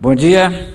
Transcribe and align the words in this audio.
Bom 0.00 0.14
dia. 0.14 0.72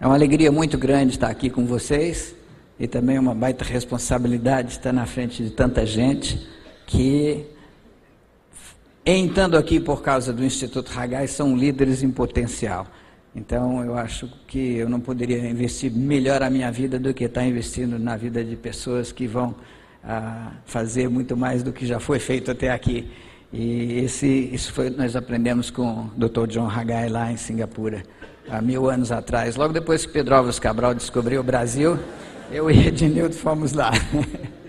É 0.00 0.06
uma 0.06 0.14
alegria 0.14 0.52
muito 0.52 0.78
grande 0.78 1.14
estar 1.14 1.26
aqui 1.26 1.50
com 1.50 1.66
vocês 1.66 2.32
e 2.78 2.86
também 2.86 3.18
uma 3.18 3.34
baita 3.34 3.64
responsabilidade 3.64 4.70
estar 4.70 4.92
na 4.92 5.04
frente 5.04 5.42
de 5.42 5.50
tanta 5.50 5.84
gente 5.84 6.46
que, 6.86 7.44
entrando 9.04 9.56
aqui 9.56 9.80
por 9.80 10.00
causa 10.00 10.32
do 10.32 10.44
Instituto 10.44 10.96
Hagai, 10.96 11.26
são 11.26 11.56
líderes 11.56 12.04
em 12.04 12.10
potencial. 12.12 12.86
Então, 13.34 13.84
eu 13.84 13.98
acho 13.98 14.28
que 14.46 14.76
eu 14.76 14.88
não 14.88 15.00
poderia 15.00 15.38
investir 15.50 15.90
melhor 15.90 16.40
a 16.40 16.48
minha 16.48 16.70
vida 16.70 17.00
do 17.00 17.12
que 17.12 17.24
estar 17.24 17.44
investindo 17.44 17.98
na 17.98 18.16
vida 18.16 18.44
de 18.44 18.54
pessoas 18.54 19.10
que 19.10 19.26
vão 19.26 19.56
ah, 20.04 20.52
fazer 20.66 21.08
muito 21.08 21.36
mais 21.36 21.64
do 21.64 21.72
que 21.72 21.84
já 21.84 21.98
foi 21.98 22.20
feito 22.20 22.48
até 22.48 22.70
aqui. 22.70 23.10
E 23.52 23.98
esse, 23.98 24.26
isso 24.26 24.72
foi, 24.72 24.88
nós 24.88 25.14
aprendemos 25.14 25.70
com 25.70 26.06
o 26.06 26.10
Dr. 26.16 26.46
John 26.46 26.70
Hagai 26.70 27.10
lá 27.10 27.30
em 27.30 27.36
Singapura, 27.36 28.02
há 28.48 28.62
mil 28.62 28.88
anos 28.88 29.12
atrás. 29.12 29.56
Logo 29.56 29.74
depois 29.74 30.06
que 30.06 30.12
Pedro 30.12 30.36
Alves 30.36 30.58
Cabral 30.58 30.94
descobriu 30.94 31.42
o 31.42 31.44
Brasil, 31.44 31.98
eu 32.50 32.70
e 32.70 32.86
Ednildo 32.86 33.34
fomos 33.34 33.74
lá. 33.74 33.90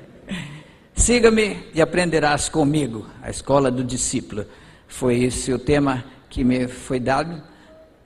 Siga-me 0.94 1.60
e 1.74 1.82
aprenderás 1.82 2.50
comigo, 2.50 3.08
a 3.22 3.30
escola 3.30 3.72
do 3.72 3.86
discípulo. 3.86 4.46
Foi 4.86 5.24
esse 5.24 5.54
o 5.54 5.58
tema 5.58 6.04
que 6.30 6.44
me 6.44 6.68
foi 6.68 7.00
dado. 7.00 7.41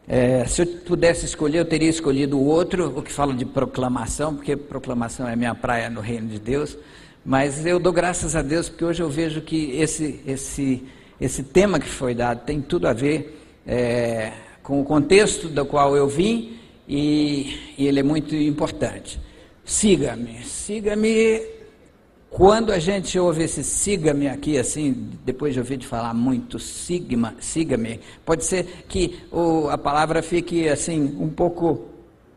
É, 0.08 0.46
se 0.46 0.62
eu 0.62 0.68
pudesse 0.86 1.26
escolher, 1.26 1.58
eu 1.58 1.66
teria 1.66 1.90
escolhido 1.90 2.38
o 2.38 2.46
outro, 2.46 2.98
o 2.98 3.02
que 3.02 3.12
fala 3.12 3.34
de 3.34 3.46
proclamação, 3.46 4.36
porque 4.36 4.56
proclamação 4.56 5.28
é 5.28 5.36
minha 5.36 5.56
praia 5.56 5.90
no 5.90 6.02
reino 6.02 6.28
de 6.28 6.40
Deus. 6.40 6.78
Mas 7.28 7.66
eu 7.66 7.78
dou 7.78 7.92
graças 7.92 8.38
a 8.38 8.42
Deus 8.42 8.70
porque 8.70 8.86
hoje 8.86 9.04
eu 9.04 9.10
vejo 9.10 9.42
que 9.42 9.72
esse, 9.72 10.22
esse, 10.26 10.82
esse 11.20 11.44
tema 11.44 11.78
que 11.78 11.90
foi 11.90 12.16
dado 12.16 12.46
tem 12.46 12.62
tudo 12.62 12.88
a 12.88 12.94
ver 12.94 13.38
é, 13.68 14.32
com 14.64 14.80
o 14.80 14.86
contexto 14.86 15.50
do 15.50 15.66
qual 15.66 15.94
eu 15.98 16.08
vim 16.08 16.58
e, 16.88 17.74
e 17.78 17.86
ele 17.86 18.00
é 18.00 18.04
muito 18.04 18.34
importante. 18.34 19.20
Siga-me, 19.66 20.42
siga-me. 20.46 21.42
Quando 22.30 22.72
a 22.72 22.80
gente 22.80 23.20
ouve 23.20 23.44
esse 23.44 23.62
siga-me 23.62 24.30
aqui, 24.30 24.58
assim, 24.58 25.10
depois 25.26 25.54
de 25.54 25.60
ouvir 25.60 25.76
de 25.76 25.86
falar 25.86 26.14
muito 26.14 26.58
sigma, 26.58 27.36
siga-me, 27.42 28.00
pode 28.26 28.46
ser 28.46 28.86
que 28.88 29.20
o, 29.34 29.68
a 29.68 29.78
palavra 29.78 30.22
fique 30.22 30.70
assim, 30.70 31.18
um 31.20 31.28
pouco. 31.28 31.90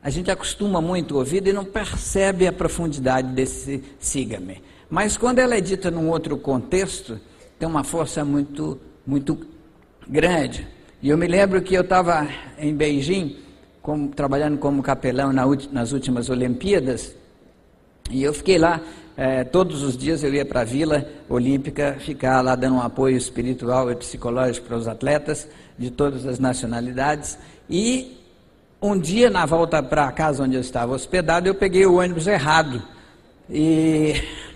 A 0.03 0.11
gente 0.11 0.33
acostuma 0.33 0.81
muito 0.81 1.15
o 1.15 1.19
ouvido 1.19 1.49
e 1.49 1.53
não 1.53 1.65
percebe 1.65 2.49
a 2.49 2.53
profundidade 2.53 3.29
desse 3.29 3.85
siga-me. 4.01 4.61
Mas 4.91 5.17
quando 5.17 5.39
ela 5.39 5.55
é 5.55 5.61
dita 5.61 5.91
num 5.91 6.09
outro 6.11 6.37
contexto, 6.37 7.21
tem 7.59 7.69
uma 7.69 7.85
força 7.85 8.25
muito, 8.25 8.79
muito 9.07 9.39
grande. 10.09 10.67
E 11.01 11.09
eu 11.09 11.17
me 11.17 11.29
lembro 11.29 11.63
que 11.63 11.75
eu 11.75 11.83
estava 11.83 12.29
em 12.59 12.75
Beijing, 12.75 13.37
como, 13.81 14.09
trabalhando 14.09 14.59
como 14.59 14.83
capelão 14.83 15.33
na, 15.33 15.45
nas 15.71 15.93
últimas 15.93 16.29
Olimpíadas, 16.29 17.15
e 18.11 18.25
eu 18.25 18.35
fiquei 18.35 18.59
lá, 18.59 18.81
eh, 19.17 19.45
todos 19.45 19.85
os 19.85 19.97
dias 19.97 20.25
eu 20.25 20.35
ia 20.35 20.45
para 20.45 20.63
a 20.63 20.65
Vila 20.65 21.07
Olímpica, 21.29 21.97
ficar 22.01 22.41
lá 22.41 22.57
dando 22.57 22.75
um 22.75 22.83
apoio 22.83 23.17
espiritual 23.17 23.89
e 23.91 23.95
psicológico 23.95 24.67
para 24.67 24.77
os 24.77 24.89
atletas 24.89 25.47
de 25.79 25.93
todas 25.93 26.27
as 26.27 26.41
nacionalidades. 26.41 27.39
E 27.69 28.19
um 28.83 28.99
dia, 28.99 29.31
na 29.31 29.47
volta 29.47 29.81
para 29.81 30.07
a 30.09 30.13
casa 30.13 30.43
onde 30.43 30.57
eu 30.57 30.61
estava 30.61 30.93
hospedado, 30.93 31.47
eu 31.47 31.55
peguei 31.55 31.87
o 31.87 32.01
ônibus 32.01 32.27
errado. 32.27 32.83
E 33.49 34.15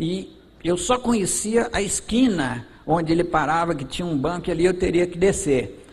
e 0.00 0.34
eu 0.64 0.78
só 0.78 0.98
conhecia 0.98 1.68
a 1.74 1.82
esquina 1.82 2.66
onde 2.86 3.12
ele 3.12 3.22
parava, 3.22 3.74
que 3.74 3.84
tinha 3.84 4.06
um 4.06 4.16
banco 4.16 4.48
e 4.48 4.50
ali 4.50 4.64
eu 4.64 4.72
teria 4.72 5.06
que 5.06 5.18
descer. 5.18 5.84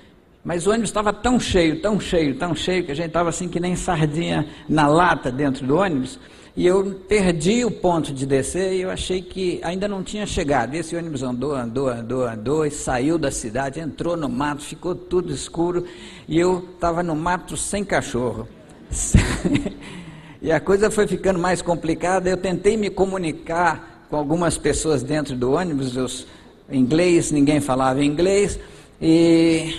Mas 0.45 0.65
o 0.65 0.69
ônibus 0.69 0.89
estava 0.89 1.11
tão 1.11 1.37
cheio, 1.37 1.81
tão 1.81 1.99
cheio, 1.99 2.35
tão 2.35 2.55
cheio, 2.55 2.85
que 2.85 2.91
a 2.93 2.95
gente 2.95 3.07
estava 3.07 3.27
assim 3.27 3.49
que 3.49 3.59
nem 3.59 3.75
sardinha 3.75 4.47
na 4.69 4.87
lata 4.87 5.29
dentro 5.29 5.67
do 5.67 5.75
ônibus. 5.75 6.17
E 6.55 6.65
eu 6.65 7.01
perdi 7.07 7.65
o 7.65 7.69
ponto 7.69 8.13
de 8.13 8.25
descer 8.25 8.73
e 8.73 8.81
eu 8.81 8.89
achei 8.89 9.21
que 9.21 9.59
ainda 9.61 9.89
não 9.89 10.01
tinha 10.01 10.25
chegado. 10.25 10.73
Esse 10.73 10.95
ônibus 10.95 11.21
andou, 11.21 11.53
andou, 11.53 11.89
andou, 11.89 12.25
andou 12.25 12.65
e 12.65 12.71
saiu 12.71 13.17
da 13.17 13.29
cidade, 13.29 13.81
entrou 13.81 14.15
no 14.15 14.29
mato, 14.29 14.63
ficou 14.63 14.95
tudo 14.95 15.33
escuro 15.33 15.85
e 16.27 16.39
eu 16.39 16.65
estava 16.73 17.03
no 17.03 17.15
mato 17.15 17.57
sem 17.57 17.83
cachorro. 17.83 18.47
e 20.41 20.49
a 20.49 20.61
coisa 20.61 20.89
foi 20.89 21.05
ficando 21.05 21.37
mais 21.37 21.61
complicada. 21.61 22.29
Eu 22.29 22.37
tentei 22.37 22.77
me 22.77 22.89
comunicar 22.89 23.96
com 24.09 24.15
algumas 24.15 24.57
pessoas 24.57 25.03
dentro 25.03 25.35
do 25.35 25.51
ônibus, 25.51 25.95
os 25.97 26.27
inglês, 26.71 27.31
ninguém 27.31 27.59
falava 27.59 28.03
inglês, 28.03 28.59
e, 29.01 29.75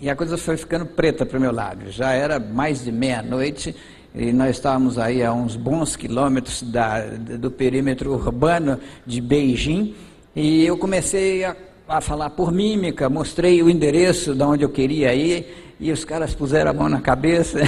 e 0.00 0.10
a 0.10 0.16
coisa 0.16 0.36
foi 0.36 0.56
ficando 0.56 0.86
preta 0.86 1.24
para 1.24 1.38
o 1.38 1.40
meu 1.40 1.52
lado. 1.52 1.90
Já 1.90 2.12
era 2.12 2.38
mais 2.38 2.84
de 2.84 2.92
meia-noite 2.92 3.74
e 4.14 4.32
nós 4.32 4.56
estávamos 4.56 4.98
aí 4.98 5.22
a 5.22 5.32
uns 5.32 5.56
bons 5.56 5.96
quilômetros 5.96 6.62
da, 6.62 7.00
do 7.06 7.50
perímetro 7.50 8.12
urbano 8.12 8.78
de 9.06 9.20
Beijing, 9.20 9.94
e 10.34 10.64
eu 10.64 10.76
comecei 10.76 11.44
a, 11.44 11.56
a 11.88 12.00
falar 12.00 12.30
por 12.30 12.52
mímica, 12.52 13.08
mostrei 13.08 13.62
o 13.62 13.70
endereço 13.70 14.34
de 14.34 14.42
onde 14.42 14.64
eu 14.64 14.68
queria 14.68 15.14
ir, 15.14 15.74
e 15.78 15.90
os 15.90 16.04
caras 16.04 16.34
puseram 16.34 16.70
a 16.70 16.74
mão 16.74 16.88
na 16.88 17.00
cabeça. 17.00 17.58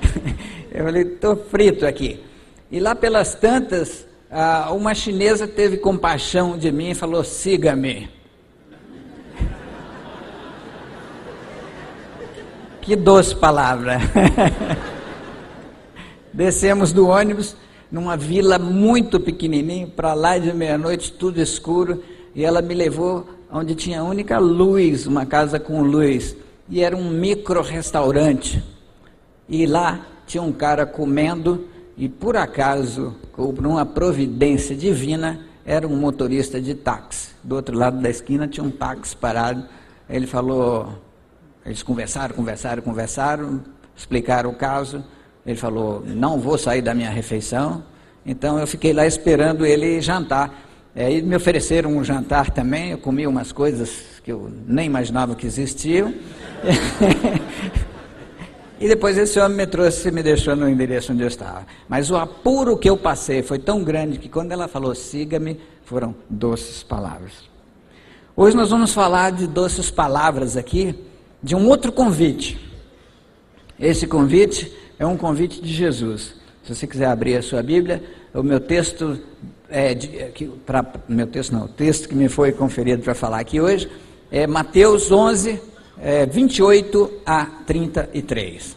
eu 0.72 0.84
falei, 0.84 1.02
estou 1.02 1.36
frito 1.36 1.86
aqui. 1.86 2.20
E 2.70 2.78
lá 2.78 2.94
pelas 2.94 3.34
tantas, 3.34 4.06
ah, 4.30 4.70
uma 4.72 4.94
chinesa 4.94 5.48
teve 5.48 5.76
compaixão 5.76 6.56
de 6.56 6.70
mim 6.70 6.90
e 6.90 6.94
falou: 6.94 7.24
siga-me. 7.24 8.08
Que 12.80 12.94
doce 12.94 13.34
palavra. 13.34 13.98
Descemos 16.32 16.92
do 16.92 17.08
ônibus 17.08 17.56
numa 17.90 18.16
vila 18.16 18.58
muito 18.58 19.18
pequenininha, 19.18 19.88
para 19.88 20.14
lá 20.14 20.38
de 20.38 20.52
meia-noite, 20.52 21.12
tudo 21.12 21.40
escuro, 21.40 22.02
e 22.34 22.44
ela 22.44 22.62
me 22.62 22.72
levou 22.72 23.26
onde 23.52 23.74
tinha 23.74 24.00
a 24.00 24.04
única 24.04 24.38
luz, 24.38 25.06
uma 25.06 25.26
casa 25.26 25.58
com 25.58 25.82
luz, 25.82 26.36
e 26.68 26.82
era 26.82 26.96
um 26.96 27.10
micro 27.10 27.60
restaurante. 27.62 28.62
E 29.48 29.66
lá 29.66 30.06
tinha 30.24 30.42
um 30.42 30.52
cara 30.52 30.86
comendo 30.86 31.68
e 32.00 32.08
por 32.08 32.34
acaso, 32.34 33.14
por 33.36 33.66
uma 33.66 33.84
providência 33.84 34.74
divina, 34.74 35.40
era 35.66 35.86
um 35.86 35.94
motorista 35.94 36.58
de 36.58 36.74
táxi. 36.74 37.32
Do 37.44 37.56
outro 37.56 37.76
lado 37.76 38.00
da 38.00 38.08
esquina 38.08 38.48
tinha 38.48 38.64
um 38.64 38.70
táxi 38.70 39.14
parado. 39.14 39.66
Ele 40.08 40.26
falou, 40.26 40.98
eles 41.62 41.82
conversaram, 41.82 42.34
conversaram, 42.34 42.82
conversaram, 42.82 43.62
explicaram 43.94 44.48
o 44.48 44.54
caso. 44.54 45.04
Ele 45.44 45.56
falou: 45.58 46.02
Não 46.06 46.40
vou 46.40 46.56
sair 46.56 46.80
da 46.80 46.94
minha 46.94 47.10
refeição. 47.10 47.84
Então 48.24 48.58
eu 48.58 48.66
fiquei 48.66 48.94
lá 48.94 49.06
esperando 49.06 49.66
ele 49.66 50.00
jantar. 50.00 50.58
Aí 50.96 51.20
me 51.20 51.36
ofereceram 51.36 51.98
um 51.98 52.02
jantar 52.02 52.48
também. 52.48 52.92
Eu 52.92 52.98
comi 52.98 53.26
umas 53.26 53.52
coisas 53.52 54.22
que 54.24 54.32
eu 54.32 54.50
nem 54.66 54.86
imaginava 54.86 55.34
que 55.34 55.46
existiam. 55.46 56.14
E 58.80 58.88
depois 58.88 59.18
esse 59.18 59.38
homem 59.38 59.58
me 59.58 59.66
trouxe 59.66 60.08
e 60.08 60.10
me 60.10 60.22
deixou 60.22 60.56
no 60.56 60.66
endereço 60.66 61.12
onde 61.12 61.22
eu 61.22 61.28
estava. 61.28 61.66
Mas 61.86 62.10
o 62.10 62.16
apuro 62.16 62.78
que 62.78 62.88
eu 62.88 62.96
passei 62.96 63.42
foi 63.42 63.58
tão 63.58 63.84
grande 63.84 64.18
que 64.18 64.28
quando 64.28 64.52
ela 64.52 64.66
falou 64.66 64.94
siga-me, 64.94 65.60
foram 65.84 66.14
doces 66.30 66.82
palavras. 66.82 67.32
Hoje 68.34 68.56
nós 68.56 68.70
vamos 68.70 68.94
falar 68.94 69.32
de 69.32 69.46
doces 69.46 69.90
palavras 69.90 70.56
aqui, 70.56 70.94
de 71.42 71.54
um 71.54 71.68
outro 71.68 71.92
convite. 71.92 72.58
Esse 73.78 74.06
convite 74.06 74.72
é 74.98 75.04
um 75.04 75.16
convite 75.16 75.60
de 75.60 75.72
Jesus. 75.72 76.34
Se 76.64 76.74
você 76.74 76.86
quiser 76.86 77.06
abrir 77.06 77.36
a 77.36 77.42
sua 77.42 77.62
Bíblia, 77.62 78.02
o 78.32 78.42
meu 78.42 78.60
texto 78.60 79.20
é 79.68 79.92
é, 79.92 79.94
que, 80.34 80.50
meu 81.06 81.26
texto 81.26 81.52
não, 81.52 81.66
o 81.66 81.68
texto 81.68 82.08
que 82.08 82.14
me 82.14 82.28
foi 82.28 82.50
conferido 82.50 83.02
para 83.02 83.14
falar 83.14 83.40
aqui 83.40 83.60
hoje 83.60 83.90
é 84.30 84.46
Mateus 84.46 85.12
11, 85.12 85.60
é, 86.02 86.26
28 86.26 87.20
a 87.24 87.46
33. 87.66 88.76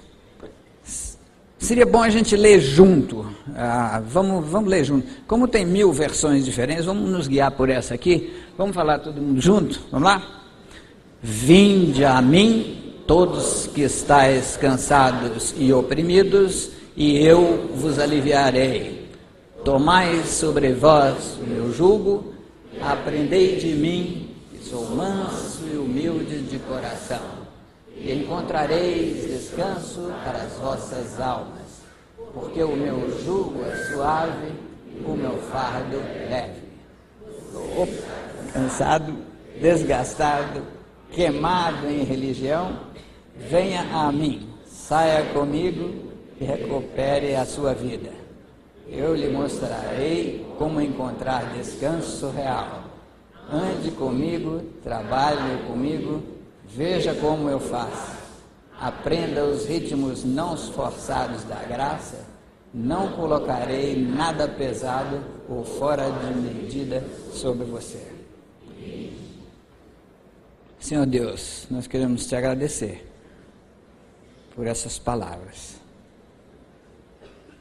Seria 1.57 1.85
bom 1.85 2.03
a 2.03 2.09
gente 2.09 2.35
ler 2.35 2.59
junto. 2.59 3.25
Ah, 3.55 4.01
vamos, 4.05 4.45
vamos 4.49 4.69
ler 4.69 4.83
junto. 4.83 5.07
Como 5.25 5.47
tem 5.47 5.65
mil 5.65 5.93
versões 5.93 6.43
diferentes, 6.43 6.83
vamos 6.83 7.09
nos 7.09 7.25
guiar 7.25 7.51
por 7.51 7.69
essa 7.69 7.93
aqui. 7.93 8.33
Vamos 8.57 8.75
falar 8.75 8.99
todo 8.99 9.21
mundo 9.21 9.39
junto? 9.39 9.79
Vamos 9.89 10.05
lá? 10.05 10.41
Vinde 11.21 12.03
a 12.03 12.21
mim, 12.21 12.95
todos 13.07 13.69
que 13.73 13.83
estáis 13.83 14.57
cansados 14.57 15.55
e 15.57 15.71
oprimidos, 15.71 16.71
e 16.97 17.25
eu 17.25 17.69
vos 17.73 17.97
aliviarei. 17.97 19.07
Tomai 19.63 20.21
sobre 20.25 20.73
vós 20.73 21.37
o 21.41 21.49
meu 21.49 21.71
jugo, 21.71 22.33
aprendei 22.81 23.55
de 23.55 23.67
mim, 23.67 24.32
sou 24.73 24.89
manso 24.89 25.67
e 25.71 25.77
humilde 25.77 26.41
de 26.41 26.57
coração 26.57 27.21
e 27.95 28.11
encontrareis 28.11 29.23
descanso 29.27 30.11
para 30.25 30.39
as 30.39 30.53
vossas 30.53 31.21
almas, 31.21 31.83
porque 32.33 32.63
o 32.63 32.75
meu 32.75 33.21
jugo 33.23 33.63
é 33.63 33.75
suave, 33.93 34.51
o 35.05 35.11
meu 35.11 35.37
fardo 35.51 35.97
leve. 36.27 36.63
Cansado, 38.51 39.13
desgastado, 39.61 40.63
queimado 41.11 41.85
em 41.87 42.03
religião, 42.03 42.79
venha 43.37 43.83
a 43.93 44.11
mim, 44.11 44.49
saia 44.65 45.23
comigo 45.33 46.11
e 46.41 46.45
recupere 46.45 47.35
a 47.35 47.45
sua 47.45 47.75
vida. 47.75 48.09
Eu 48.89 49.13
lhe 49.13 49.29
mostrarei 49.29 50.43
como 50.57 50.81
encontrar 50.81 51.53
descanso 51.53 52.31
real. 52.31 52.82
Ande 53.51 53.91
comigo, 53.91 54.61
trabalhe 54.83 55.63
comigo, 55.67 56.23
veja 56.65 57.13
como 57.13 57.49
eu 57.49 57.59
faço. 57.59 58.23
Aprenda 58.79 59.45
os 59.45 59.65
ritmos 59.65 60.23
não 60.23 60.57
forçados 60.57 61.43
da 61.43 61.61
graça. 61.63 62.25
Não 62.73 63.11
colocarei 63.11 63.95
nada 63.95 64.47
pesado 64.47 65.23
ou 65.47 65.63
fora 65.63 66.09
de 66.09 66.33
medida 66.39 67.05
sobre 67.31 67.65
você. 67.65 68.01
Senhor 70.79 71.05
Deus, 71.05 71.67
nós 71.69 71.87
queremos 71.87 72.25
te 72.25 72.35
agradecer 72.35 73.09
por 74.55 74.67
essas 74.67 74.97
palavras. 74.99 75.75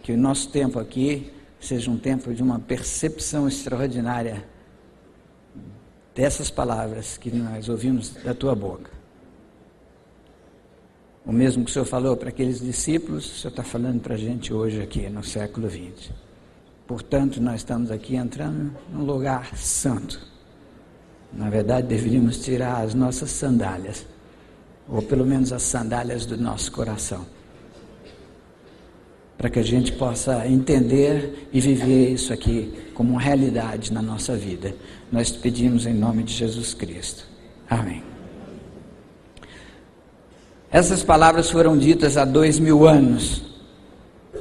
Que 0.03 0.13
o 0.13 0.17
nosso 0.17 0.49
tempo 0.49 0.79
aqui 0.81 1.33
seja 1.61 1.91
um 1.91 1.97
tempo 1.97 2.35
de 2.35 2.43
uma 2.43 2.59
percepção 2.59 3.47
extraordinária 3.47 4.45
dessas 6.15 6.51
palavras 6.51 7.17
que 7.17 7.31
nós 7.31 7.69
ouvimos 7.69 8.11
da 8.11 8.35
tua 8.35 8.55
boca. 8.55 8.91
O 11.25 11.33
mesmo 11.33 11.65
que 11.65 11.71
o 11.71 11.73
Senhor 11.73 11.85
falou 11.85 12.17
para 12.17 12.31
aqueles 12.31 12.61
discípulos, 12.61 13.25
o 13.27 13.35
Senhor 13.37 13.51
está 13.51 13.63
falando 13.63 14.01
para 14.01 14.15
a 14.15 14.19
gente 14.19 14.53
hoje 14.53 14.83
aqui 14.83 15.09
no 15.09 15.23
século 15.23 15.71
XX. 15.71 16.11
Portanto, 16.87 17.41
nós 17.41 17.61
estamos 17.61 17.91
aqui 17.91 18.17
entrando 18.17 18.77
num 18.93 19.05
lugar 19.05 19.57
santo. 19.57 20.21
Na 21.33 21.49
verdade, 21.49 21.87
deveríamos 21.87 22.39
tirar 22.39 22.83
as 22.83 22.93
nossas 22.93 23.31
sandálias, 23.31 24.05
ou 24.89 25.01
pelo 25.01 25.25
menos 25.25 25.53
as 25.53 25.63
sandálias 25.63 26.27
do 26.27 26.37
nosso 26.37 26.73
coração, 26.73 27.25
para 29.37 29.51
que 29.51 29.59
a 29.59 29.63
gente 29.63 29.93
possa 29.93 30.47
entender 30.47 31.49
e 31.53 31.61
viver 31.61 32.11
isso 32.11 32.33
aqui 32.33 32.73
como 32.95 33.17
realidade 33.17 33.93
na 33.93 34.01
nossa 34.01 34.37
vida. 34.37 34.75
Nós 35.11 35.31
te 35.31 35.39
pedimos 35.39 35.87
em 35.87 35.95
nome 35.95 36.23
de 36.23 36.33
Jesus 36.33 36.75
Cristo. 36.75 37.27
Amém. 37.69 38.03
Essas 40.71 41.03
palavras 41.03 41.51
foram 41.51 41.77
ditas 41.77 42.17
há 42.17 42.25
dois 42.25 42.59
mil 42.59 42.87
anos. 42.87 43.43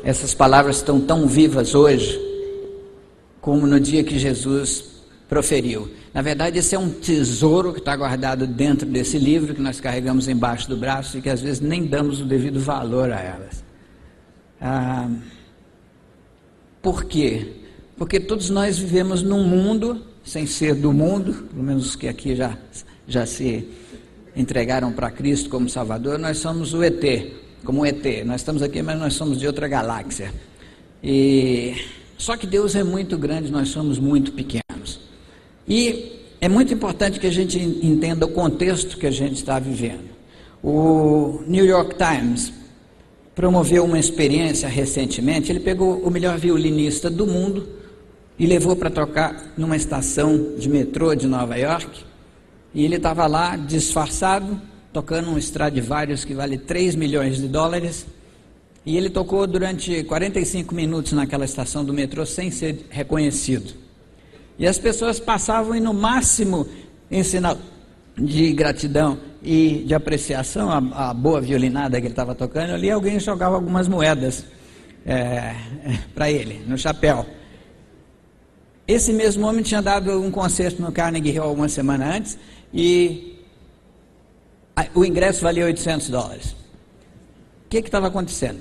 Essas 0.04 0.34
palavras 0.34 0.78
estão 0.78 1.00
tão 1.00 1.28
vivas 1.28 1.76
hoje 1.76 2.20
como 3.42 3.66
no 3.66 3.80
dia 3.80 4.04
que 4.04 4.18
Jesus 4.20 4.86
proferiu. 5.28 5.90
Na 6.14 6.22
verdade, 6.22 6.60
esse 6.60 6.76
é 6.76 6.80
um 6.80 6.90
tesouro 6.90 7.74
que 7.74 7.80
está 7.80 7.96
guardado 7.96 8.46
dentro 8.46 8.88
desse 8.88 9.18
livro 9.18 9.56
que 9.56 9.62
nós 9.62 9.80
carregamos 9.80 10.28
embaixo 10.28 10.70
do 10.70 10.78
braço 10.78 11.18
e 11.18 11.22
que 11.22 11.30
às 11.30 11.42
vezes 11.42 11.60
nem 11.60 11.86
damos 11.86 12.22
o 12.22 12.26
devido 12.26 12.60
valor 12.60 13.12
a 13.12 13.20
elas. 13.20 13.64
Ah, 14.62 15.10
por 16.84 17.06
quê? 17.06 17.48
Porque 17.98 18.20
todos 18.20 18.50
nós 18.52 18.78
vivemos 18.78 19.24
num 19.24 19.44
mundo, 19.44 20.06
sem 20.24 20.46
ser 20.46 20.76
do 20.76 20.94
mundo, 20.94 21.34
pelo 21.50 21.64
menos 21.64 21.88
os 21.88 21.96
que 21.96 22.08
aqui 22.08 22.36
já, 22.36 22.56
já 23.08 23.26
se 23.26 23.68
entregaram 24.36 24.92
para 24.92 25.10
Cristo 25.10 25.50
como 25.50 25.68
Salvador, 25.68 26.20
nós 26.20 26.38
somos 26.38 26.74
o 26.76 26.84
ET, 26.84 27.04
como 27.66 27.82
o 27.82 27.86
ET. 27.86 28.24
Nós 28.24 28.42
estamos 28.42 28.62
aqui, 28.62 28.84
mas 28.84 29.00
nós 29.00 29.14
somos 29.16 29.40
de 29.40 29.48
outra 29.48 29.68
galáxia. 29.68 30.32
E 31.04 31.76
só 32.18 32.38
que 32.38 32.46
Deus 32.46 32.76
é 32.76 32.84
muito 32.84 33.18
grande, 33.18 33.52
nós 33.52 33.70
somos 33.70 33.98
muito 33.98 34.32
pequenos. 34.32 35.00
E 35.68 36.20
é 36.40 36.48
muito 36.48 36.72
importante 36.74 37.20
que 37.20 37.28
a 37.28 37.32
gente 37.32 37.60
entenda 37.60 38.26
o 38.28 38.30
contexto 38.30 38.98
que 38.98 39.08
a 39.08 39.12
gente 39.12 39.36
está 39.36 39.58
vivendo. 39.58 40.12
O 40.64 41.42
New 41.48 41.66
York 41.66 41.96
Times 41.96 42.54
promoveu 43.36 43.86
uma 43.86 44.00
experiência 44.00 44.68
recentemente. 44.68 45.52
Ele 45.52 45.60
pegou 45.60 46.00
o 46.00 46.12
melhor 46.12 46.38
violinista 46.38 47.10
do 47.10 47.26
mundo 47.26 47.68
e 48.38 48.46
levou 48.46 48.76
para 48.76 48.90
tocar 48.90 49.54
numa 49.58 49.76
estação 49.76 50.56
de 50.58 50.70
metrô 50.70 51.16
de 51.16 51.28
Nova 51.28 51.56
York. 51.56 52.04
E 52.74 52.86
ele 52.86 52.96
estava 52.96 53.28
lá 53.28 53.56
disfarçado, 53.56 54.60
tocando 54.92 55.30
um 55.30 55.38
Stradivarius 55.38 56.26
que 56.26 56.34
vale 56.34 56.58
3 56.58 56.96
milhões 56.96 57.38
de 57.38 57.48
dólares. 57.48 58.06
E 58.86 58.98
ele 58.98 59.10
tocou 59.10 59.46
durante 59.46 60.04
45 60.04 60.74
minutos 60.74 61.12
naquela 61.14 61.46
estação 61.46 61.86
do 61.86 61.94
metrô 61.94 62.26
sem 62.26 62.50
ser 62.50 62.86
reconhecido. 62.90 63.74
E 64.58 64.68
as 64.68 64.78
pessoas 64.78 65.20
passavam 65.20 65.76
e 65.76 65.80
no 65.80 65.94
máximo 65.94 66.68
em 67.10 67.24
sinal 67.24 67.58
de 68.18 68.52
gratidão 68.54 69.18
e 69.42 69.84
de 69.86 69.94
apreciação 69.94 70.70
à, 70.70 71.14
boa 71.14 71.42
violinada 71.42 72.00
que 72.00 72.08
ele 72.08 72.14
estava 72.14 72.36
tocando, 72.36 72.74
ali 72.74 72.90
alguém 72.90 73.20
jogava 73.20 73.56
algumas 73.56 73.88
moedas 73.88 74.46
é, 75.06 75.56
para 76.14 76.30
ele, 76.30 76.64
no 76.68 76.78
chapéu. 76.78 77.26
Esse 78.88 79.14
mesmo 79.14 79.48
homem 79.48 79.64
tinha 79.64 79.82
dado 79.82 80.20
um 80.22 80.30
concerto 80.30 80.82
no 80.82 80.92
Carnegie 80.92 81.38
Hall 81.38 81.54
uma 81.54 81.70
semana 81.70 82.16
antes 82.16 82.38
e 82.74 83.40
o 84.94 85.06
ingresso 85.06 85.42
valia 85.42 85.66
800 85.66 86.10
dólares. 86.10 86.52
O 87.66 87.70
que 87.70 87.78
estava 87.78 88.08
acontecendo? 88.08 88.60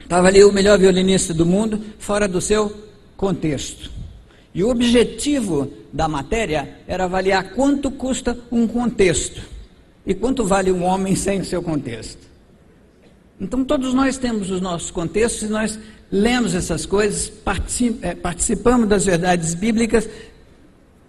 Estava 0.00 0.28
ali 0.28 0.44
o 0.44 0.52
melhor 0.52 0.78
violinista 0.78 1.34
do 1.34 1.44
mundo, 1.44 1.80
fora 1.98 2.28
do 2.28 2.40
seu 2.40 2.74
contexto. 3.16 3.95
E 4.56 4.64
o 4.64 4.70
objetivo 4.70 5.70
da 5.92 6.08
matéria 6.08 6.78
era 6.88 7.04
avaliar 7.04 7.50
quanto 7.50 7.90
custa 7.90 8.38
um 8.50 8.66
contexto 8.66 9.42
e 10.06 10.14
quanto 10.14 10.46
vale 10.46 10.72
um 10.72 10.82
homem 10.82 11.14
sem 11.14 11.42
o 11.42 11.44
seu 11.44 11.62
contexto. 11.62 12.26
Então, 13.38 13.62
todos 13.62 13.92
nós 13.92 14.16
temos 14.16 14.50
os 14.50 14.62
nossos 14.62 14.90
contextos 14.90 15.42
e 15.42 15.52
nós 15.52 15.78
lemos 16.10 16.54
essas 16.54 16.86
coisas, 16.86 17.30
eh, 18.00 18.14
participamos 18.14 18.88
das 18.88 19.04
verdades 19.04 19.52
bíblicas 19.52 20.08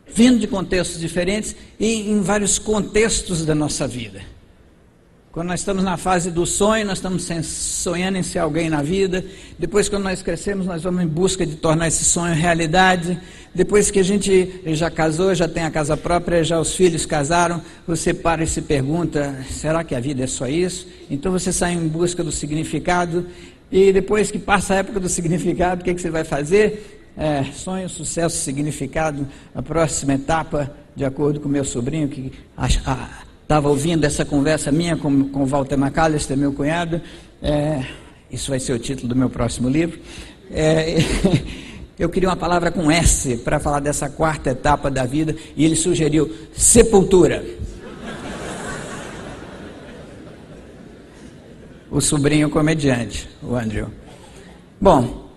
vindo 0.05 0.39
de 0.39 0.47
contextos 0.47 0.99
diferentes 0.99 1.55
e 1.79 2.11
em 2.11 2.19
vários 2.19 2.59
contextos 2.59 3.45
da 3.45 3.55
nossa 3.55 3.87
vida. 3.87 4.23
Quando 5.37 5.49
nós 5.49 5.59
estamos 5.59 5.83
na 5.83 5.97
fase 5.97 6.31
do 6.31 6.47
sonho, 6.47 6.83
nós 6.83 6.97
estamos 6.97 7.29
sonhando 7.45 8.17
em 8.17 8.23
ser 8.23 8.39
alguém 8.39 8.71
na 8.71 8.81
vida. 8.81 9.23
Depois, 9.59 9.87
quando 9.87 10.01
nós 10.01 10.23
crescemos, 10.23 10.65
nós 10.65 10.81
vamos 10.81 11.03
em 11.03 11.05
busca 11.05 11.45
de 11.45 11.55
tornar 11.57 11.89
esse 11.89 12.03
sonho 12.05 12.33
realidade. 12.33 13.19
Depois 13.53 13.91
que 13.91 13.99
a 13.99 14.03
gente 14.03 14.63
já 14.65 14.89
casou, 14.89 15.35
já 15.35 15.47
tem 15.47 15.61
a 15.61 15.69
casa 15.69 15.95
própria, 15.95 16.43
já 16.43 16.59
os 16.59 16.75
filhos 16.75 17.05
casaram, 17.05 17.61
você 17.85 18.15
para 18.15 18.43
e 18.43 18.47
se 18.47 18.63
pergunta: 18.63 19.45
será 19.47 19.83
que 19.83 19.93
a 19.93 19.99
vida 19.99 20.23
é 20.23 20.27
só 20.27 20.47
isso? 20.47 20.87
Então 21.07 21.31
você 21.31 21.53
sai 21.53 21.73
em 21.73 21.87
busca 21.87 22.23
do 22.23 22.31
significado. 22.31 23.27
E 23.71 23.93
depois 23.93 24.31
que 24.31 24.39
passa 24.39 24.73
a 24.73 24.77
época 24.77 24.99
do 24.99 25.07
significado, 25.07 25.81
o 25.81 25.83
que, 25.83 25.91
é 25.91 25.93
que 25.93 26.01
você 26.01 26.09
vai 26.09 26.23
fazer? 26.23 26.97
é, 27.17 27.43
sonho, 27.45 27.89
sucesso, 27.89 28.37
significado, 28.37 29.27
a 29.53 29.61
próxima 29.61 30.13
etapa, 30.13 30.71
de 30.95 31.03
acordo 31.03 31.39
com 31.39 31.49
meu 31.49 31.65
sobrinho, 31.65 32.07
que 32.07 32.31
estava 33.47 33.69
ouvindo 33.69 34.03
essa 34.03 34.25
conversa 34.25 34.73
minha 34.73 34.97
com, 34.97 35.29
com 35.29 35.45
Walter 35.45 35.75
McAllister, 35.75 36.35
meu 36.35 36.51
cunhado. 36.51 37.01
É, 37.41 37.81
isso 38.29 38.49
vai 38.49 38.59
ser 38.59 38.73
o 38.73 38.79
título 38.79 39.07
do 39.07 39.15
meu 39.15 39.29
próximo 39.29 39.69
livro. 39.69 39.97
É, 40.51 40.97
eu 41.97 42.09
queria 42.09 42.27
uma 42.27 42.35
palavra 42.35 42.71
com 42.71 42.91
S 42.91 43.37
para 43.37 43.57
falar 43.57 43.79
dessa 43.79 44.09
quarta 44.09 44.49
etapa 44.49 44.91
da 44.91 45.05
vida, 45.05 45.33
e 45.55 45.63
ele 45.63 45.77
sugeriu 45.77 46.29
sepultura. 46.51 47.41
o 51.89 52.01
sobrinho 52.01 52.49
comediante, 52.49 53.29
o 53.41 53.55
Andrew. 53.55 53.87
Bom, 54.79 55.29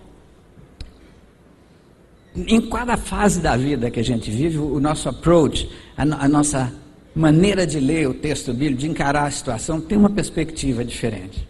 em 2.35 2.69
cada 2.69 2.97
fase 2.97 3.39
da 3.39 3.55
vida 3.55 3.89
que 3.89 4.01
a 4.01 4.03
gente 4.03 4.29
vive, 4.29 4.57
o 4.57 4.81
nosso 4.81 5.07
approach, 5.07 5.71
a, 5.97 6.01
a 6.03 6.27
nossa 6.27 6.80
maneira 7.13 7.67
de 7.67 7.79
ler 7.79 8.07
o 8.07 8.13
texto 8.13 8.53
bíblico, 8.53 8.81
de 8.81 8.89
encarar 8.89 9.25
a 9.25 9.31
situação, 9.31 9.81
tem 9.81 9.97
uma 9.97 10.09
perspectiva 10.09 10.83
diferente. 10.83 11.47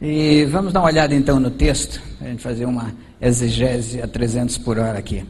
E 0.00 0.44
vamos 0.44 0.72
dar 0.72 0.80
uma 0.80 0.86
olhada 0.86 1.14
então 1.14 1.40
no 1.40 1.50
texto, 1.50 2.00
a 2.20 2.24
gente 2.24 2.42
fazer 2.42 2.64
uma 2.64 2.94
exegese 3.20 4.00
a 4.00 4.06
300 4.06 4.58
por 4.58 4.78
hora 4.78 4.98
aqui. 4.98 5.24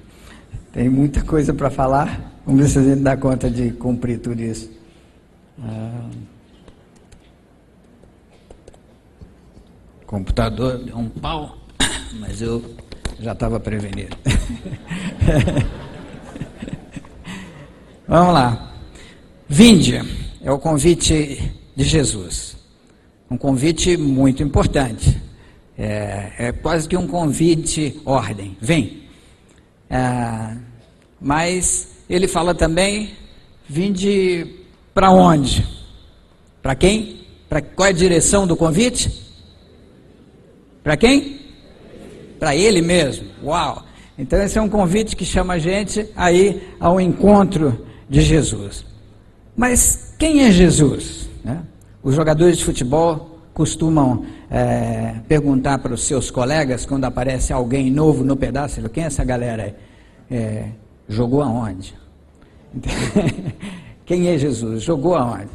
Tem 0.73 0.89
muita 0.89 1.23
coisa 1.23 1.55
para 1.55 1.71
falar, 1.71 2.41
vamos 2.45 2.63
ver 2.63 2.69
se 2.69 2.79
a 2.79 2.83
gente 2.83 3.01
dá 3.01 3.17
conta 3.17 3.51
de 3.51 3.71
cumprir 3.73 4.19
tudo 4.19 4.43
isso. 4.43 4.71
Ah, 5.61 6.09
computador 10.07 10.79
deu 10.79 10.97
um 10.97 11.09
pau, 11.09 11.57
mas 12.21 12.43
eu 12.43 12.63
já 13.21 13.33
estava 13.33 13.59
prevenido. 13.59 14.17
Vamos 18.07 18.33
lá. 18.33 18.68
Vinde 19.49 19.99
é 20.43 20.53
o 20.53 20.59
convite 20.59 21.53
de 21.75 21.83
Jesus. 21.83 22.55
Um 23.31 23.39
convite 23.39 23.97
muito 23.97 24.43
importante. 24.43 25.19
É, 25.77 26.33
é 26.39 26.53
quase 26.53 26.87
que 26.87 26.97
um 26.97 27.07
convite 27.07 27.99
ordem. 28.05 28.59
Vem. 28.61 29.05
É, 29.89 30.55
mas 31.19 31.89
ele 32.11 32.29
fala 32.29 32.55
também: 32.55 33.13
vinde 33.67 34.47
para 34.93 35.11
onde? 35.11 35.67
Para 36.61 36.75
quem? 36.75 37.23
Para 37.49 37.63
qual 37.63 37.87
é 37.87 37.91
a 37.91 37.95
direção 37.95 38.47
do 38.47 38.55
convite? 38.55 39.11
Para 40.83 40.95
quem? 40.95 41.41
Para 42.39 42.55
ele 42.55 42.83
mesmo. 42.83 43.27
Uau! 43.43 43.83
Então 44.19 44.43
esse 44.43 44.59
é 44.59 44.61
um 44.61 44.69
convite 44.69 45.17
que 45.17 45.25
chama 45.25 45.55
a 45.55 45.59
gente 45.59 46.07
aí 46.15 46.69
ao 46.79 47.01
encontro 47.01 47.87
de 48.11 48.21
Jesus. 48.21 48.88
Mas 49.59 50.15
quem 50.17 50.45
é 50.45 50.53
Jesus? 50.53 51.29
Né? 51.45 51.61
Os 52.01 52.15
jogadores 52.15 52.59
de 52.59 52.65
futebol 52.65 53.41
costumam 53.53 54.25
é, 54.49 55.17
perguntar 55.27 55.79
para 55.81 55.93
os 55.93 56.05
seus 56.05 56.31
colegas 56.31 56.87
quando 56.87 57.07
aparece 57.07 57.53
alguém 57.53 57.91
novo 57.91 58.23
no 58.23 58.37
pedaço, 58.37 58.89
quem 58.89 59.03
é 59.03 59.07
essa 59.09 59.25
galera 59.25 59.65
aí? 59.65 59.75
É, 60.31 60.69
jogou 61.09 61.43
aonde? 61.43 61.93
quem 64.07 64.29
é 64.29 64.39
Jesus? 64.39 64.85
Jogou 64.85 65.17
aonde? 65.17 65.51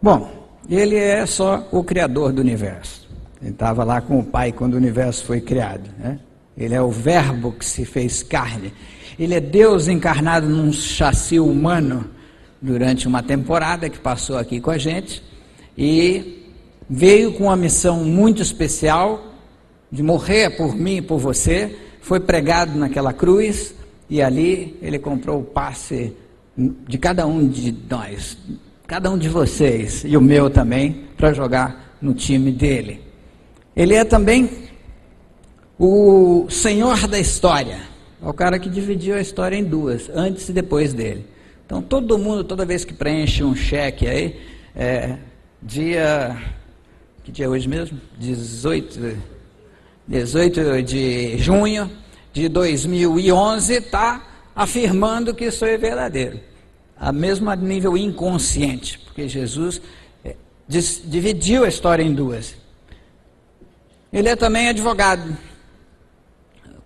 Bom, 0.00 0.30
ele 0.70 0.94
é 0.94 1.26
só 1.26 1.66
o 1.72 1.82
criador 1.82 2.32
do 2.32 2.40
universo. 2.40 3.08
Ele 3.42 3.50
estava 3.50 3.82
lá 3.82 4.00
com 4.00 4.20
o 4.20 4.24
pai 4.24 4.52
quando 4.52 4.74
o 4.74 4.76
universo 4.76 5.24
foi 5.24 5.40
criado. 5.40 5.90
Né? 5.98 6.20
Ele 6.56 6.74
é 6.74 6.80
o 6.80 6.90
verbo 6.92 7.50
que 7.50 7.64
se 7.64 7.84
fez 7.84 8.22
carne. 8.22 8.72
Ele 9.18 9.34
é 9.34 9.40
Deus 9.40 9.88
encarnado 9.88 10.48
num 10.48 10.72
chassi 10.72 11.40
humano 11.40 12.14
durante 12.60 13.06
uma 13.06 13.22
temporada 13.22 13.88
que 13.88 13.98
passou 13.98 14.38
aqui 14.38 14.60
com 14.60 14.70
a 14.70 14.78
gente 14.78 15.22
e 15.76 16.44
veio 16.88 17.32
com 17.32 17.44
uma 17.44 17.56
missão 17.56 18.04
muito 18.04 18.42
especial 18.42 19.34
de 19.90 20.02
morrer 20.02 20.56
por 20.56 20.74
mim 20.74 20.96
e 20.96 21.02
por 21.02 21.18
você. 21.18 21.76
Foi 22.00 22.20
pregado 22.20 22.78
naquela 22.78 23.12
cruz 23.12 23.74
e 24.08 24.22
ali 24.22 24.76
ele 24.80 24.98
comprou 24.98 25.40
o 25.40 25.44
passe 25.44 26.12
de 26.56 26.96
cada 26.96 27.26
um 27.26 27.46
de 27.46 27.74
nós, 27.88 28.38
cada 28.86 29.10
um 29.10 29.18
de 29.18 29.28
vocês 29.28 30.04
e 30.04 30.16
o 30.16 30.20
meu 30.20 30.48
também, 30.48 31.04
para 31.16 31.32
jogar 31.32 31.96
no 32.00 32.14
time 32.14 32.50
dele. 32.50 33.00
Ele 33.74 33.94
é 33.94 34.04
também 34.04 34.48
o 35.78 36.46
senhor 36.48 37.06
da 37.06 37.18
história, 37.18 37.80
é 38.22 38.26
o 38.26 38.32
cara 38.32 38.58
que 38.58 38.70
dividiu 38.70 39.16
a 39.16 39.20
história 39.20 39.56
em 39.56 39.64
duas, 39.64 40.08
antes 40.14 40.48
e 40.48 40.52
depois 40.52 40.94
dele. 40.94 41.26
Então 41.66 41.82
todo 41.82 42.16
mundo, 42.16 42.44
toda 42.44 42.64
vez 42.64 42.84
que 42.84 42.94
preenche 42.94 43.42
um 43.42 43.54
cheque 43.54 44.06
aí, 44.06 44.40
é, 44.74 45.18
dia. 45.60 46.40
Que 47.24 47.32
dia 47.32 47.46
é 47.46 47.48
hoje 47.48 47.68
mesmo? 47.68 48.00
18, 48.18 49.18
18 50.06 50.82
de 50.84 51.36
junho 51.38 51.90
de 52.32 52.48
2011, 52.48 53.74
está 53.74 54.24
afirmando 54.54 55.34
que 55.34 55.46
isso 55.46 55.64
é 55.64 55.76
verdadeiro. 55.76 56.38
A 56.96 57.10
mesmo 57.10 57.52
nível 57.54 57.96
inconsciente, 57.96 59.00
porque 59.00 59.28
Jesus 59.28 59.82
é, 60.24 60.36
dividiu 60.68 61.64
a 61.64 61.68
história 61.68 62.04
em 62.04 62.14
duas. 62.14 62.54
Ele 64.12 64.28
é 64.28 64.36
também 64.36 64.68
advogado 64.68 65.36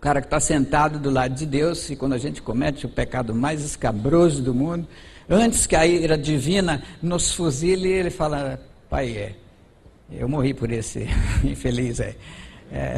cara 0.01 0.21
que 0.21 0.27
está 0.27 0.41
sentado 0.41 0.99
do 0.99 1.11
lado 1.11 1.35
de 1.35 1.45
Deus, 1.45 1.91
e 1.91 1.97
quando 1.97 2.15
a 2.15 2.19
gente 2.19 2.41
comete 2.41 2.87
o 2.87 2.89
pecado 2.89 3.35
mais 3.35 3.63
escabroso 3.63 4.43
do 4.43 4.55
mundo, 4.55 4.89
antes 5.29 5.67
que 5.67 5.77
a 5.77 5.87
ira 5.87 6.17
divina 6.17 6.83
nos 7.03 7.35
fuzile, 7.35 7.89
ele 7.89 8.11
fala: 8.11 8.59
Pai, 8.89 9.11
é, 9.11 9.35
eu 10.11 10.29
morri 10.29 10.55
por 10.55 10.73
esse 10.73 11.07
infeliz. 11.45 12.01
É. 12.01 12.17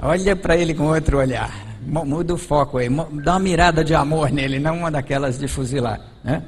Olha 0.00 0.36
para 0.36 0.56
ele 0.56 0.74
com 0.74 0.84
outro 0.84 1.18
olhar, 1.18 1.78
muda 1.82 2.34
o 2.34 2.38
foco 2.38 2.78
aí, 2.78 2.88
dá 3.22 3.32
uma 3.32 3.40
mirada 3.40 3.82
de 3.82 3.94
amor 3.94 4.30
nele, 4.30 4.58
não 4.58 4.78
uma 4.78 4.90
daquelas 4.90 5.38
de 5.38 5.48
fuzilar, 5.48 6.00
né? 6.22 6.42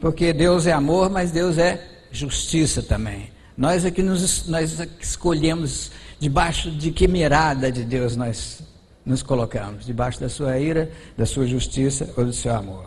Porque 0.00 0.32
Deus 0.32 0.66
é 0.66 0.72
amor, 0.72 1.10
mas 1.10 1.30
Deus 1.30 1.58
é 1.58 1.82
justiça 2.10 2.82
também. 2.82 3.30
Nós 3.56 3.84
é 3.84 3.90
que 3.90 4.02
nos, 4.02 4.46
nós 4.46 4.80
é 4.80 4.86
que 4.86 5.04
escolhemos 5.04 5.90
Debaixo 6.18 6.70
de 6.70 6.90
que 6.90 7.06
mirada 7.06 7.70
de 7.70 7.84
Deus 7.84 8.16
nós 8.16 8.62
nos 9.04 9.22
colocamos? 9.22 9.84
Debaixo 9.84 10.18
da 10.18 10.28
sua 10.28 10.58
ira, 10.58 10.90
da 11.16 11.26
sua 11.26 11.46
justiça 11.46 12.12
ou 12.16 12.24
do 12.24 12.32
seu 12.32 12.54
amor? 12.54 12.86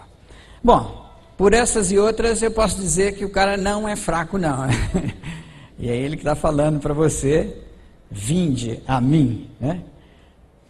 Bom, 0.63 1.09
por 1.37 1.53
essas 1.53 1.91
e 1.91 1.97
outras 1.97 2.41
eu 2.41 2.51
posso 2.51 2.77
dizer 2.77 3.15
que 3.15 3.23
o 3.23 3.29
cara 3.29 3.55
não 3.55 3.87
é 3.87 3.95
fraco, 3.95 4.37
não. 4.37 4.67
e 5.77 5.89
é 5.89 5.95
ele 5.95 6.17
que 6.17 6.21
está 6.21 6.35
falando 6.35 6.79
para 6.79 6.93
você: 6.93 7.55
vinde 8.09 8.81
a 8.87 8.99
mim. 8.99 9.49
Né? 9.59 9.83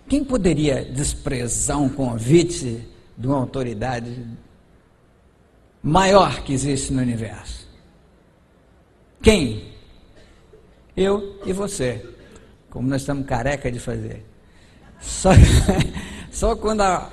Quem 0.08 0.24
poderia 0.24 0.84
desprezar 0.84 1.80
um 1.80 1.90
convite 1.90 2.86
de 3.18 3.28
uma 3.28 3.38
autoridade 3.38 4.26
maior 5.82 6.42
que 6.44 6.52
existe 6.52 6.92
no 6.92 7.02
universo? 7.02 7.68
Quem? 9.22 9.70
Eu 10.96 11.40
e 11.46 11.54
você 11.54 12.06
como 12.70 12.88
nós 12.88 13.02
estamos 13.02 13.26
careca 13.26 13.72
de 13.72 13.80
fazer. 13.80 14.26
Só, 15.02 15.30
só 16.32 16.56
quando 16.56 16.82
a, 16.82 17.10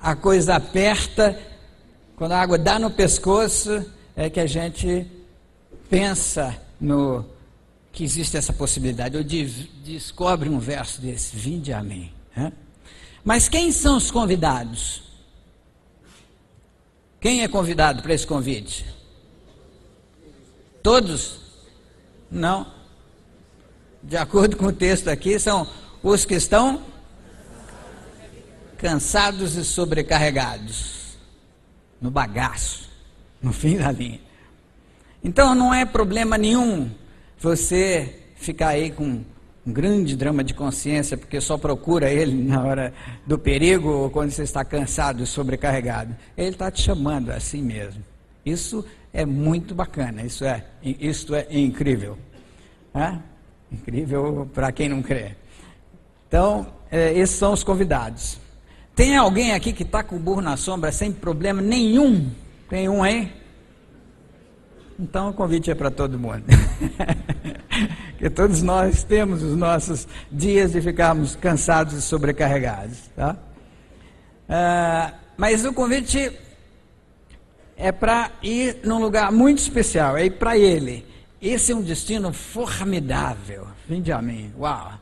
a 0.00 0.14
coisa 0.14 0.56
aperta, 0.56 1.38
quando 2.16 2.32
a 2.32 2.40
água 2.40 2.58
dá 2.58 2.78
no 2.78 2.90
pescoço, 2.90 3.84
é 4.14 4.28
que 4.28 4.40
a 4.40 4.46
gente 4.46 5.06
pensa 5.88 6.56
no 6.80 7.24
que 7.92 8.04
existe 8.04 8.36
essa 8.36 8.52
possibilidade, 8.52 9.16
ou 9.16 9.22
de, 9.22 9.44
descobre 9.82 10.50
um 10.50 10.58
verso 10.58 11.00
desse, 11.00 11.34
vinde 11.34 11.72
a 11.72 11.82
mim. 11.82 12.12
Né? 12.36 12.52
Mas 13.24 13.48
quem 13.48 13.72
são 13.72 13.96
os 13.96 14.10
convidados? 14.10 15.02
Quem 17.18 17.42
é 17.42 17.48
convidado 17.48 18.02
para 18.02 18.12
esse 18.12 18.26
convite? 18.26 18.84
Todos? 20.82 21.40
Não 22.30 22.75
de 24.06 24.16
acordo 24.16 24.56
com 24.56 24.66
o 24.66 24.72
texto 24.72 25.08
aqui, 25.08 25.36
são 25.36 25.66
os 26.00 26.24
que 26.24 26.34
estão 26.34 26.80
cansados 28.78 29.56
e 29.56 29.64
sobrecarregados, 29.64 31.18
no 32.00 32.08
bagaço, 32.08 32.88
no 33.42 33.52
fim 33.52 33.76
da 33.76 33.90
linha. 33.90 34.20
Então 35.24 35.56
não 35.56 35.74
é 35.74 35.84
problema 35.84 36.38
nenhum 36.38 36.88
você 37.40 38.22
ficar 38.36 38.68
aí 38.68 38.92
com 38.92 39.24
um 39.66 39.72
grande 39.72 40.14
drama 40.14 40.44
de 40.44 40.54
consciência, 40.54 41.16
porque 41.16 41.40
só 41.40 41.58
procura 41.58 42.08
ele 42.08 42.44
na 42.44 42.62
hora 42.62 42.94
do 43.26 43.36
perigo 43.36 43.88
ou 43.88 44.08
quando 44.08 44.30
você 44.30 44.44
está 44.44 44.64
cansado 44.64 45.24
e 45.24 45.26
sobrecarregado. 45.26 46.14
Ele 46.36 46.50
está 46.50 46.70
te 46.70 46.80
chamando 46.80 47.30
assim 47.30 47.60
mesmo. 47.60 48.04
Isso 48.44 48.84
é 49.12 49.26
muito 49.26 49.74
bacana, 49.74 50.22
isso 50.22 50.44
é, 50.44 50.64
isso 50.84 51.34
é 51.34 51.48
incrível. 51.50 52.16
É? 52.94 53.18
Incrível 53.70 54.48
para 54.54 54.70
quem 54.72 54.88
não 54.88 55.02
crê. 55.02 55.36
Então, 56.28 56.66
é, 56.90 57.12
esses 57.12 57.36
são 57.36 57.52
os 57.52 57.64
convidados. 57.64 58.38
Tem 58.94 59.16
alguém 59.16 59.52
aqui 59.52 59.72
que 59.72 59.82
está 59.82 60.02
com 60.02 60.16
o 60.16 60.18
burro 60.18 60.40
na 60.40 60.56
sombra 60.56 60.90
sem 60.90 61.12
problema 61.12 61.60
nenhum? 61.60 62.30
Tem 62.68 62.88
um 62.88 63.02
aí? 63.02 63.32
Então 64.98 65.28
o 65.28 65.32
convite 65.34 65.70
é 65.70 65.74
para 65.74 65.90
todo 65.90 66.18
mundo. 66.18 66.44
que 68.18 68.30
todos 68.30 68.62
nós 68.62 69.04
temos 69.04 69.42
os 69.42 69.54
nossos 69.54 70.08
dias 70.32 70.72
de 70.72 70.80
ficarmos 70.80 71.36
cansados 71.36 71.94
e 71.94 72.00
sobrecarregados. 72.00 72.98
Tá? 73.14 73.36
Ah, 74.48 75.12
mas 75.36 75.64
o 75.66 75.72
convite 75.74 76.32
é 77.76 77.92
para 77.92 78.30
ir 78.42 78.78
num 78.84 78.98
lugar 78.98 79.30
muito 79.30 79.58
especial, 79.58 80.16
é 80.16 80.24
ir 80.24 80.38
para 80.38 80.56
ele. 80.56 81.04
Esse 81.46 81.70
é 81.70 81.76
um 81.76 81.80
destino 81.80 82.32
formidável. 82.32 83.68
Vinde 83.88 84.10
a 84.10 84.20
mim. 84.20 84.52
Uau! 84.58 84.94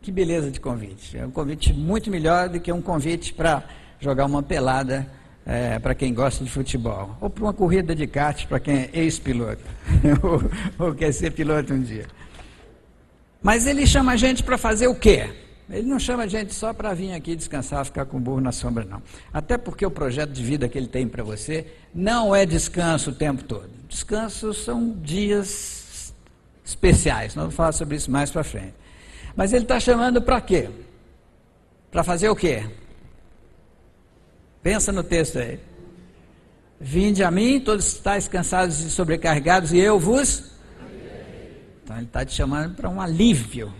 Que 0.00 0.10
beleza 0.10 0.50
de 0.50 0.58
convite. 0.58 1.18
É 1.18 1.26
um 1.26 1.30
convite 1.30 1.70
muito 1.74 2.10
melhor 2.10 2.48
do 2.48 2.58
que 2.58 2.72
um 2.72 2.80
convite 2.80 3.34
para 3.34 3.62
jogar 4.00 4.24
uma 4.24 4.42
pelada 4.42 5.06
é, 5.44 5.78
para 5.78 5.94
quem 5.94 6.14
gosta 6.14 6.42
de 6.42 6.50
futebol. 6.50 7.14
Ou 7.20 7.28
para 7.28 7.44
uma 7.44 7.52
corrida 7.52 7.94
de 7.94 8.06
kart 8.06 8.46
para 8.46 8.58
quem 8.58 8.74
é 8.74 8.90
ex-piloto. 8.94 9.62
ou, 10.78 10.86
ou 10.86 10.94
quer 10.94 11.12
ser 11.12 11.30
piloto 11.32 11.74
um 11.74 11.82
dia. 11.82 12.06
Mas 13.42 13.66
ele 13.66 13.86
chama 13.86 14.12
a 14.12 14.16
gente 14.16 14.42
para 14.42 14.56
fazer 14.56 14.86
o 14.86 14.94
quê? 14.94 15.28
Ele 15.68 15.86
não 15.86 15.98
chama 15.98 16.22
a 16.22 16.26
gente 16.26 16.54
só 16.54 16.72
para 16.72 16.94
vir 16.94 17.12
aqui 17.12 17.36
descansar, 17.36 17.84
ficar 17.84 18.06
com 18.06 18.16
o 18.16 18.20
burro 18.20 18.40
na 18.40 18.50
sombra, 18.50 18.82
não. 18.82 19.02
Até 19.30 19.58
porque 19.58 19.84
o 19.84 19.90
projeto 19.90 20.30
de 20.30 20.42
vida 20.42 20.70
que 20.70 20.78
ele 20.78 20.88
tem 20.88 21.06
para 21.06 21.22
você 21.22 21.66
não 21.94 22.34
é 22.34 22.46
descanso 22.46 23.10
o 23.10 23.14
tempo 23.14 23.44
todo. 23.44 23.68
Descanso 23.90 24.54
são 24.54 24.96
dias 25.02 25.81
especiais. 26.64 27.34
Nós 27.34 27.44
vamos 27.44 27.54
falar 27.54 27.72
sobre 27.72 27.96
isso 27.96 28.10
mais 28.10 28.30
para 28.30 28.44
frente. 28.44 28.74
Mas 29.34 29.52
ele 29.52 29.64
está 29.64 29.80
chamando 29.80 30.20
para 30.20 30.40
quê? 30.40 30.68
Para 31.90 32.02
fazer 32.04 32.28
o 32.28 32.36
quê? 32.36 32.64
Pensa 34.62 34.92
no 34.92 35.02
texto 35.02 35.38
aí. 35.38 35.58
Vinde 36.80 37.22
a 37.22 37.30
mim, 37.30 37.60
todos 37.60 37.86
estáis 37.86 38.26
cansados 38.26 38.80
e 38.80 38.90
sobrecarregados, 38.90 39.72
e 39.72 39.78
eu 39.78 39.98
vos. 39.98 40.50
Então 41.82 41.96
ele 41.96 42.06
está 42.06 42.24
te 42.24 42.34
chamando 42.34 42.74
para 42.74 42.88
um 42.88 43.00
alívio 43.00 43.72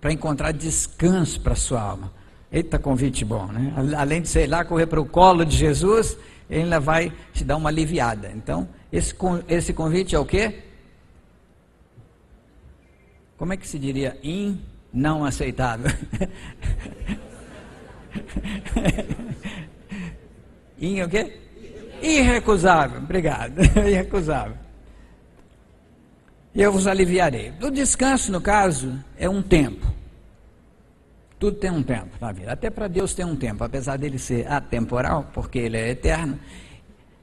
para 0.00 0.12
encontrar 0.12 0.52
descanso 0.52 1.40
para 1.40 1.52
a 1.52 1.56
sua 1.56 1.80
alma. 1.80 2.12
Eita 2.50 2.78
convite 2.78 3.24
bom, 3.24 3.46
né? 3.46 3.72
Além 3.96 4.20
de, 4.20 4.28
sei 4.28 4.46
lá, 4.46 4.64
correr 4.64 4.86
para 4.86 5.00
o 5.00 5.06
colo 5.06 5.44
de 5.44 5.56
Jesus, 5.56 6.16
ele 6.50 6.64
ainda 6.64 6.80
vai 6.80 7.12
te 7.32 7.44
dar 7.44 7.56
uma 7.56 7.68
aliviada. 7.68 8.30
Então, 8.34 8.68
Esse, 8.92 9.14
esse 9.48 9.72
convite 9.72 10.14
é 10.14 10.18
o 10.18 10.24
quê? 10.26 10.71
Como 13.42 13.52
é 13.52 13.56
que 13.56 13.66
se 13.66 13.76
diria? 13.76 14.16
In 14.22 14.60
não 14.94 15.24
aceitável. 15.24 15.90
In 20.78 21.02
o 21.02 21.08
quê? 21.08 21.40
Irrecusável. 22.00 23.00
Obrigado. 23.00 23.60
Irrecusável. 23.84 24.56
E 26.54 26.62
eu 26.62 26.70
vos 26.70 26.86
aliviarei. 26.86 27.52
O 27.60 27.68
descanso, 27.68 28.30
no 28.30 28.40
caso, 28.40 28.96
é 29.18 29.28
um 29.28 29.42
tempo. 29.42 29.92
Tudo 31.36 31.56
tem 31.56 31.72
um 31.72 31.82
tempo 31.82 32.16
na 32.20 32.30
vida. 32.30 32.52
Até 32.52 32.70
para 32.70 32.86
Deus 32.86 33.12
tem 33.12 33.24
um 33.24 33.34
tempo, 33.34 33.64
apesar 33.64 33.98
dele 33.98 34.20
ser 34.20 34.46
atemporal, 34.46 35.28
porque 35.34 35.58
ele 35.58 35.78
é 35.78 35.90
eterno. 35.90 36.38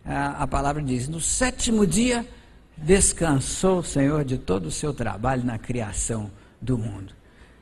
A, 0.03 0.43
a 0.43 0.47
palavra 0.47 0.83
diz: 0.83 1.07
no 1.07 1.21
sétimo 1.21 1.87
dia 1.87 2.27
descansou 2.81 3.79
o 3.79 3.83
Senhor 3.83 4.23
de 4.23 4.37
todo 4.37 4.67
o 4.67 4.71
seu 4.71 4.93
trabalho 4.93 5.43
na 5.43 5.57
criação 5.57 6.31
do 6.61 6.77
mundo. 6.77 7.13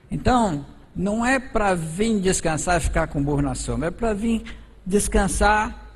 Então, 0.10 0.66
não 0.96 1.26
é 1.26 1.40
para 1.40 1.76
vir 1.76 2.20
descansar 2.20 2.78
e 2.78 2.84
ficar 2.84 3.08
com 3.08 3.24
burro 3.24 3.42
na 3.42 3.56
sombra, 3.56 3.90
é 3.90 3.92
para 3.92 4.14
vir 4.14 4.44
descansar, 4.86 5.92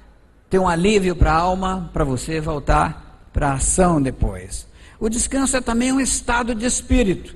ter 0.50 0.60
um 0.60 0.68
alívio 0.68 1.16
para 1.16 1.32
a 1.32 1.38
alma, 1.38 1.90
para 1.94 2.04
você 2.04 2.40
voltar 2.40 3.30
para 3.34 3.50
a 3.50 3.54
ação 3.54 4.02
depois. 4.02 4.68
O 5.00 5.10
descanso 5.10 5.58
é 5.58 5.62
também 5.62 5.92
um 5.92 6.00
estado 6.00 6.54
de 6.54 6.66
espírito. 6.66 7.36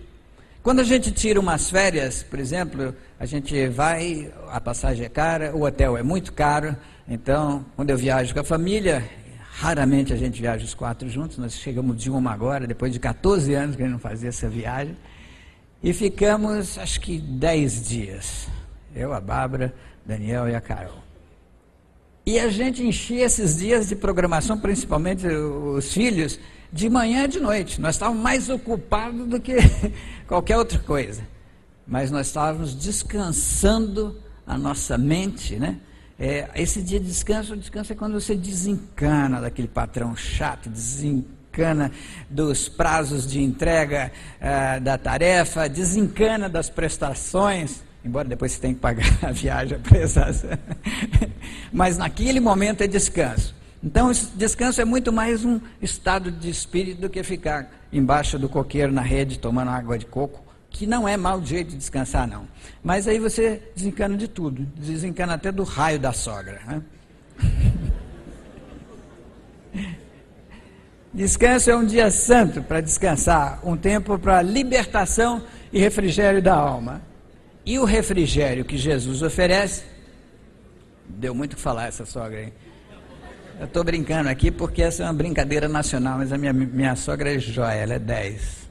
Quando 0.62 0.80
a 0.80 0.84
gente 0.84 1.12
tira 1.12 1.40
umas 1.40 1.70
férias, 1.70 2.24
por 2.24 2.40
exemplo, 2.40 2.96
a 3.20 3.26
gente 3.26 3.68
vai, 3.68 4.32
a 4.50 4.60
passagem 4.60 5.06
é 5.06 5.10
cara, 5.10 5.56
o 5.56 5.64
hotel 5.64 5.98
é 5.98 6.04
muito 6.04 6.34
caro, 6.34 6.76
então, 7.08 7.64
quando 7.76 7.92
eu 7.92 7.98
viajo 7.98 8.34
com 8.34 8.40
a 8.40 8.44
família, 8.44 9.08
raramente 9.58 10.12
a 10.12 10.18
gente 10.18 10.42
viaja 10.42 10.66
os 10.66 10.74
quatro 10.74 11.08
juntos, 11.10 11.38
nós 11.38 11.54
chegamos 11.54 11.96
de 12.02 12.12
uma 12.12 12.32
agora, 12.32 12.68
depois 12.68 12.92
de 12.92 13.00
14 13.00 13.54
anos 13.54 13.76
que 13.76 13.82
a 13.82 13.86
gente 13.86 13.94
não 13.94 14.00
fazia 14.00 14.30
essa 14.30 14.50
viagem, 14.50 14.98
e 15.82 15.94
ficamos, 15.94 16.78
acho 16.78 17.00
que 17.00 17.18
10 17.20 17.88
dias. 17.88 18.48
Eu, 18.94 19.14
a 19.14 19.22
Bárbara, 19.22 19.74
Daniel 20.06 20.50
e 20.50 20.56
a 20.56 20.62
Carol. 20.62 21.04
E 22.26 22.40
a 22.40 22.50
gente 22.50 22.84
enchia 22.84 23.26
esses 23.26 23.58
dias 23.58 23.88
de 23.88 23.96
programação, 23.96 24.60
principalmente 24.60 25.26
os 25.28 25.94
filhos, 25.94 26.40
de 26.72 26.90
manhã 26.90 27.24
e 27.24 27.28
de 27.28 27.40
noite. 27.40 27.80
Nós 27.80 27.96
estávamos 27.96 28.22
mais 28.22 28.50
ocupados 28.50 29.28
do 29.28 29.40
que 29.40 29.56
qualquer 30.28 30.58
outra 30.58 30.80
coisa. 30.80 31.22
Mas 31.88 32.12
nós 32.12 32.28
estávamos 32.28 32.74
descansando 32.74 34.20
a 34.46 34.58
nossa 34.58 34.98
mente, 34.98 35.56
né? 35.58 35.80
É, 36.18 36.48
esse 36.56 36.82
dia 36.82 37.00
de 37.00 37.08
descanso, 37.08 37.54
o 37.54 37.58
descanso 37.58 37.92
é 37.92 37.96
quando 37.96 38.14
você 38.14 38.36
desencana 38.36 39.42
daquele 39.42 39.68
patrão 39.68 40.16
chato, 40.16 40.70
desencana 40.70 41.92
dos 42.30 42.70
prazos 42.70 43.28
de 43.28 43.42
entrega 43.42 44.12
uh, 44.40 44.80
da 44.82 44.98
tarefa, 44.98 45.68
desencana 45.68 46.48
das 46.48 46.70
prestações, 46.70 47.84
embora 48.04 48.28
depois 48.28 48.54
você 48.54 48.62
tenha 48.62 48.74
que 48.74 48.80
pagar 48.80 49.06
a 49.22 49.32
viagem, 49.32 49.78
a 49.78 49.80
prestação. 49.80 50.52
Mas 51.72 51.98
naquele 51.98 52.40
momento 52.40 52.82
é 52.82 52.88
descanso. 52.88 53.54
Então, 53.84 54.12
descanso 54.36 54.82
é 54.82 54.86
muito 54.86 55.12
mais 55.12 55.44
um 55.44 55.60
estado 55.82 56.32
de 56.32 56.50
espírito 56.50 57.02
do 57.02 57.10
que 57.10 57.22
ficar 57.24 57.70
embaixo 57.92 58.40
do 58.40 58.48
coqueiro 58.48 58.92
na 58.92 59.02
rede 59.02 59.38
tomando 59.38 59.70
água 59.70 59.98
de 59.98 60.06
coco, 60.06 60.45
que 60.76 60.86
não 60.86 61.08
é 61.08 61.16
mau 61.16 61.42
jeito 61.42 61.70
de 61.70 61.78
descansar, 61.78 62.28
não. 62.28 62.46
Mas 62.84 63.08
aí 63.08 63.18
você 63.18 63.64
desencana 63.74 64.18
de 64.18 64.28
tudo, 64.28 64.64
desencana 64.76 65.36
até 65.36 65.50
do 65.50 65.64
raio 65.64 65.98
da 65.98 66.12
sogra. 66.12 66.60
Né? 66.68 66.82
Descanso 71.14 71.72
é 71.72 71.76
um 71.78 71.86
dia 71.86 72.12
santo 72.12 72.62
para 72.62 72.82
descansar, 72.82 73.62
um 73.64 73.78
tempo 73.78 74.20
para 74.20 74.42
libertação 74.42 75.42
e 75.72 75.80
refrigério 75.80 76.42
da 76.42 76.56
alma. 76.56 77.02
E 77.66 77.80
o 77.80 77.86
refrigério 77.86 78.66
que 78.66 78.78
Jesus 78.78 79.22
oferece, 79.22 79.86
deu 81.08 81.34
muito 81.34 81.54
o 81.54 81.56
que 81.56 81.62
falar 81.62 81.88
essa 81.88 82.06
sogra 82.06 82.38
aí. 82.38 82.52
Eu 83.62 83.66
estou 83.66 83.82
brincando 83.82 84.28
aqui 84.28 84.52
porque 84.52 84.82
essa 84.84 85.04
é 85.04 85.06
uma 85.06 85.14
brincadeira 85.14 85.70
nacional, 85.70 86.18
mas 86.18 86.34
a 86.34 86.38
minha, 86.38 86.52
minha 86.52 86.98
sogra 86.98 87.34
é 87.34 87.40
joia, 87.40 87.76
ela 87.76 87.94
é 87.94 88.00
10. 88.00 88.65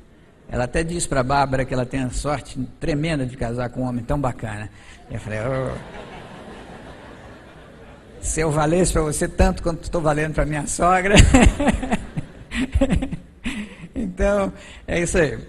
Ela 0.55 0.65
até 0.67 0.85
disse 0.85 1.09
para 1.09 1.19
a 1.19 1.25
Bárbara 1.25 1.65
que 1.65 1.75
ela 1.75 1.85
tem 1.85 2.05
a 2.05 2.11
sorte 2.11 2.57
tremenda 2.79 3.27
de 3.27 3.37
casar 3.37 3.69
com 3.71 3.81
um 3.81 3.89
homem 3.89 4.05
tão 4.05 4.21
bacana. 4.21 4.71
Eu 5.11 5.19
falei, 5.19 5.41
oh, 5.41 5.77
se 8.21 8.41
eu 8.41 8.53
valesse 8.53 8.93
para 8.93 9.03
você 9.03 9.27
tanto 9.27 9.65
quanto 9.65 9.83
estou 9.83 10.01
valendo 10.01 10.33
para 10.33 10.47
minha 10.47 10.65
sogra. 10.69 11.17
então, 13.97 14.53
é 14.87 15.01
isso 15.01 15.19
aí. 15.19 15.41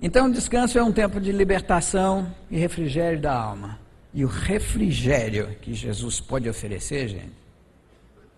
Então, 0.00 0.28
o 0.28 0.32
descanso 0.32 0.78
é 0.78 0.82
um 0.82 0.90
tempo 0.90 1.20
de 1.20 1.30
libertação 1.30 2.34
e 2.50 2.58
refrigério 2.58 3.20
da 3.20 3.34
alma. 3.34 3.78
E 4.14 4.24
o 4.24 4.28
refrigério 4.28 5.54
que 5.60 5.74
Jesus 5.74 6.18
pode 6.18 6.48
oferecer, 6.48 7.08
gente, 7.08 7.36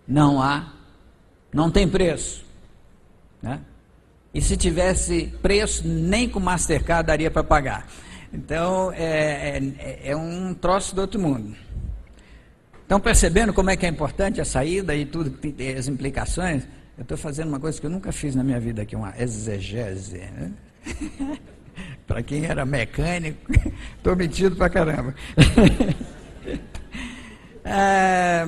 não 0.05 0.41
há, 0.41 0.73
não 1.53 1.71
tem 1.71 1.87
preço. 1.87 2.43
Né? 3.41 3.61
E 4.33 4.41
se 4.41 4.57
tivesse 4.57 5.31
preço, 5.41 5.87
nem 5.87 6.27
com 6.27 6.39
Mastercard 6.39 7.05
daria 7.05 7.29
para 7.29 7.43
pagar. 7.43 7.87
Então, 8.33 8.91
é, 8.91 9.61
é, 9.77 9.99
é, 10.05 10.15
um 10.15 10.55
troço 10.55 10.95
do 10.95 11.01
outro 11.01 11.21
mundo. 11.21 11.55
Estão 12.81 12.99
percebendo 12.99 13.53
como 13.53 13.69
é 13.69 13.77
que 13.77 13.85
é 13.85 13.89
importante 13.89 14.41
a 14.41 14.45
saída 14.45 14.95
e 14.95 15.05
tudo, 15.05 15.37
as 15.77 15.87
implicações? 15.87 16.63
Eu 16.97 17.03
estou 17.03 17.17
fazendo 17.17 17.49
uma 17.49 17.59
coisa 17.59 17.79
que 17.79 17.85
eu 17.85 17.91
nunca 17.91 18.11
fiz 18.11 18.33
na 18.33 18.43
minha 18.43 18.59
vida 18.59 18.81
aqui, 18.81 18.95
uma 18.95 19.13
exegese. 19.19 20.17
Né? 20.17 20.51
para 22.07 22.23
quem 22.23 22.45
era 22.45 22.65
mecânico, 22.65 23.39
estou 23.97 24.15
metido 24.15 24.55
para 24.55 24.69
caramba. 24.69 25.13
é, 27.63 28.47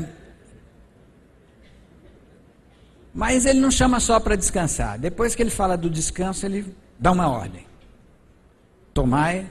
mas 3.15 3.45
ele 3.45 3.62
não 3.62 3.71
chama 3.71 4.01
só 4.01 4.19
para 4.19 4.36
descansar. 4.36 4.99
Depois 4.99 5.34
que 5.34 5.41
ele 5.41 5.49
fala 5.49 5.78
do 5.78 5.89
descanso, 5.89 6.45
ele 6.45 6.75
dá 6.99 7.13
uma 7.13 7.30
ordem: 7.30 7.65
Tomai 8.93 9.49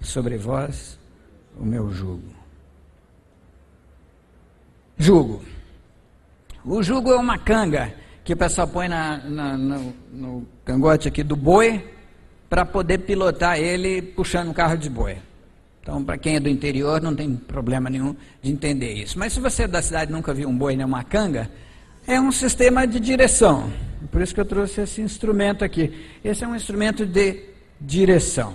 sobre 0.00 0.36
vós 0.36 0.98
o 1.56 1.64
meu 1.64 1.92
jugo. 1.92 2.34
Jugo. 4.98 5.44
O 6.64 6.82
jugo 6.82 7.12
é 7.12 7.16
uma 7.16 7.38
canga 7.38 7.94
que 8.24 8.32
o 8.32 8.36
pessoal 8.36 8.66
põe 8.66 8.88
na, 8.88 9.18
na, 9.18 9.56
no, 9.56 9.94
no 10.12 10.46
cangote 10.64 11.06
aqui 11.06 11.22
do 11.22 11.36
boi 11.36 11.88
para 12.48 12.64
poder 12.64 12.98
pilotar 12.98 13.58
ele 13.58 14.02
puxando 14.02 14.48
um 14.48 14.52
carro 14.52 14.76
de 14.76 14.90
boi. 14.90 15.18
Então, 15.80 16.04
para 16.04 16.18
quem 16.18 16.36
é 16.36 16.40
do 16.40 16.48
interior, 16.48 17.00
não 17.00 17.14
tem 17.14 17.34
problema 17.34 17.88
nenhum 17.88 18.14
de 18.40 18.50
entender 18.50 18.92
isso. 18.92 19.18
Mas 19.18 19.32
se 19.32 19.40
você 19.40 19.64
é 19.64 19.68
da 19.68 19.82
cidade 19.82 20.12
nunca 20.12 20.34
viu 20.34 20.48
um 20.48 20.56
boi 20.56 20.76
nem 20.76 20.86
uma 20.86 21.02
canga, 21.02 21.50
é 22.06 22.20
um 22.20 22.32
sistema 22.32 22.86
de 22.86 22.98
direção. 22.98 23.72
Por 24.10 24.20
isso 24.20 24.34
que 24.34 24.40
eu 24.40 24.44
trouxe 24.44 24.80
esse 24.80 25.00
instrumento 25.00 25.64
aqui. 25.64 25.92
Esse 26.22 26.44
é 26.44 26.48
um 26.48 26.54
instrumento 26.54 27.06
de 27.06 27.44
direção. 27.80 28.54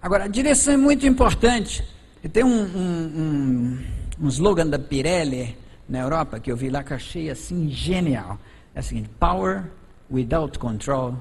Agora, 0.00 0.24
a 0.24 0.28
direção 0.28 0.74
é 0.74 0.76
muito 0.76 1.06
importante. 1.06 1.84
E 2.22 2.28
tem 2.28 2.44
um, 2.44 2.48
um, 2.48 3.04
um, 3.16 3.84
um 4.22 4.28
slogan 4.28 4.66
da 4.66 4.78
Pirelli 4.78 5.56
na 5.88 6.00
Europa 6.00 6.40
que 6.40 6.50
eu 6.50 6.56
vi 6.56 6.70
lá 6.70 6.82
que 6.82 6.94
achei 6.94 7.30
assim 7.30 7.68
genial. 7.70 8.38
É 8.74 8.80
o 8.80 8.82
seguinte: 8.82 9.10
Power 9.20 9.64
without 10.10 10.58
control 10.58 11.14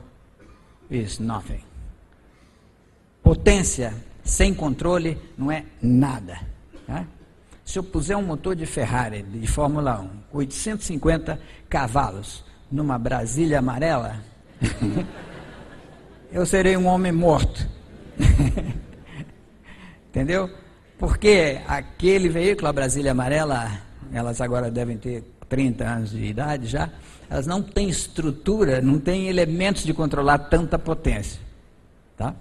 is 0.90 1.20
nothing. 1.20 1.62
Potência 3.22 3.94
sem 4.24 4.54
controle 4.54 5.18
não 5.38 5.52
é 5.52 5.66
nada. 5.82 6.40
Tá? 6.86 7.06
Se 7.68 7.78
eu 7.78 7.84
puser 7.84 8.16
um 8.16 8.22
motor 8.22 8.56
de 8.56 8.66
Ferrari 8.66 9.24
de 9.24 9.46
Fórmula 9.46 10.00
1, 10.00 10.38
850 10.38 11.38
cavalos, 11.68 12.42
numa 12.72 12.98
Brasília 12.98 13.60
amarela, 13.60 14.24
eu 16.32 16.46
serei 16.46 16.78
um 16.78 16.86
homem 16.86 17.12
morto. 17.12 17.68
Entendeu? 20.08 20.50
Porque 20.98 21.60
aquele 21.68 22.30
veículo, 22.30 22.70
a 22.70 22.74
Brasília 22.74 23.12
amarela, 23.12 23.82
elas 24.14 24.40
agora 24.40 24.72
devem 24.72 24.98
ter 24.98 25.26
30 25.50 25.84
anos 25.84 26.12
de 26.12 26.24
idade 26.24 26.68
já, 26.68 26.90
elas 27.30 27.46
não 27.46 27.62
têm 27.62 27.90
estrutura, 27.90 28.80
não 28.80 28.98
têm 28.98 29.28
elementos 29.28 29.84
de 29.84 29.94
controlar 29.94 30.38
tanta 30.38 30.80
potência. 30.80 31.42
Tá? 32.16 32.34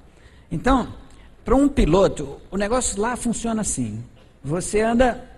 Então, 0.52 0.94
para 1.44 1.56
um 1.56 1.68
piloto, 1.68 2.40
o 2.48 2.56
negócio 2.56 3.00
lá 3.00 3.16
funciona 3.16 3.62
assim. 3.62 4.04
Você 4.42 4.80
anda 4.80 5.28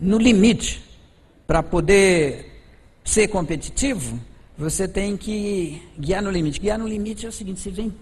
no 0.00 0.18
limite. 0.18 0.82
Para 1.46 1.62
poder 1.62 2.62
ser 3.04 3.28
competitivo, 3.28 4.18
você 4.56 4.88
tem 4.88 5.16
que 5.16 5.82
guiar 5.98 6.22
no 6.22 6.30
limite. 6.30 6.58
Guiar 6.58 6.78
no 6.78 6.88
limite 6.88 7.26
é 7.26 7.28
o 7.28 7.32
seguinte: 7.32 7.60
você 7.60 7.70
vem, 7.70 7.94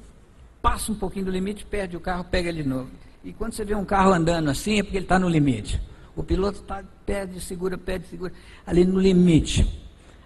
passa 0.61 0.93
um 0.93 0.95
pouquinho 0.95 1.25
do 1.25 1.31
limite, 1.31 1.67
perde 1.67 1.97
o 1.97 2.01
carro, 2.01 2.25
pega 2.25 2.49
ele 2.49 2.63
de 2.63 2.69
novo. 2.69 2.91
E 3.25 3.33
quando 3.33 3.53
você 3.53 3.65
vê 3.65 3.75
um 3.75 3.85
carro 3.85 4.13
andando 4.13 4.51
assim, 4.51 4.79
é 4.79 4.83
porque 4.83 4.97
ele 4.97 5.05
está 5.05 5.19
no 5.19 5.29
limite. 5.29 5.81
O 6.15 6.23
piloto 6.23 6.61
está 6.61 6.85
perde, 7.07 7.41
segura, 7.41 7.79
perde, 7.79 8.07
segura, 8.09 8.33
ali 8.67 8.85
no 8.85 9.01
limite. 9.01 9.67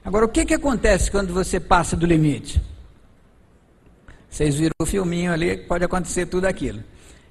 Agora, 0.05 0.25
o 0.25 0.29
que, 0.29 0.45
que 0.45 0.55
acontece 0.55 1.11
quando 1.11 1.33
você 1.33 1.59
passa 1.59 1.97
do 1.97 2.07
limite? 2.07 2.61
Vocês 4.29 4.57
viram 4.57 4.75
o 4.81 4.87
filminho 4.87 5.33
ali, 5.33 5.57
pode 5.57 5.85
acontecer 5.85 6.27
tudo 6.27 6.47
aquilo. 6.47 6.83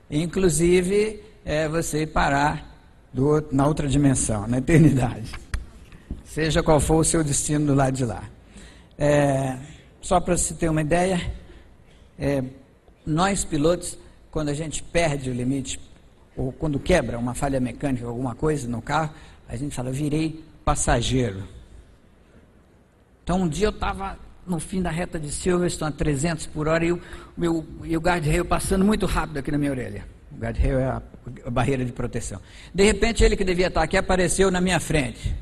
Inclusive, 0.10 1.22
é 1.46 1.70
você 1.70 2.08
parar 2.08 2.76
do, 3.14 3.48
na 3.52 3.68
outra 3.68 3.88
dimensão, 3.88 4.48
na 4.48 4.58
eternidade. 4.58 5.32
Seja 6.26 6.64
qual 6.64 6.80
for 6.80 6.98
o 6.98 7.04
seu 7.04 7.24
destino 7.24 7.68
do 7.68 7.76
lado 7.76 7.96
de 7.96 8.04
lá. 8.04 8.24
É, 8.98 9.58
só 10.02 10.20
para 10.20 10.36
se 10.38 10.56
ter 10.56 10.70
uma 10.70 10.82
ideia, 10.82 11.32
é, 12.18 12.44
nós 13.06 13.46
pilotos, 13.46 13.98
quando 14.32 14.50
a 14.50 14.54
gente 14.54 14.82
perde 14.82 15.30
o 15.30 15.34
limite, 15.34 15.80
ou 16.36 16.52
quando 16.52 16.80
quebra 16.80 17.18
uma 17.18 17.36
falha 17.36 17.60
mecânica, 17.60 18.06
alguma 18.06 18.34
coisa 18.34 18.68
no 18.68 18.82
carro, 18.82 19.14
a 19.48 19.56
gente 19.56 19.76
fala, 19.76 19.92
virei 19.92 20.44
passageiro. 20.66 21.44
Então 23.24 23.44
um 23.44 23.48
dia 23.48 23.68
eu 23.68 23.72
estava 23.72 24.18
no 24.46 24.60
fim 24.60 24.82
da 24.82 24.90
reta 24.90 25.20
de 25.20 25.32
Silverstone 25.32 25.94
a 25.94 25.96
300 25.96 26.48
por 26.48 26.68
hora 26.68 26.84
e 26.84 26.92
o, 26.92 27.02
meu, 27.38 27.66
e 27.84 27.96
o 27.96 28.00
guarda-reio 28.02 28.46
passando 28.46 28.84
muito 28.84 29.06
rápido 29.06 29.38
aqui 29.38 29.52
na 29.52 29.58
minha 29.58 29.72
orelha. 29.72 30.15
O 30.36 30.42
guarda-reio 30.42 30.80
é 30.80 30.86
a, 30.86 31.02
barreira 31.50 31.86
de 31.86 31.92
proteção. 31.92 32.40
De 32.74 32.84
repente 32.84 33.24
ele 33.24 33.38
que 33.38 33.44
devia 33.44 33.68
estar 33.68 33.82
aqui 33.82 33.96
apareceu 33.96 34.52
na 34.52 34.60
minha 34.60 34.80
frente. 34.80 35.34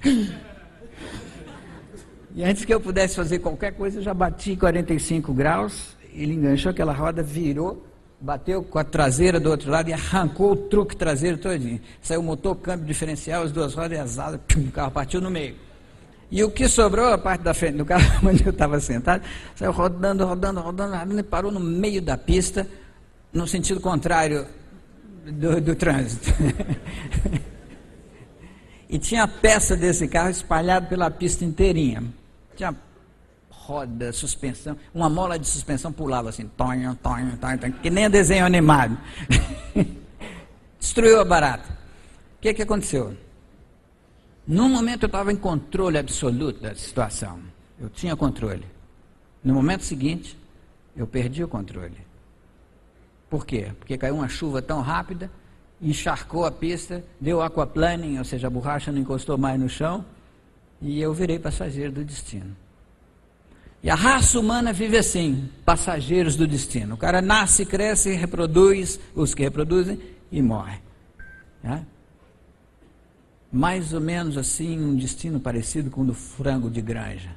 E 2.36 2.44
antes 2.44 2.64
que 2.64 2.74
eu 2.74 2.80
pudesse 2.80 3.16
fazer 3.16 3.40
qualquer 3.40 3.74
coisa, 3.74 4.00
eu 4.00 4.04
já 4.04 4.14
bati 4.14 4.56
45 4.56 5.34
graus, 5.34 5.96
ele 6.14 6.34
enganchou 6.34 6.72
aquela 6.72 6.94
roda, 6.94 7.22
virou, 7.22 7.86
bateu 8.20 8.64
com 8.64 8.80
a 8.80 8.84
traseira 8.84 9.40
do 9.40 9.50
outro 9.50 9.70
lado 9.70 9.90
e 9.90 9.94
arrancou 9.94 10.52
o 10.52 10.56
truque 10.56 10.96
traseiro 10.96 11.38
todinho. 11.38 11.80
Saiu 12.02 12.22
o 12.22 12.24
motor, 12.24 12.56
câmbio 12.56 12.86
diferencial, 12.86 13.44
as 13.44 13.52
duas 13.52 13.74
rodas 13.74 13.98
e 13.98 14.02
as 14.02 14.18
asas, 14.18 14.40
o 14.56 14.72
carro 14.72 14.92
partiu 14.92 15.22
no 15.22 15.30
meio. 15.30 15.56
E 16.32 16.44
o 16.44 16.50
que 16.50 16.68
sobrou, 16.68 17.14
a 17.14 17.18
parte 17.18 17.42
da 17.42 17.54
frente 17.54 17.78
do 17.78 17.86
carro, 17.86 18.04
onde 18.28 18.44
eu 18.44 18.52
estava 18.52 18.80
sentado, 18.80 19.24
saiu 19.56 19.72
rodando, 19.72 20.26
rodando, 20.26 20.60
rodando, 20.60 20.96
rodando, 20.96 21.20
e 21.20 21.24
parou 21.24 21.52
no 21.52 21.60
meio 21.60 22.02
da 22.02 22.18
pista, 22.18 22.68
no 23.32 23.48
sentido 23.48 23.80
contrário 23.80 24.48
do, 25.32 25.62
do 25.62 25.76
trânsito. 25.76 26.32
e 28.90 29.00
tinha 29.00 29.28
peça 29.28 29.76
desse 29.76 30.08
carro 30.08 30.30
espalhada 30.30 30.88
pela 30.88 31.10
pista 31.10 31.46
inteirinha. 31.46 32.04
Tinha 32.56 32.76
roda, 33.50 34.12
suspensão, 34.12 34.78
uma 34.94 35.10
mola 35.10 35.40
de 35.40 35.48
suspensão 35.48 35.92
pulava 35.92 36.30
assim, 36.30 36.48
tonho, 36.58 36.94
tonho, 36.96 37.38
tonho, 37.38 37.58
tonho 37.58 37.74
que 37.74 37.90
nem 37.90 38.10
desenho 38.10 38.46
animado. 38.46 38.98
Destruiu 40.78 41.22
a 41.22 41.26
barata. 41.26 41.72
O 42.38 42.42
que, 42.42 42.54
que 42.54 42.62
aconteceu? 42.62 43.16
Num 44.46 44.68
momento 44.68 45.04
eu 45.04 45.08
estava 45.08 45.32
em 45.32 45.38
controle 45.38 45.98
absoluto 45.98 46.62
da 46.62 46.76
situação. 46.76 47.40
Eu 47.80 47.90
tinha 47.90 48.16
controle. 48.18 48.66
No 49.42 49.54
momento 49.54 49.84
seguinte, 49.84 50.38
eu 50.96 51.08
perdi 51.08 51.42
o 51.42 51.48
controle. 51.48 51.98
Por 53.34 53.48
quê? 53.48 53.72
Porque 53.80 53.98
caiu 53.98 54.14
uma 54.14 54.30
chuva 54.30 54.62
tão 54.62 54.80
rápida, 54.80 55.28
encharcou 55.82 56.46
a 56.46 56.52
pista, 56.52 57.04
deu 57.20 57.42
aquaplaning, 57.42 58.20
ou 58.20 58.24
seja, 58.24 58.46
a 58.46 58.50
borracha 58.52 58.92
não 58.92 59.02
encostou 59.02 59.40
mais 59.40 59.60
no 59.60 59.68
chão, 59.68 60.06
e 60.80 61.02
eu 61.02 61.12
virei 61.16 61.40
passageiro 61.40 61.92
do 61.92 62.06
destino. 62.06 62.56
E 63.82 63.90
a 63.90 63.96
raça 63.96 64.40
humana 64.40 64.72
vive 64.72 65.00
assim, 65.00 65.50
passageiros 65.66 66.36
do 66.36 66.46
destino. 66.46 66.94
O 66.94 66.98
cara 66.98 67.24
nasce, 67.24 67.66
cresce, 67.66 68.14
reproduz, 68.14 69.00
os 69.16 69.34
que 69.34 69.42
reproduzem, 69.42 70.00
e 70.32 70.40
morre. 70.40 70.78
Né? 71.64 71.88
mais 73.52 73.94
ou 73.94 74.00
menos 74.00 74.38
assim, 74.38 74.80
um 74.80 74.96
destino 74.96 75.40
parecido 75.40 75.90
com 75.90 76.02
o 76.02 76.06
do 76.06 76.14
frango 76.14 76.70
de 76.70 76.82
granja. 76.82 77.36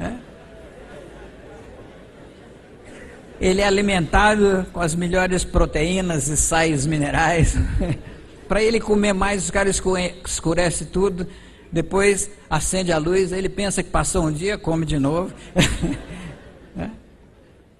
É? 0.00 0.27
Ele 3.40 3.60
é 3.60 3.66
alimentado 3.66 4.66
com 4.72 4.80
as 4.80 4.94
melhores 4.94 5.44
proteínas 5.44 6.28
e 6.28 6.36
sais 6.36 6.86
minerais. 6.86 7.56
Para 8.48 8.62
ele 8.62 8.80
comer 8.80 9.12
mais, 9.12 9.44
os 9.44 9.50
caras 9.50 9.80
escurece 10.24 10.86
tudo. 10.86 11.26
Depois 11.70 12.30
acende 12.48 12.90
a 12.90 12.98
luz, 12.98 13.30
ele 13.30 13.48
pensa 13.48 13.82
que 13.82 13.90
passou 13.90 14.26
um 14.26 14.32
dia, 14.32 14.56
come 14.56 14.86
de 14.86 14.98
novo. 14.98 15.34
é? 16.76 16.88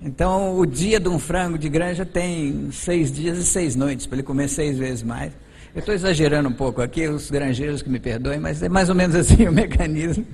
Então, 0.00 0.58
o 0.58 0.66
dia 0.66 1.00
de 1.00 1.08
um 1.08 1.18
frango 1.18 1.58
de 1.58 1.68
granja 1.68 2.04
tem 2.04 2.70
seis 2.70 3.10
dias 3.10 3.38
e 3.38 3.44
seis 3.44 3.74
noites, 3.74 4.06
para 4.06 4.16
ele 4.16 4.22
comer 4.22 4.48
seis 4.48 4.78
vezes 4.78 5.02
mais. 5.02 5.32
Eu 5.74 5.80
estou 5.80 5.94
exagerando 5.94 6.48
um 6.48 6.52
pouco 6.52 6.82
aqui, 6.82 7.08
os 7.08 7.30
granjeiros 7.30 7.82
que 7.82 7.88
me 7.88 7.98
perdoem, 7.98 8.38
mas 8.38 8.62
é 8.62 8.68
mais 8.68 8.88
ou 8.88 8.94
menos 8.94 9.16
assim 9.16 9.48
o 9.48 9.52
mecanismo. 9.52 10.26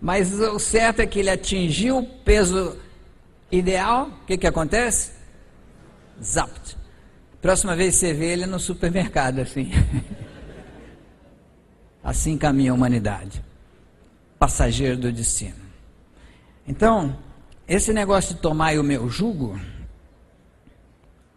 Mas 0.00 0.32
o 0.32 0.58
certo 0.58 1.00
é 1.00 1.06
que 1.06 1.18
ele 1.18 1.28
atingiu 1.28 1.98
o 1.98 2.02
peso 2.02 2.76
ideal, 3.50 4.08
o 4.22 4.26
que, 4.26 4.38
que 4.38 4.46
acontece? 4.46 5.12
Zapt. 6.22 6.76
Próxima 7.40 7.74
vez 7.74 7.94
você 7.94 8.12
vê 8.12 8.32
ele 8.32 8.46
no 8.46 8.60
supermercado, 8.60 9.40
assim. 9.40 9.70
Assim 12.02 12.38
caminha 12.38 12.72
a 12.72 12.74
humanidade. 12.74 13.44
Passageiro 14.38 14.96
do 14.96 15.12
destino. 15.12 15.56
Então, 16.66 17.16
esse 17.68 17.92
negócio 17.92 18.34
de 18.34 18.40
tomar 18.40 18.78
o 18.78 18.82
meu 18.82 19.08
jugo, 19.08 19.60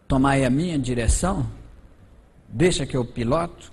tomar 0.08 0.42
a 0.42 0.48
minha 0.50 0.78
direção, 0.78 1.46
deixa 2.48 2.86
que 2.86 2.96
eu 2.96 3.04
piloto, 3.04 3.70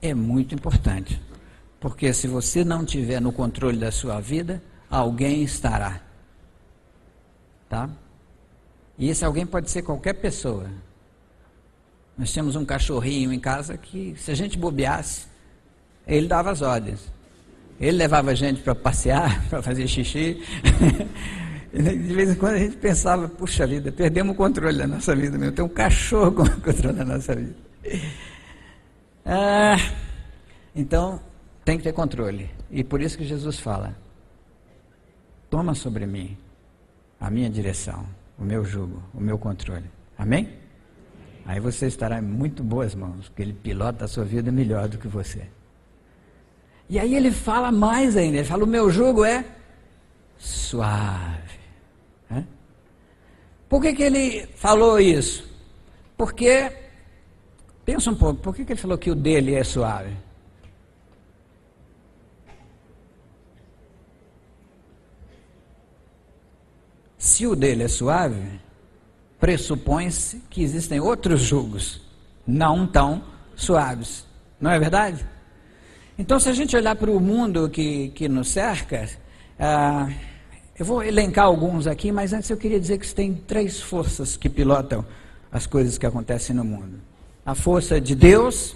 é 0.00 0.14
muito 0.14 0.54
importante. 0.54 1.20
Porque 1.80 2.12
se 2.12 2.28
você 2.28 2.64
não 2.64 2.84
tiver 2.84 3.20
no 3.20 3.32
controle 3.32 3.76
da 3.76 3.90
sua 3.90 4.20
vida, 4.20 4.62
alguém 4.88 5.42
estará. 5.42 6.00
Tá? 7.72 7.88
E 8.98 9.08
esse 9.08 9.24
alguém 9.24 9.46
pode 9.46 9.70
ser 9.70 9.80
qualquer 9.80 10.12
pessoa. 10.12 10.66
Nós 12.18 12.30
temos 12.30 12.54
um 12.54 12.66
cachorrinho 12.66 13.32
em 13.32 13.40
casa 13.40 13.78
que, 13.78 14.14
se 14.18 14.30
a 14.30 14.34
gente 14.34 14.58
bobeasse, 14.58 15.26
ele 16.06 16.28
dava 16.28 16.50
as 16.50 16.60
ordens. 16.60 17.10
Ele 17.80 17.96
levava 17.96 18.32
a 18.32 18.34
gente 18.34 18.60
para 18.60 18.74
passear, 18.74 19.42
para 19.48 19.62
fazer 19.62 19.88
xixi. 19.88 20.42
De 21.72 22.14
vez 22.14 22.32
em 22.32 22.34
quando 22.34 22.56
a 22.56 22.58
gente 22.58 22.76
pensava, 22.76 23.26
puxa 23.26 23.66
vida, 23.66 23.90
perdemos 23.90 24.34
o 24.34 24.36
controle 24.36 24.76
da 24.76 24.86
nossa 24.86 25.16
vida 25.16 25.38
mesmo. 25.38 25.54
Tem 25.54 25.64
um 25.64 25.68
cachorro 25.70 26.30
com 26.32 26.42
o 26.42 26.60
controle 26.60 26.98
da 26.98 27.06
nossa 27.06 27.34
vida. 27.34 27.56
Ah, 29.24 29.78
então, 30.76 31.18
tem 31.64 31.78
que 31.78 31.84
ter 31.84 31.94
controle. 31.94 32.50
E 32.70 32.84
por 32.84 33.00
isso 33.00 33.16
que 33.16 33.24
Jesus 33.24 33.58
fala: 33.58 33.96
toma 35.48 35.74
sobre 35.74 36.04
mim 36.04 36.36
a 37.22 37.30
minha 37.30 37.48
direção, 37.48 38.04
o 38.36 38.42
meu 38.42 38.64
jugo, 38.64 39.00
o 39.14 39.20
meu 39.20 39.38
controle. 39.38 39.88
Amém? 40.18 40.58
Aí 41.46 41.60
você 41.60 41.86
estará 41.86 42.18
em 42.18 42.22
muito 42.22 42.64
boas 42.64 42.96
mãos, 42.96 43.28
porque 43.28 43.42
ele 43.42 43.52
pilota 43.52 44.06
a 44.06 44.08
sua 44.08 44.24
vida 44.24 44.50
melhor 44.50 44.88
do 44.88 44.98
que 44.98 45.06
você. 45.06 45.46
E 46.90 46.98
aí 46.98 47.14
ele 47.14 47.30
fala 47.30 47.70
mais 47.70 48.16
ainda, 48.16 48.38
ele 48.38 48.46
fala: 48.46 48.64
o 48.64 48.66
meu 48.66 48.90
jugo 48.90 49.24
é 49.24 49.44
suave. 50.36 51.62
Por 53.68 53.80
que, 53.80 53.94
que 53.94 54.02
ele 54.02 54.46
falou 54.54 55.00
isso? 55.00 55.48
Porque, 56.14 56.70
pensa 57.86 58.10
um 58.10 58.14
pouco, 58.14 58.42
por 58.42 58.54
que, 58.54 58.66
que 58.66 58.72
ele 58.72 58.80
falou 58.80 58.98
que 58.98 59.10
o 59.10 59.14
dele 59.14 59.54
é 59.54 59.64
suave? 59.64 60.14
Se 67.22 67.46
o 67.46 67.54
dele 67.54 67.84
é 67.84 67.88
suave, 67.88 68.42
pressupõe-se 69.38 70.42
que 70.50 70.60
existem 70.60 70.98
outros 70.98 71.40
jugos 71.40 72.00
não 72.44 72.84
tão 72.84 73.22
suaves. 73.54 74.26
Não 74.60 74.72
é 74.72 74.76
verdade? 74.80 75.24
Então, 76.18 76.40
se 76.40 76.48
a 76.48 76.52
gente 76.52 76.74
olhar 76.74 76.96
para 76.96 77.08
o 77.08 77.20
mundo 77.20 77.70
que, 77.70 78.08
que 78.08 78.28
nos 78.28 78.48
cerca, 78.48 79.08
ah, 79.56 80.10
eu 80.76 80.84
vou 80.84 81.00
elencar 81.00 81.44
alguns 81.44 81.86
aqui, 81.86 82.10
mas 82.10 82.32
antes 82.32 82.50
eu 82.50 82.56
queria 82.56 82.80
dizer 82.80 82.98
que 82.98 83.14
tem 83.14 83.32
três 83.32 83.80
forças 83.80 84.36
que 84.36 84.48
pilotam 84.48 85.06
as 85.52 85.64
coisas 85.64 85.96
que 85.96 86.04
acontecem 86.04 86.56
no 86.56 86.64
mundo: 86.64 86.98
a 87.46 87.54
força 87.54 88.00
de 88.00 88.16
Deus, 88.16 88.74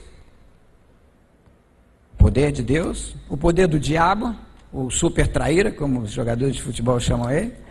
o 2.14 2.16
poder 2.16 2.52
de 2.52 2.62
Deus, 2.62 3.16
o 3.28 3.36
poder 3.36 3.66
do 3.66 3.80
diabo, 3.80 4.36
o 4.72 4.88
super 4.88 5.26
traíra, 5.26 5.72
como 5.72 6.02
os 6.02 6.12
jogadores 6.12 6.54
de 6.54 6.62
futebol 6.62 7.00
chamam 7.00 7.28
ele, 7.28 7.65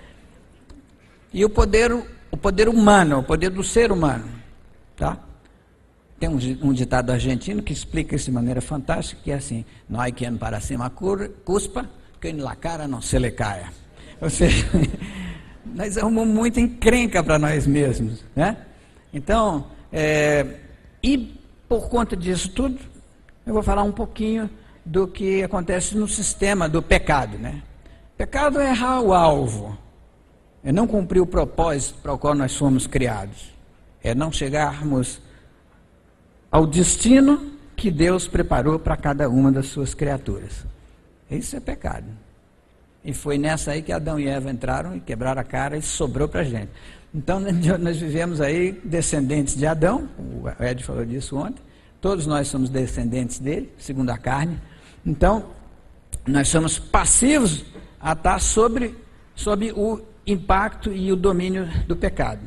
e 1.35 1.43
o 1.43 1.49
poder, 1.49 1.91
o 2.31 2.37
poder 2.37 2.69
humano, 2.69 3.19
o 3.19 3.23
poder 3.23 3.49
do 3.49 3.63
ser 3.63 3.91
humano, 3.91 4.25
tá? 4.95 5.17
Tem 6.17 6.29
um, 6.29 6.39
um 6.63 6.73
ditado 6.73 7.11
argentino 7.11 7.61
que 7.61 7.73
explica 7.73 8.15
isso 8.15 8.25
de 8.25 8.31
maneira 8.31 8.61
fantástica, 8.61 9.21
que 9.21 9.31
é 9.31 9.35
assim: 9.35 9.65
não 9.89 9.99
há 9.99 10.09
quem 10.09 10.35
para 10.37 10.61
cima 10.61 10.89
cuspa, 10.89 11.89
quem 12.21 12.37
la 12.37 12.55
cara 12.55 12.87
não 12.87 13.01
se 13.01 13.19
le 13.19 13.31
caia. 13.31 13.71
Ou 14.21 14.29
seja, 14.29 14.65
nós 15.75 15.97
arrumamos 15.97 16.33
muita 16.33 16.61
encrenca 16.61 17.21
para 17.21 17.37
nós 17.37 17.67
mesmos, 17.67 18.23
né? 18.33 18.57
Então, 19.13 19.65
É, 19.97 20.45
e 21.01 21.39
por 21.69 21.87
conta 21.87 22.17
disso 22.17 22.49
tudo, 22.49 22.77
eu 23.45 23.53
vou 23.53 23.63
falar 23.63 23.83
um 23.83 23.93
pouquinho 23.93 24.49
do 24.83 25.07
que 25.07 25.41
acontece 25.41 25.95
no 25.95 26.05
sistema 26.05 26.67
do 26.67 26.81
pecado. 26.81 27.37
Né? 27.37 27.61
Pecado 28.17 28.59
é 28.59 28.71
errar 28.71 28.99
o 28.99 29.13
alvo, 29.13 29.77
é 30.65 30.71
não 30.71 30.87
cumprir 30.87 31.21
o 31.21 31.27
propósito 31.27 31.99
para 32.01 32.11
o 32.11 32.17
qual 32.17 32.33
nós 32.33 32.55
fomos 32.55 32.87
criados, 32.87 33.53
é 34.03 34.15
não 34.15 34.31
chegarmos 34.31 35.21
ao 36.51 36.65
destino 36.65 37.51
que 37.75 37.91
Deus 37.91 38.27
preparou 38.27 38.79
para 38.79 38.97
cada 38.97 39.29
uma 39.29 39.51
das 39.51 39.67
suas 39.67 39.93
criaturas. 39.93 40.65
Isso 41.29 41.55
é 41.55 41.59
pecado. 41.59 42.07
E 43.03 43.13
foi 43.13 43.37
nessa 43.37 43.71
aí 43.71 43.83
que 43.83 43.91
Adão 43.91 44.19
e 44.19 44.27
Eva 44.27 44.49
entraram 44.49 44.95
e 44.95 44.99
quebraram 44.99 45.39
a 45.39 45.43
cara 45.43 45.77
e 45.77 45.83
sobrou 45.83 46.27
para 46.27 46.41
a 46.41 46.43
gente. 46.43 46.71
Então 47.13 47.39
nós 47.79 47.97
vivemos 47.97 48.41
aí 48.41 48.71
descendentes 48.83 49.55
de 49.55 49.67
Adão, 49.67 50.09
o 50.17 50.63
Ed 50.63 50.83
falou 50.83 51.05
disso 51.05 51.37
ontem, 51.37 51.61
todos 52.01 52.25
nós 52.25 52.47
somos 52.47 52.71
descendentes 52.71 53.37
dele, 53.37 53.71
segundo 53.77 54.09
a 54.09 54.17
carne. 54.17 54.59
Então, 55.05 55.45
nós 56.25 56.47
somos 56.47 56.79
passivos 56.79 57.63
a 57.99 58.13
estar 58.13 58.39
sobre, 58.39 58.95
sobre 59.35 59.71
o 59.71 60.01
impacto 60.25 60.91
e 60.91 61.11
o 61.11 61.15
domínio 61.15 61.67
do 61.87 61.95
pecado. 61.95 62.41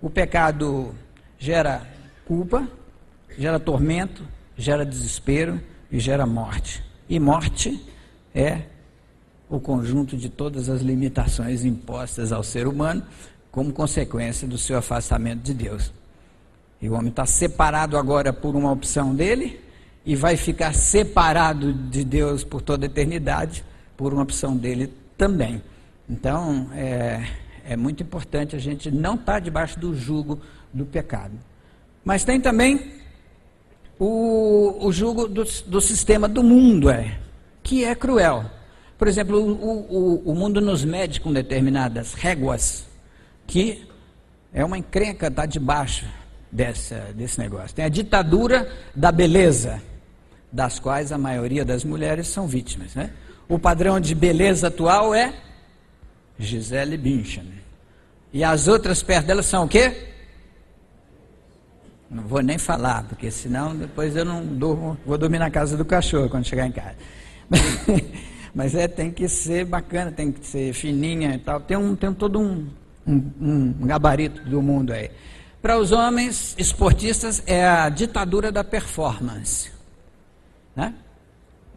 O 0.00 0.08
pecado 0.08 0.94
gera 1.38 1.86
culpa, 2.24 2.66
gera 3.38 3.60
tormento, 3.60 4.22
gera 4.56 4.84
desespero 4.84 5.60
e 5.90 5.98
gera 5.98 6.26
morte. 6.26 6.82
E 7.08 7.20
morte 7.20 7.84
é 8.34 8.62
o 9.48 9.60
conjunto 9.60 10.16
de 10.16 10.28
todas 10.28 10.70
as 10.70 10.80
limitações 10.80 11.64
impostas 11.64 12.32
ao 12.32 12.42
ser 12.42 12.66
humano 12.66 13.02
como 13.50 13.70
consequência 13.70 14.48
do 14.48 14.56
seu 14.56 14.78
afastamento 14.78 15.42
de 15.42 15.52
Deus. 15.52 15.92
E 16.80 16.88
o 16.88 16.94
homem 16.94 17.10
está 17.10 17.26
separado 17.26 17.98
agora 17.98 18.32
por 18.32 18.56
uma 18.56 18.72
opção 18.72 19.14
dele 19.14 19.60
e 20.04 20.16
vai 20.16 20.36
ficar 20.36 20.74
separado 20.74 21.72
de 21.72 22.02
Deus 22.02 22.42
por 22.42 22.62
toda 22.62 22.86
a 22.86 22.88
eternidade 22.88 23.62
por 23.96 24.12
uma 24.12 24.22
opção 24.22 24.56
dele 24.56 24.92
também. 25.16 25.62
Então, 26.12 26.68
é, 26.74 27.26
é 27.64 27.74
muito 27.74 28.02
importante 28.02 28.54
a 28.54 28.58
gente 28.58 28.90
não 28.90 29.14
estar 29.14 29.32
tá 29.32 29.38
debaixo 29.38 29.80
do 29.80 29.96
jugo 29.96 30.38
do 30.70 30.84
pecado. 30.84 31.32
Mas 32.04 32.22
tem 32.22 32.38
também 32.38 32.92
o, 33.98 34.86
o 34.86 34.92
jugo 34.92 35.26
do, 35.26 35.42
do 35.42 35.80
sistema 35.80 36.28
do 36.28 36.42
mundo, 36.42 36.90
é, 36.90 37.18
que 37.62 37.82
é 37.82 37.94
cruel. 37.94 38.44
Por 38.98 39.08
exemplo, 39.08 39.38
o, 39.38 40.22
o, 40.22 40.32
o 40.32 40.34
mundo 40.34 40.60
nos 40.60 40.84
mede 40.84 41.18
com 41.18 41.32
determinadas 41.32 42.12
réguas, 42.12 42.84
que 43.46 43.88
é 44.52 44.62
uma 44.62 44.76
encrenca 44.76 45.28
estar 45.28 45.42
tá 45.42 45.46
debaixo 45.46 46.04
dessa, 46.50 47.08
desse 47.14 47.38
negócio. 47.38 47.74
Tem 47.74 47.86
a 47.86 47.88
ditadura 47.88 48.70
da 48.94 49.10
beleza, 49.10 49.80
das 50.52 50.78
quais 50.78 51.10
a 51.10 51.16
maioria 51.16 51.64
das 51.64 51.84
mulheres 51.84 52.28
são 52.28 52.46
vítimas. 52.46 52.94
Né? 52.94 53.12
O 53.48 53.58
padrão 53.58 53.98
de 53.98 54.14
beleza 54.14 54.68
atual 54.68 55.14
é 55.14 55.32
Gisele 56.42 56.96
Bündchen. 56.96 57.52
E 58.32 58.42
as 58.42 58.68
outras 58.68 59.02
perto 59.02 59.26
dela 59.26 59.42
são 59.42 59.64
o 59.64 59.68
quê? 59.68 60.08
Não 62.10 62.24
vou 62.24 62.42
nem 62.42 62.58
falar, 62.58 63.04
porque 63.04 63.30
senão 63.30 63.74
depois 63.74 64.14
eu 64.16 64.24
não 64.24 64.44
durmo, 64.44 64.98
vou 65.06 65.16
dormir 65.16 65.38
na 65.38 65.50
casa 65.50 65.76
do 65.76 65.84
cachorro 65.84 66.28
quando 66.28 66.46
chegar 66.46 66.66
em 66.66 66.72
casa. 66.72 66.96
Mas 68.54 68.74
é, 68.74 68.86
tem 68.86 69.10
que 69.10 69.26
ser 69.28 69.64
bacana, 69.64 70.12
tem 70.12 70.30
que 70.30 70.46
ser 70.46 70.74
fininha 70.74 71.34
e 71.34 71.38
tal. 71.38 71.60
Tem, 71.60 71.76
um, 71.76 71.96
tem 71.96 72.12
todo 72.12 72.38
um, 72.38 72.68
um, 73.06 73.74
um 73.80 73.86
gabarito 73.86 74.42
do 74.42 74.60
mundo 74.60 74.92
aí. 74.92 75.10
Para 75.62 75.78
os 75.78 75.90
homens 75.90 76.54
esportistas 76.58 77.42
é 77.46 77.64
a 77.64 77.88
ditadura 77.88 78.52
da 78.52 78.62
performance. 78.62 79.70
Né? 80.76 80.92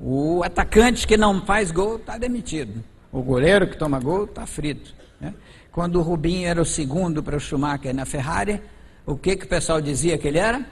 O 0.01 0.43
atacante 0.43 1.07
que 1.07 1.15
não 1.15 1.45
faz 1.45 1.71
gol 1.71 1.95
está 1.95 2.17
demitido. 2.17 2.83
O 3.15 3.21
goleiro 3.21 3.65
que 3.65 3.77
toma 3.77 3.97
gol 3.97 4.25
está 4.25 4.45
frito. 4.45 4.93
Né? 5.21 5.33
Quando 5.71 5.95
o 5.95 6.01
Rubinho 6.01 6.49
era 6.49 6.61
o 6.61 6.65
segundo 6.65 7.23
para 7.23 7.37
o 7.37 7.39
Schumacher 7.39 7.95
na 7.95 8.03
Ferrari, 8.03 8.61
o 9.05 9.15
que, 9.15 9.37
que 9.37 9.45
o 9.45 9.47
pessoal 9.47 9.79
dizia 9.79 10.17
que 10.17 10.27
ele 10.27 10.37
era? 10.37 10.65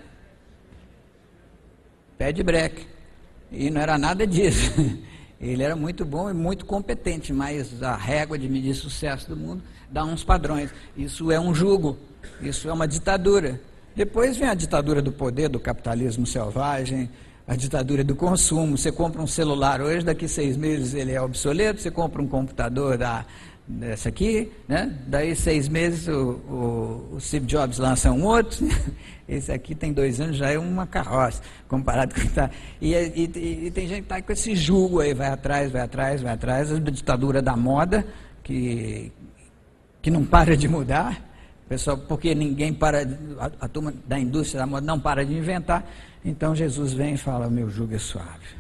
Pé 2.17 2.34
de 2.34 2.43
breque. 2.43 2.86
E 3.49 3.69
não 3.69 3.79
era 3.79 3.97
nada 3.97 4.27
disso. 4.27 4.73
Ele 5.39 5.62
era 5.62 5.75
muito 5.75 6.06
bom 6.06 6.29
e 6.29 6.34
muito 6.34 6.65
competente, 6.65 7.34
mas 7.34 7.84
a 7.84 7.97
régua 7.97 8.39
de 8.39 8.47
medir 8.47 8.73
sucesso 8.73 9.27
do 9.27 9.36
mundo 9.36 9.62
dá 9.89 10.03
uns 10.06 10.23
padrões. 10.23 10.73
Isso 10.95 11.32
é 11.32 11.39
um 11.39 11.53
jugo, 11.53 11.97
isso 12.41 12.69
é 12.69 12.73
uma 12.73 12.88
ditadura. 12.88 13.60
Depois 13.93 14.38
vem 14.38 14.47
a 14.47 14.53
ditadura 14.53 15.01
do 15.01 15.12
poder, 15.12 15.49
do 15.49 15.60
capitalismo 15.60 16.25
selvagem, 16.25 17.10
a 17.47 17.56
ditadura 17.56 18.03
do 18.03 18.15
consumo. 18.15 18.77
Você 18.77 18.91
compra 18.91 19.21
um 19.21 19.27
celular 19.27 19.82
hoje, 19.82 20.06
daqui 20.06 20.27
seis 20.27 20.56
meses 20.58 20.93
ele 20.93 21.12
é 21.12 21.21
obsoleto, 21.21 21.82
você 21.82 21.91
compra 21.91 22.21
um 22.21 22.27
computador 22.27 22.97
da, 22.97 23.25
dessa 23.67 24.10
aqui, 24.10 24.51
né? 24.67 24.97
daí 25.08 25.36
seis 25.36 25.67
meses 25.67 26.08
o, 26.08 26.32
o, 26.49 27.15
o 27.15 27.19
Steve 27.19 27.45
Jobs 27.45 27.77
lança 27.77 28.12
um 28.12 28.23
outro, 28.25 28.67
esse 29.27 29.51
aqui 29.51 29.73
tem 29.73 29.93
dois 29.93 30.19
anos, 30.19 30.38
já 30.38 30.51
é 30.51 30.58
uma 30.58 30.86
carroça, 30.86 31.41
comparado 31.67 32.13
com 32.13 32.19
o 32.19 32.23
que 32.23 32.29
está. 32.29 32.49
E, 32.82 32.93
e, 32.93 33.67
e, 33.67 33.71
tem 33.71 33.88
gente 33.88 33.99
que 33.99 34.06
está 34.06 34.21
com 34.21 34.32
esse 34.32 34.56
jugo 34.56 34.99
aí, 34.99 35.13
vai 35.13 35.27
atrás, 35.27 35.71
vai 35.71 35.82
atrás, 35.82 36.21
vai 36.21 36.34
atrás, 36.34 36.71
a 36.71 36.79
ditadura 36.79 37.41
da 37.41 37.56
moda, 37.56 38.06
que, 38.43 39.12
que 40.01 40.12
não 40.12 40.25
para 40.25 40.58
de 40.58 40.67
mudar, 40.67 41.33
pessoal, 41.67 41.97
porque 41.97 42.36
ninguém 42.36 42.73
para, 42.73 43.02
a, 43.39 43.65
a 43.65 43.67
turma 43.67 43.93
da 44.06 44.19
indústria 44.19 44.60
da 44.62 44.67
moda 44.67 44.86
não 44.86 44.99
para 44.99 45.26
de 45.26 45.34
inventar, 45.34 45.89
então 46.23 46.56
Jesus 46.56 46.93
vem 46.93 47.15
e 47.15 47.17
fala, 47.17 47.47
o 47.47 47.52
meu 47.52 47.69
jugo 47.69 47.95
é 47.95 47.99
suave. 47.99 48.56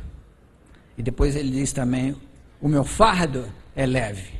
E 0.97 1.01
depois 1.01 1.35
ele 1.35 1.51
diz 1.51 1.71
também, 1.71 2.15
o 2.61 2.67
meu 2.67 2.83
fardo 2.83 3.45
é 3.75 3.85
leve. 3.85 4.33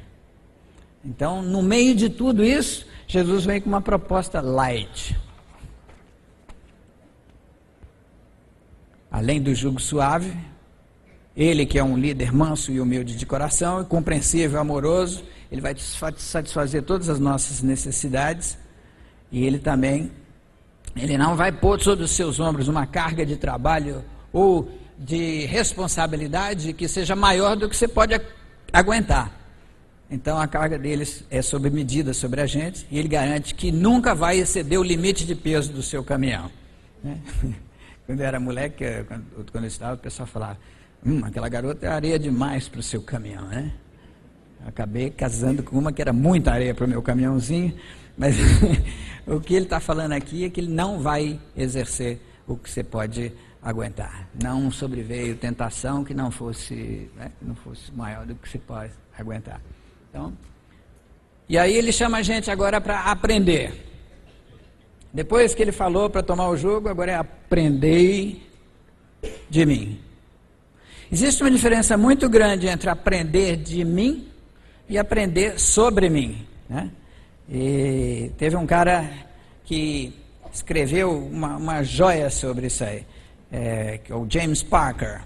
Então, 1.04 1.42
no 1.42 1.62
meio 1.62 1.96
de 1.96 2.10
tudo 2.10 2.44
isso, 2.44 2.88
Jesus 3.08 3.46
vem 3.46 3.60
com 3.60 3.68
uma 3.68 3.82
proposta 3.82 4.40
light. 4.40 5.18
Além 9.12 9.42
do 9.42 9.54
jugo 9.54 9.80
suave, 9.80 10.34
ele 11.36 11.66
que 11.66 11.78
é 11.78 11.84
um 11.84 11.98
líder 11.98 12.32
manso 12.32 12.72
e 12.72 12.80
humilde 12.80 13.16
de 13.16 13.26
coração, 13.26 13.82
e 13.82 13.86
compreensível 13.86 14.60
amoroso, 14.60 15.24
ele 15.54 15.62
vai 15.62 15.76
satisfazer 15.78 16.82
todas 16.82 17.10
as 17.10 17.20
nossas 17.20 17.62
necessidades, 17.62 18.58
e 19.32 19.46
ele 19.46 19.60
também, 19.60 20.12
ele 20.96 21.16
não 21.16 21.36
vai 21.36 21.52
pôr 21.52 21.80
sobre 21.80 22.04
os 22.04 22.10
seus 22.10 22.40
ombros 22.40 22.68
uma 22.68 22.88
carga 22.88 23.24
de 23.24 23.36
trabalho 23.36 24.04
ou 24.32 24.68
de 24.98 25.46
responsabilidade 25.46 26.74
que 26.74 26.88
seja 26.88 27.16
maior 27.16 27.56
do 27.56 27.70
que 27.70 27.78
você 27.78 27.88
pode 27.88 28.20
aguentar. 28.74 29.32
Então 30.10 30.40
a 30.40 30.48
carga 30.48 30.80
deles 30.80 31.24
é 31.30 31.44
sobre 31.44 31.70
medida 31.70 32.16
sobre 32.16 32.42
a 32.42 32.48
gente 32.48 32.88
e 32.90 32.98
ele 32.98 33.08
garante 33.08 33.54
que 33.54 33.72
nunca 33.72 34.16
vai 34.16 34.40
exceder 34.40 34.80
o 34.80 34.84
limite 34.84 35.24
de 35.24 35.36
peso 35.36 35.72
do 35.72 35.84
seu 35.84 36.04
caminhão. 36.04 36.50
Né? 37.04 37.20
Quando 38.08 38.20
eu 38.20 38.26
era 38.26 38.40
moleque, 38.40 38.84
quando, 39.08 39.52
quando 39.52 39.64
eu 39.64 39.70
estava, 39.70 39.94
o 39.94 39.98
pessoal 39.98 40.28
falava: 40.28 40.58
hum, 41.06 41.24
aquela 41.24 41.48
garota 41.48 41.86
é 41.86 41.90
areia 41.90 42.20
demais 42.20 42.68
para 42.68 42.82
o 42.82 42.84
seu 42.84 43.02
caminhão, 43.02 43.48
né? 43.48 43.72
Acabei 44.66 45.10
casando 45.10 45.64
com 45.64 45.78
uma 45.78 45.92
que 45.92 46.02
era 46.02 46.14
muita 46.14 46.52
areia 46.52 46.74
para 46.74 46.86
o 46.86 46.90
meu 46.90 47.02
caminhãozinho, 47.02 47.74
mas 48.18 48.36
o 49.28 49.40
que 49.40 49.54
ele 49.56 49.66
está 49.66 49.80
falando 49.80 50.14
aqui 50.14 50.46
é 50.46 50.50
que 50.50 50.60
ele 50.60 50.72
não 50.72 51.00
vai 51.00 51.40
exercer 51.56 52.20
o 52.48 52.56
que 52.56 52.70
você 52.70 52.84
pode 52.84 53.32
aguentar. 53.62 54.28
Não 54.42 54.70
sobreveio 54.72 55.36
tentação 55.36 56.04
que 56.04 56.14
não 56.14 56.30
fosse, 56.30 57.10
né, 57.16 57.32
não 57.42 57.56
fosse 57.56 57.92
maior 57.94 58.26
do 58.26 58.36
que 58.36 58.48
você 58.48 58.58
pode 58.58 58.92
aguentar. 59.18 59.62
Então, 60.10 60.34
e 61.48 61.58
aí 61.58 61.76
ele 61.76 61.92
chama 61.92 62.18
a 62.18 62.22
gente 62.22 62.50
agora 62.50 62.80
para 62.80 63.04
aprender. 63.04 63.90
Depois 65.14 65.54
que 65.54 65.62
ele 65.62 65.72
falou 65.72 66.10
para 66.10 66.24
tomar 66.24 66.50
o 66.50 66.58
jogo, 66.58 66.90
agora 66.90 67.12
é 67.12 67.16
aprender 67.16 68.50
de 69.50 69.66
mim. 69.66 70.00
Existe 71.12 71.44
uma 71.44 71.52
diferença 71.52 71.96
muito 71.96 72.28
grande 72.28 72.68
entre 72.68 72.90
aprender 72.90 73.58
de 73.58 73.86
mim 73.86 74.33
e 74.94 74.98
aprender 75.00 75.60
sobre 75.60 76.08
mim. 76.08 76.46
Né? 76.70 76.92
E 77.50 78.32
teve 78.38 78.56
um 78.56 78.66
cara 78.68 79.10
que 79.66 80.14
escreveu 80.54 81.18
uma, 81.18 81.58
uma 81.58 81.84
joia 81.84 82.30
sobre 82.30 82.68
isso 82.68 82.84
aí, 82.84 83.04
é, 83.52 84.00
é 84.08 84.14
o 84.14 84.28
James 84.30 84.62
Parker. 84.62 85.22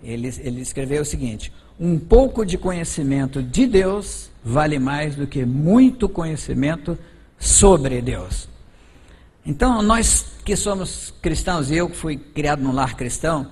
Ele, 0.00 0.32
ele 0.38 0.60
escreveu 0.60 1.02
o 1.02 1.04
seguinte: 1.04 1.52
um 1.80 1.98
pouco 1.98 2.46
de 2.46 2.56
conhecimento 2.56 3.42
de 3.42 3.66
Deus 3.66 4.30
vale 4.44 4.78
mais 4.78 5.16
do 5.16 5.26
que 5.26 5.44
muito 5.44 6.08
conhecimento 6.08 6.96
sobre 7.36 8.00
Deus. 8.00 8.48
Então, 9.44 9.82
nós 9.82 10.26
que 10.44 10.54
somos 10.54 11.12
cristãos, 11.20 11.72
e 11.72 11.76
eu 11.76 11.90
que 11.90 11.96
fui 11.96 12.16
criado 12.16 12.62
num 12.62 12.72
lar 12.72 12.94
cristão, 12.94 13.48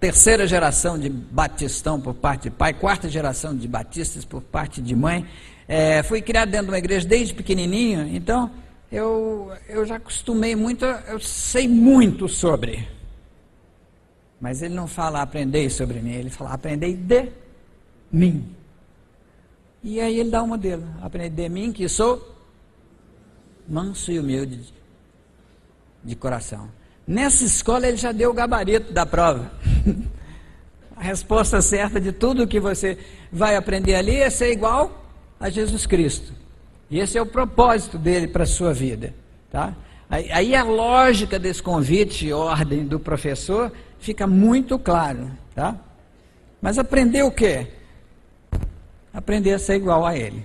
terceira 0.00 0.46
geração 0.46 0.98
de 0.98 1.08
batistão 1.08 2.00
por 2.00 2.14
parte 2.14 2.44
de 2.44 2.50
pai, 2.50 2.72
quarta 2.72 3.08
geração 3.08 3.56
de 3.56 3.66
batistas 3.66 4.24
por 4.24 4.42
parte 4.42 4.80
de 4.80 4.94
mãe, 4.94 5.26
é, 5.66 6.02
fui 6.02 6.22
criado 6.22 6.50
dentro 6.50 6.66
de 6.66 6.72
uma 6.72 6.78
igreja 6.78 7.06
desde 7.06 7.34
pequenininho, 7.34 8.06
então 8.14 8.50
eu, 8.90 9.52
eu 9.68 9.84
já 9.84 9.96
acostumei 9.96 10.54
muito, 10.54 10.84
eu 10.84 11.20
sei 11.20 11.68
muito 11.68 12.28
sobre. 12.28 12.88
Mas 14.40 14.62
ele 14.62 14.74
não 14.74 14.86
fala 14.86 15.20
aprendei 15.20 15.68
sobre 15.68 16.00
mim, 16.00 16.12
ele 16.12 16.30
fala 16.30 16.52
aprendei 16.52 16.94
de 16.94 17.28
mim. 18.10 18.54
E 19.82 20.00
aí 20.00 20.18
ele 20.20 20.30
dá 20.30 20.42
um 20.42 20.46
modelo, 20.46 20.86
aprendei 21.02 21.30
de 21.30 21.48
mim 21.48 21.72
que 21.72 21.88
sou 21.88 22.36
manso 23.68 24.10
e 24.12 24.18
humilde 24.18 24.56
de, 24.56 24.72
de 26.04 26.16
coração. 26.16 26.70
Nessa 27.08 27.42
escola 27.42 27.88
ele 27.88 27.96
já 27.96 28.12
deu 28.12 28.28
o 28.30 28.34
gabarito 28.34 28.92
da 28.92 29.06
prova. 29.06 29.50
a 30.94 31.02
resposta 31.02 31.62
certa 31.62 31.98
de 31.98 32.12
tudo 32.12 32.46
que 32.46 32.60
você 32.60 32.98
vai 33.32 33.56
aprender 33.56 33.94
ali 33.94 34.16
é 34.16 34.28
ser 34.28 34.52
igual 34.52 35.10
a 35.40 35.48
Jesus 35.48 35.86
Cristo. 35.86 36.34
E 36.90 36.98
esse 37.00 37.16
é 37.16 37.22
o 37.22 37.24
propósito 37.24 37.96
dele 37.96 38.28
para 38.28 38.42
a 38.42 38.46
sua 38.46 38.74
vida. 38.74 39.14
Tá? 39.50 39.74
Aí, 40.10 40.54
a 40.54 40.62
lógica 40.62 41.38
desse 41.38 41.62
convite 41.62 42.26
e 42.26 42.32
ordem 42.34 42.84
do 42.86 43.00
professor 43.00 43.72
fica 43.98 44.26
muito 44.26 44.78
claro. 44.78 45.30
Tá? 45.54 45.76
Mas 46.60 46.78
aprender 46.78 47.22
o 47.22 47.30
quê? 47.30 47.68
Aprender 49.14 49.54
a 49.54 49.58
ser 49.58 49.76
igual 49.76 50.04
a 50.04 50.14
ele. 50.14 50.44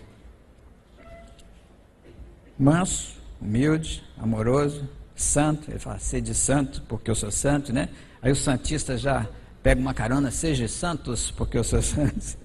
Manso, 2.58 3.17
humilde, 3.41 4.02
amoroso, 4.17 4.88
santo. 5.23 5.71
Ele 5.71 5.79
fala, 5.79 5.99
seja 5.99 6.33
santo, 6.33 6.81
porque 6.88 7.09
eu 7.09 7.15
sou 7.15 7.31
santo, 7.31 7.73
né? 7.73 7.89
Aí 8.21 8.31
o 8.31 8.36
santista 8.36 8.97
já 8.97 9.27
pega 9.62 9.79
uma 9.79 9.93
carona, 9.93 10.29
seja 10.29 10.67
santos, 10.67 11.31
porque 11.31 11.57
eu 11.57 11.63
sou 11.63 11.81
santo. 11.83 12.38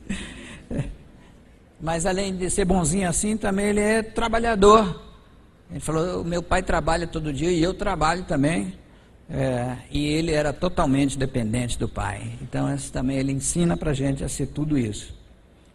Mas 1.80 2.06
além 2.06 2.36
de 2.36 2.50
ser 2.50 2.64
bonzinho 2.64 3.08
assim, 3.08 3.36
também 3.36 3.66
ele 3.66 3.80
é 3.80 4.02
trabalhador. 4.02 5.02
Ele 5.70 5.80
falou: 5.80 6.24
meu 6.24 6.42
pai 6.42 6.62
trabalha 6.62 7.06
todo 7.06 7.32
dia 7.32 7.50
e 7.50 7.62
eu 7.62 7.74
trabalho 7.74 8.24
também. 8.24 8.74
É, 9.30 9.76
e 9.90 10.06
ele 10.06 10.32
era 10.32 10.54
totalmente 10.54 11.18
dependente 11.18 11.78
do 11.78 11.86
pai. 11.86 12.32
Então, 12.40 12.72
esse 12.72 12.90
também 12.90 13.18
ele 13.18 13.30
ensina 13.30 13.76
para 13.76 13.90
a 13.90 13.94
gente 13.94 14.24
a 14.24 14.28
ser 14.28 14.46
tudo 14.46 14.78
isso. 14.78 15.14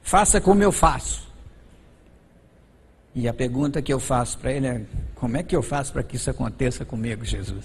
Faça 0.02 0.42
como 0.42 0.64
eu 0.64 0.72
faço. 0.72 1.32
E 3.14 3.28
a 3.28 3.34
pergunta 3.34 3.80
que 3.80 3.94
eu 3.94 4.00
faço 4.00 4.40
para 4.40 4.52
ele 4.52 4.68
é: 4.68 4.82
como 5.24 5.38
é 5.38 5.42
que 5.42 5.56
eu 5.56 5.64
faço 5.64 5.94
para 5.94 6.04
que 6.04 6.18
isso 6.18 6.30
aconteça 6.30 6.84
comigo, 6.84 7.24
Jesus? 7.24 7.64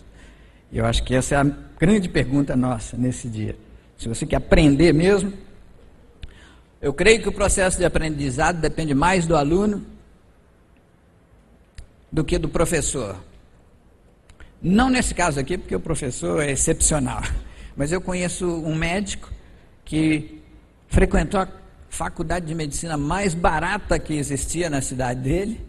Eu 0.72 0.86
acho 0.86 1.02
que 1.02 1.12
essa 1.12 1.34
é 1.34 1.38
a 1.38 1.44
grande 1.76 2.08
pergunta 2.08 2.54
nossa 2.54 2.96
nesse 2.96 3.28
dia. 3.28 3.56
Se 3.98 4.08
você 4.08 4.24
quer 4.24 4.36
aprender 4.36 4.94
mesmo, 4.94 5.32
eu 6.80 6.92
creio 6.92 7.20
que 7.20 7.28
o 7.28 7.32
processo 7.32 7.76
de 7.76 7.84
aprendizado 7.84 8.60
depende 8.60 8.94
mais 8.94 9.26
do 9.26 9.34
aluno 9.34 9.84
do 12.12 12.22
que 12.22 12.38
do 12.38 12.48
professor. 12.48 13.16
Não 14.62 14.88
nesse 14.88 15.12
caso 15.12 15.40
aqui, 15.40 15.58
porque 15.58 15.74
o 15.74 15.80
professor 15.80 16.40
é 16.40 16.52
excepcional. 16.52 17.22
Mas 17.74 17.90
eu 17.90 18.00
conheço 18.00 18.46
um 18.46 18.76
médico 18.76 19.32
que 19.84 20.40
frequentou 20.86 21.40
a 21.40 21.48
faculdade 21.90 22.46
de 22.46 22.54
medicina 22.54 22.96
mais 22.96 23.34
barata 23.34 23.98
que 23.98 24.14
existia 24.14 24.70
na 24.70 24.80
cidade 24.80 25.22
dele, 25.22 25.66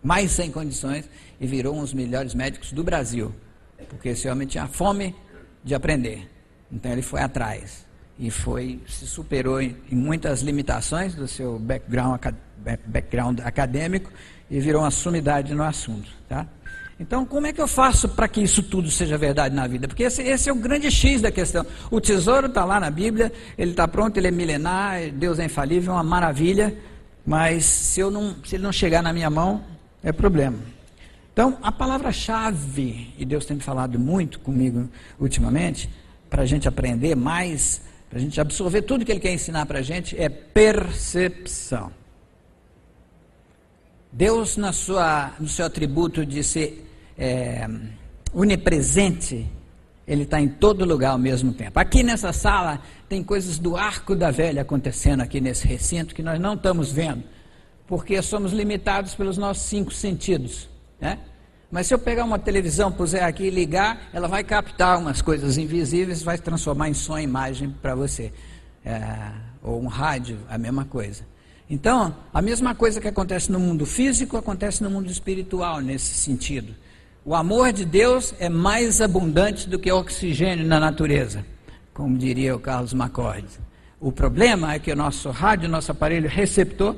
mais 0.00 0.30
sem 0.30 0.52
condições, 0.52 1.08
e 1.42 1.46
virou 1.46 1.76
um 1.76 1.80
dos 1.80 1.92
melhores 1.92 2.34
médicos 2.34 2.72
do 2.72 2.84
Brasil. 2.84 3.34
Porque 3.88 4.10
esse 4.10 4.28
homem 4.28 4.46
tinha 4.46 4.68
fome 4.68 5.12
de 5.64 5.74
aprender. 5.74 6.30
Então 6.70 6.92
ele 6.92 7.02
foi 7.02 7.20
atrás 7.20 7.84
e 8.16 8.30
foi 8.30 8.80
se 8.86 9.06
superou 9.08 9.60
em, 9.60 9.76
em 9.90 9.96
muitas 9.96 10.40
limitações 10.40 11.16
do 11.16 11.26
seu 11.26 11.58
background, 11.58 12.20
background 12.86 13.40
acadêmico 13.40 14.12
e 14.48 14.60
virou 14.60 14.82
uma 14.82 14.90
sumidade 14.92 15.52
no 15.52 15.64
assunto, 15.64 16.08
tá? 16.28 16.46
Então, 17.00 17.24
como 17.24 17.48
é 17.48 17.52
que 17.52 17.60
eu 17.60 17.66
faço 17.66 18.08
para 18.08 18.28
que 18.28 18.40
isso 18.40 18.62
tudo 18.62 18.88
seja 18.88 19.18
verdade 19.18 19.56
na 19.56 19.66
vida? 19.66 19.88
Porque 19.88 20.04
esse, 20.04 20.22
esse 20.22 20.48
é 20.48 20.52
o 20.52 20.56
grande 20.56 20.88
X 20.88 21.20
da 21.20 21.32
questão. 21.32 21.66
O 21.90 22.00
tesouro 22.00 22.46
está 22.46 22.64
lá 22.64 22.78
na 22.78 22.90
Bíblia, 22.90 23.32
ele 23.58 23.72
está 23.72 23.88
pronto, 23.88 24.16
ele 24.18 24.28
é 24.28 24.30
milenar, 24.30 25.10
Deus 25.10 25.40
é 25.40 25.46
infalível, 25.46 25.92
é 25.94 25.96
uma 25.96 26.04
maravilha, 26.04 26.76
mas 27.26 27.64
se, 27.64 27.98
eu 27.98 28.08
não, 28.08 28.36
se 28.44 28.54
ele 28.54 28.62
não 28.62 28.70
chegar 28.70 29.02
na 29.02 29.12
minha 29.12 29.28
mão, 29.28 29.64
é 30.00 30.12
problema. 30.12 30.58
Então, 31.32 31.56
a 31.62 31.72
palavra-chave, 31.72 33.14
e 33.16 33.24
Deus 33.24 33.46
tem 33.46 33.58
falado 33.58 33.98
muito 33.98 34.38
comigo 34.40 34.88
ultimamente, 35.18 35.88
para 36.28 36.42
a 36.42 36.46
gente 36.46 36.68
aprender 36.68 37.14
mais, 37.14 37.80
para 38.10 38.18
a 38.18 38.22
gente 38.22 38.38
absorver 38.38 38.82
tudo 38.82 39.04
que 39.04 39.12
Ele 39.12 39.20
quer 39.20 39.32
ensinar 39.32 39.64
para 39.64 39.78
a 39.78 39.82
gente, 39.82 40.18
é 40.20 40.28
percepção. 40.28 41.90
Deus, 44.12 44.58
na 44.58 44.72
sua, 44.74 45.32
no 45.40 45.48
seu 45.48 45.64
atributo 45.64 46.26
de 46.26 46.44
ser 46.44 46.86
é, 47.16 47.66
onipresente, 48.34 49.50
Ele 50.06 50.24
está 50.24 50.38
em 50.38 50.48
todo 50.48 50.84
lugar 50.84 51.12
ao 51.12 51.18
mesmo 51.18 51.54
tempo. 51.54 51.80
Aqui 51.80 52.02
nessa 52.02 52.30
sala 52.34 52.82
tem 53.08 53.24
coisas 53.24 53.58
do 53.58 53.74
arco 53.74 54.14
da 54.14 54.30
velha 54.30 54.60
acontecendo 54.60 55.22
aqui 55.22 55.40
nesse 55.40 55.66
recinto 55.66 56.14
que 56.14 56.22
nós 56.22 56.38
não 56.38 56.52
estamos 56.52 56.92
vendo, 56.92 57.24
porque 57.86 58.20
somos 58.20 58.52
limitados 58.52 59.14
pelos 59.14 59.38
nossos 59.38 59.62
cinco 59.62 59.90
sentidos. 59.94 60.71
Né? 61.02 61.18
Mas 61.68 61.88
se 61.88 61.94
eu 61.94 61.98
pegar 61.98 62.24
uma 62.24 62.38
televisão, 62.38 62.92
puser 62.92 63.24
aqui 63.24 63.44
e 63.44 63.50
ligar, 63.50 64.08
ela 64.12 64.28
vai 64.28 64.44
captar 64.44 64.98
umas 64.98 65.20
coisas 65.20 65.58
invisíveis, 65.58 66.22
vai 66.22 66.38
transformar 66.38 66.88
em 66.88 66.94
som 66.94 67.18
e 67.18 67.24
imagem 67.24 67.74
para 67.82 67.94
você. 67.96 68.32
É, 68.84 69.32
ou 69.62 69.82
um 69.82 69.88
rádio, 69.88 70.38
a 70.48 70.56
mesma 70.56 70.84
coisa. 70.84 71.24
Então, 71.68 72.14
a 72.32 72.40
mesma 72.40 72.74
coisa 72.74 73.00
que 73.00 73.08
acontece 73.08 73.50
no 73.50 73.58
mundo 73.58 73.84
físico, 73.84 74.36
acontece 74.36 74.82
no 74.82 74.90
mundo 74.90 75.10
espiritual 75.10 75.80
nesse 75.80 76.14
sentido. 76.14 76.74
O 77.24 77.34
amor 77.34 77.72
de 77.72 77.84
Deus 77.84 78.34
é 78.38 78.48
mais 78.48 79.00
abundante 79.00 79.68
do 79.68 79.78
que 79.78 79.90
o 79.90 79.96
oxigênio 79.96 80.66
na 80.66 80.78
natureza, 80.78 81.44
como 81.94 82.16
diria 82.16 82.54
o 82.54 82.60
Carlos 82.60 82.92
Macorde. 82.92 83.58
O 84.00 84.12
problema 84.12 84.74
é 84.74 84.78
que 84.78 84.92
o 84.92 84.96
nosso 84.96 85.30
rádio, 85.30 85.68
nosso 85.68 85.90
aparelho 85.90 86.28
receptor, 86.28 86.96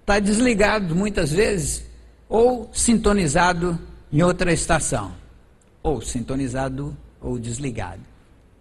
está 0.00 0.18
desligado 0.18 0.94
muitas 0.94 1.32
vezes 1.32 1.91
ou 2.32 2.70
sintonizado 2.72 3.78
em 4.10 4.22
outra 4.22 4.50
estação, 4.54 5.12
ou 5.82 6.00
sintonizado 6.00 6.96
ou 7.20 7.38
desligado. 7.38 8.00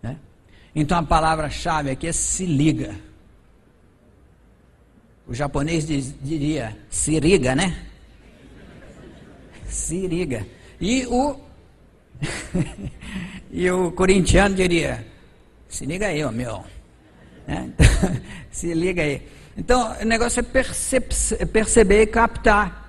Né? 0.04 0.18
Então 0.76 0.98
a 0.98 1.04
palavra-chave 1.04 1.90
aqui 1.90 2.06
é 2.06 2.12
se 2.12 2.46
liga. 2.46 2.94
O 5.26 5.34
japonês 5.34 5.88
diz, 5.88 6.14
diria 6.22 6.78
se 6.90 7.18
liga, 7.18 7.56
né? 7.56 7.86
Se 9.70 10.06
liga. 10.06 10.46
E 10.82 11.06
o, 11.08 11.40
e 13.50 13.72
o 13.72 13.90
corintiano 13.94 14.54
diria: 14.54 15.08
se 15.70 15.86
liga 15.86 16.08
aí, 16.08 16.22
ó, 16.26 16.32
meu. 16.32 16.62
Né? 17.48 17.72
se 18.52 18.74
liga 18.74 19.02
aí. 19.02 19.26
Então, 19.56 19.96
o 20.02 20.04
negócio 20.04 20.46
é 21.40 21.46
perceber 21.46 22.02
e 22.02 22.08
captar. 22.08 22.81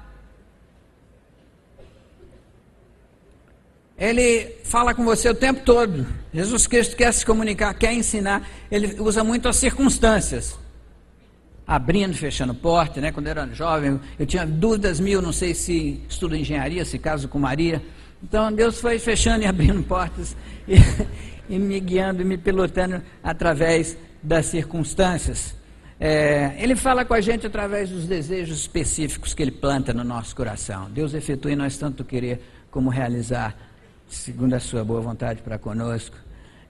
Ele 4.03 4.57
fala 4.65 4.93
com 4.93 5.05
você 5.05 5.29
o 5.29 5.35
tempo 5.35 5.61
todo. 5.61 6.05
Jesus 6.35 6.67
Cristo 6.67 6.97
quer 6.97 7.12
se 7.12 7.25
comunicar, 7.25 7.73
quer 7.73 7.95
ensinar. 7.95 8.45
Ele 8.69 9.01
usa 9.01 9.23
muito 9.23 9.49
as 9.49 9.55
circunstâncias. 9.55 10.59
Abrindo, 11.65 12.12
fechando 12.12 12.53
porta, 12.53 13.01
né? 13.01 13.12
Quando 13.12 13.29
eu 13.29 13.31
era 13.31 13.47
jovem, 13.55 14.01
eu 14.19 14.27
tinha 14.27 14.45
dúvidas 14.45 14.99
mil, 14.99 15.23
não 15.23 15.33
sei 15.33 15.55
se 15.55 16.03
estudo 16.09 16.35
engenharia, 16.35 16.85
se 16.85 16.99
caso 16.99 17.29
com 17.29 17.39
Maria. 17.39 17.81
Então 18.20 18.53
Deus 18.53 18.81
foi 18.81 18.99
fechando 18.99 19.45
e 19.45 19.47
abrindo 19.47 19.81
portas 19.85 20.37
e, 20.66 20.74
e 21.49 21.57
me 21.57 21.79
guiando 21.79 22.22
e 22.22 22.24
me 22.24 22.37
pilotando 22.37 23.01
através 23.22 23.97
das 24.20 24.47
circunstâncias. 24.47 25.55
É, 26.01 26.57
ele 26.59 26.74
fala 26.74 27.05
com 27.05 27.14
a 27.14 27.20
gente 27.20 27.47
através 27.47 27.89
dos 27.89 28.09
desejos 28.09 28.59
específicos 28.62 29.33
que 29.33 29.45
ele 29.45 29.53
planta 29.53 29.95
no 29.95 30.03
nosso 30.03 30.35
coração. 30.35 30.91
Deus 30.91 31.14
efetua 31.14 31.53
em 31.53 31.57
nós 31.57 31.76
tanto 31.76 32.05
querer 32.05 32.43
como 32.68 32.91
realizar 32.91 33.70
segundo 34.15 34.55
a 34.55 34.61
sua 34.61 34.85
boa 34.85 35.01
vontade 35.01 35.43
para 35.43 35.59
conosco. 35.59 36.17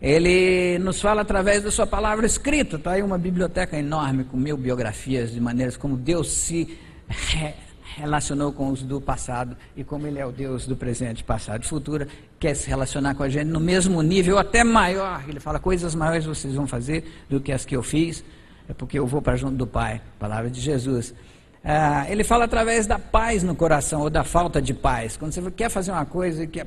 Ele 0.00 0.78
nos 0.78 1.00
fala 1.00 1.22
através 1.22 1.62
da 1.62 1.70
sua 1.70 1.86
palavra 1.86 2.26
escrita. 2.26 2.76
Está 2.76 2.92
aí 2.92 3.02
uma 3.02 3.18
biblioteca 3.18 3.76
enorme 3.76 4.24
com 4.24 4.36
mil 4.36 4.56
biografias 4.56 5.32
de 5.32 5.40
maneiras 5.40 5.76
como 5.76 5.96
Deus 5.96 6.30
se 6.30 6.78
re 7.08 7.54
relacionou 7.94 8.52
com 8.54 8.70
os 8.70 8.82
do 8.82 9.02
passado 9.02 9.54
e 9.76 9.84
como 9.84 10.06
Ele 10.06 10.18
é 10.18 10.24
o 10.24 10.32
Deus 10.32 10.66
do 10.66 10.74
presente, 10.74 11.22
passado 11.22 11.62
e 11.62 11.66
futuro. 11.66 12.06
Quer 12.40 12.54
se 12.54 12.66
relacionar 12.68 13.14
com 13.14 13.22
a 13.22 13.28
gente 13.28 13.48
no 13.48 13.60
mesmo 13.60 14.00
nível, 14.00 14.38
até 14.38 14.64
maior. 14.64 15.22
Ele 15.28 15.38
fala: 15.38 15.58
coisas 15.58 15.94
maiores 15.94 16.24
vocês 16.24 16.54
vão 16.54 16.66
fazer 16.66 17.04
do 17.28 17.38
que 17.38 17.52
as 17.52 17.66
que 17.66 17.76
eu 17.76 17.82
fiz, 17.82 18.24
é 18.68 18.72
porque 18.72 18.98
eu 18.98 19.06
vou 19.06 19.20
para 19.20 19.36
junto 19.36 19.56
do 19.56 19.66
Pai. 19.66 20.00
Palavra 20.18 20.48
de 20.48 20.60
Jesus. 20.60 21.14
Ah, 21.62 22.06
ele 22.08 22.24
fala 22.24 22.46
através 22.46 22.86
da 22.86 22.98
paz 22.98 23.42
no 23.42 23.54
coração 23.54 24.00
ou 24.00 24.10
da 24.10 24.24
falta 24.24 24.60
de 24.60 24.72
paz. 24.74 25.16
Quando 25.16 25.32
você 25.32 25.50
quer 25.50 25.68
fazer 25.68 25.92
uma 25.92 26.06
coisa 26.06 26.46
que 26.46 26.64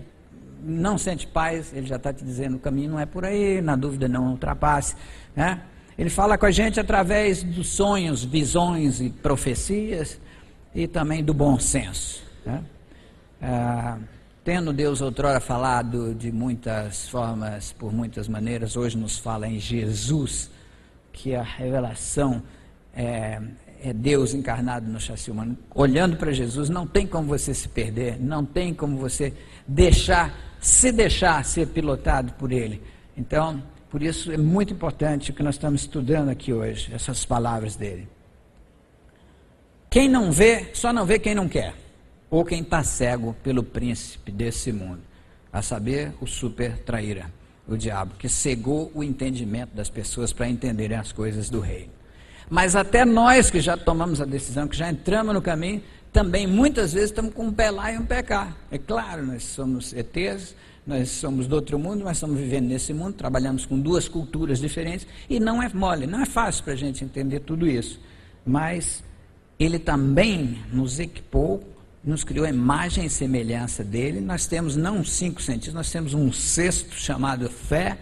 não 0.65 0.97
sente 0.97 1.27
paz, 1.27 1.71
ele 1.73 1.85
já 1.85 1.97
está 1.97 2.11
te 2.11 2.23
dizendo 2.23 2.57
o 2.57 2.59
caminho 2.59 2.91
não 2.91 2.99
é 2.99 3.05
por 3.05 3.23
aí, 3.23 3.61
na 3.61 3.75
dúvida 3.75 4.07
não 4.07 4.31
ultrapasse. 4.31 4.95
Né? 5.35 5.61
Ele 5.97 6.09
fala 6.09 6.37
com 6.37 6.45
a 6.45 6.51
gente 6.51 6.79
através 6.79 7.43
dos 7.43 7.67
sonhos, 7.67 8.23
visões 8.23 8.99
e 8.99 9.09
profecias 9.09 10.19
e 10.73 10.87
também 10.87 11.23
do 11.23 11.33
bom 11.33 11.59
senso. 11.59 12.23
Né? 12.45 12.63
Ah, 13.41 13.97
tendo 14.43 14.73
Deus 14.73 15.01
outrora 15.01 15.39
falado 15.39 16.13
de 16.13 16.31
muitas 16.31 17.07
formas, 17.09 17.71
por 17.71 17.93
muitas 17.93 18.27
maneiras, 18.27 18.75
hoje 18.75 18.97
nos 18.97 19.17
fala 19.17 19.47
em 19.47 19.59
Jesus, 19.59 20.51
que 21.13 21.33
a 21.33 21.41
revelação 21.41 22.43
é, 22.95 23.41
é 23.83 23.93
Deus 23.93 24.33
encarnado 24.33 24.87
no 24.87 24.99
chassi 24.99 25.31
humano. 25.31 25.57
Olhando 25.73 26.17
para 26.17 26.31
Jesus, 26.31 26.69
não 26.69 26.85
tem 26.85 27.07
como 27.07 27.27
você 27.27 27.53
se 27.53 27.67
perder, 27.67 28.19
não 28.19 28.45
tem 28.45 28.73
como 28.73 28.97
você 28.97 29.33
deixar, 29.67 30.33
se 30.65 30.91
deixar 30.91 31.45
ser 31.45 31.67
pilotado 31.67 32.33
por 32.33 32.51
Ele. 32.51 32.81
Então, 33.15 33.61
por 33.87 34.01
isso 34.01 34.31
é 34.31 34.37
muito 34.37 34.73
importante 34.73 35.29
o 35.29 35.33
que 35.33 35.43
nós 35.43 35.55
estamos 35.55 35.81
estudando 35.81 36.29
aqui 36.29 36.51
hoje, 36.51 36.91
essas 36.91 37.23
palavras 37.23 37.75
dele. 37.75 38.07
Quem 39.91 40.09
não 40.09 40.31
vê, 40.31 40.71
só 40.73 40.91
não 40.91 41.05
vê 41.05 41.19
quem 41.19 41.35
não 41.35 41.47
quer, 41.47 41.75
ou 42.31 42.43
quem 42.43 42.61
está 42.61 42.83
cego 42.83 43.35
pelo 43.43 43.61
príncipe 43.61 44.31
desse 44.31 44.73
mundo, 44.73 45.01
a 45.53 45.61
saber, 45.61 46.13
o 46.19 46.25
super 46.25 46.79
traíra, 46.79 47.31
o 47.67 47.77
diabo, 47.77 48.15
que 48.17 48.27
cegou 48.27 48.91
o 48.95 49.03
entendimento 49.03 49.75
das 49.75 49.87
pessoas 49.87 50.33
para 50.33 50.49
entenderem 50.49 50.97
as 50.97 51.11
coisas 51.11 51.47
do 51.47 51.59
reino. 51.59 51.93
Mas 52.49 52.75
até 52.75 53.05
nós 53.05 53.51
que 53.51 53.59
já 53.59 53.77
tomamos 53.77 54.19
a 54.19 54.25
decisão, 54.25 54.67
que 54.67 54.75
já 54.75 54.89
entramos 54.89 55.33
no 55.33 55.43
caminho, 55.43 55.83
também 56.15 56.47
muitas 56.47 56.93
vezes 56.93 57.09
estamos 57.09 57.33
com 57.33 57.47
um 57.47 57.51
pé 57.51 57.69
lá 57.69 57.91
e 57.91 57.97
um 57.97 58.05
pé 58.05 58.23
cá. 58.23 58.55
É 58.71 58.77
claro, 58.77 59.25
nós 59.25 59.43
somos 59.43 59.91
ETs, 59.91 60.55
nós 60.87 61.09
somos 61.09 61.45
do 61.45 61.57
outro 61.57 61.77
mundo, 61.77 62.05
mas 62.05 62.15
estamos 62.15 62.39
vivendo 62.39 62.67
nesse 62.69 62.93
mundo, 62.93 63.15
trabalhamos 63.15 63.65
com 63.65 63.77
duas 63.77 64.07
culturas 64.07 64.57
diferentes, 64.61 65.05
e 65.29 65.41
não 65.41 65.61
é 65.61 65.67
mole, 65.73 66.07
não 66.07 66.21
é 66.21 66.25
fácil 66.25 66.63
para 66.63 66.71
a 66.71 66.77
gente 66.77 67.03
entender 67.03 67.41
tudo 67.41 67.67
isso. 67.67 67.99
Mas 68.45 69.03
ele 69.59 69.77
também 69.77 70.57
nos 70.71 71.01
equipou, 71.01 71.61
nos 72.01 72.23
criou 72.23 72.45
a 72.45 72.49
imagem 72.49 73.03
e 73.03 73.09
semelhança 73.09 73.83
dele. 73.83 74.21
Nós 74.21 74.47
temos 74.47 74.77
não 74.77 75.03
cinco 75.03 75.41
sentidos, 75.41 75.73
nós 75.73 75.91
temos 75.91 76.13
um 76.13 76.31
sexto 76.31 76.95
chamado 76.95 77.49
fé. 77.49 77.97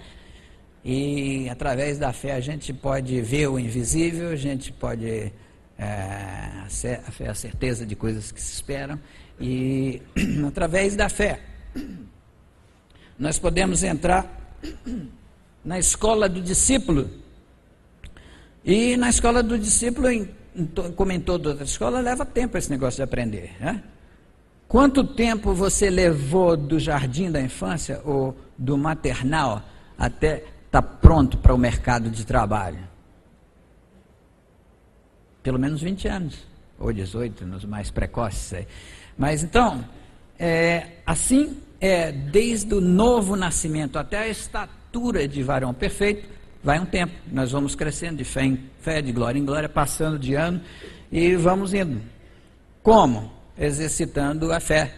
E 0.86 1.49
através 1.49 1.97
da 1.97 2.14
fé 2.14 2.34
a 2.34 2.39
gente 2.39 2.74
pode 2.74 3.20
ver 3.22 3.47
o 3.47 3.57
invisível, 3.57 4.30
a 4.30 4.36
gente 4.36 4.72
pode 4.72 5.34
a 5.78 6.68
fé, 6.70 7.28
a 7.28 7.34
certeza 7.34 7.86
de 7.86 7.96
coisas 7.96 8.32
que 8.32 8.42
se 8.42 8.54
esperam. 8.54 9.00
E 9.40 10.02
através 10.48 10.96
da 10.96 11.10
fé 11.10 11.40
nós 13.18 13.40
podemos 13.40 13.84
entrar 13.84 14.58
na 15.64 15.80
escola 15.80 16.28
do 16.28 16.42
discípulo. 16.42 17.10
E 18.66 18.96
na 18.98 19.10
escola 19.10 19.44
do 19.44 19.58
discípulo 19.58 20.08
como 20.96 21.12
em 21.12 21.20
toda 21.20 21.50
outra 21.50 21.64
escola, 21.64 22.00
leva 22.00 22.26
tempo 22.26 22.58
esse 22.58 22.70
negócio 22.70 22.98
de 22.98 23.04
aprender. 23.04 23.56
Né? 23.60 23.82
Quanto 24.68 25.04
tempo 25.04 25.54
você 25.54 25.90
levou 25.90 26.56
do 26.56 26.80
jardim 26.80 27.32
da 27.32 27.42
infância 27.42 28.02
ou 28.06 28.38
do 28.58 28.78
maternal 28.78 29.64
até 29.98 30.38
estar 30.66 30.82
tá 30.82 30.82
pronto 30.82 31.38
para 31.38 31.54
o 31.54 31.58
mercado 31.58 32.10
de 32.10 32.26
trabalho? 32.26 32.80
Pelo 35.44 35.60
menos 35.60 35.82
20 35.82 36.08
anos, 36.08 36.36
ou 36.80 36.91
18, 36.91 37.46
nos 37.46 37.66
mais 37.66 37.91
precoces. 37.91 38.66
Mas 39.18 39.44
então, 39.44 39.84
é, 40.39 40.88
assim 41.06 41.58
é 41.80 42.14
desde 42.14 42.74
o 42.74 42.80
novo 42.80 43.36
nascimento 43.36 44.00
até 44.00 44.20
a 44.20 44.28
estatura 44.28 45.28
de 45.28 45.44
varão 45.44 45.74
perfeito, 45.74 46.30
vai 46.64 46.80
um 46.80 46.86
tempo. 46.86 47.14
Nós 47.30 47.52
vamos 47.52 47.76
crescendo 47.76 48.18
de 48.18 48.24
fé 48.24 48.46
em 48.46 48.58
fé, 48.80 49.02
de 49.02 49.12
glória 49.12 49.38
em 49.38 49.44
glória, 49.44 49.68
passando 49.68 50.18
de 50.18 50.34
ano 50.34 50.62
e 51.12 51.36
vamos 51.36 51.74
indo. 51.74 52.02
Como? 52.82 53.32
Exercitando 53.58 54.54
a 54.54 54.62
fé. 54.62 54.94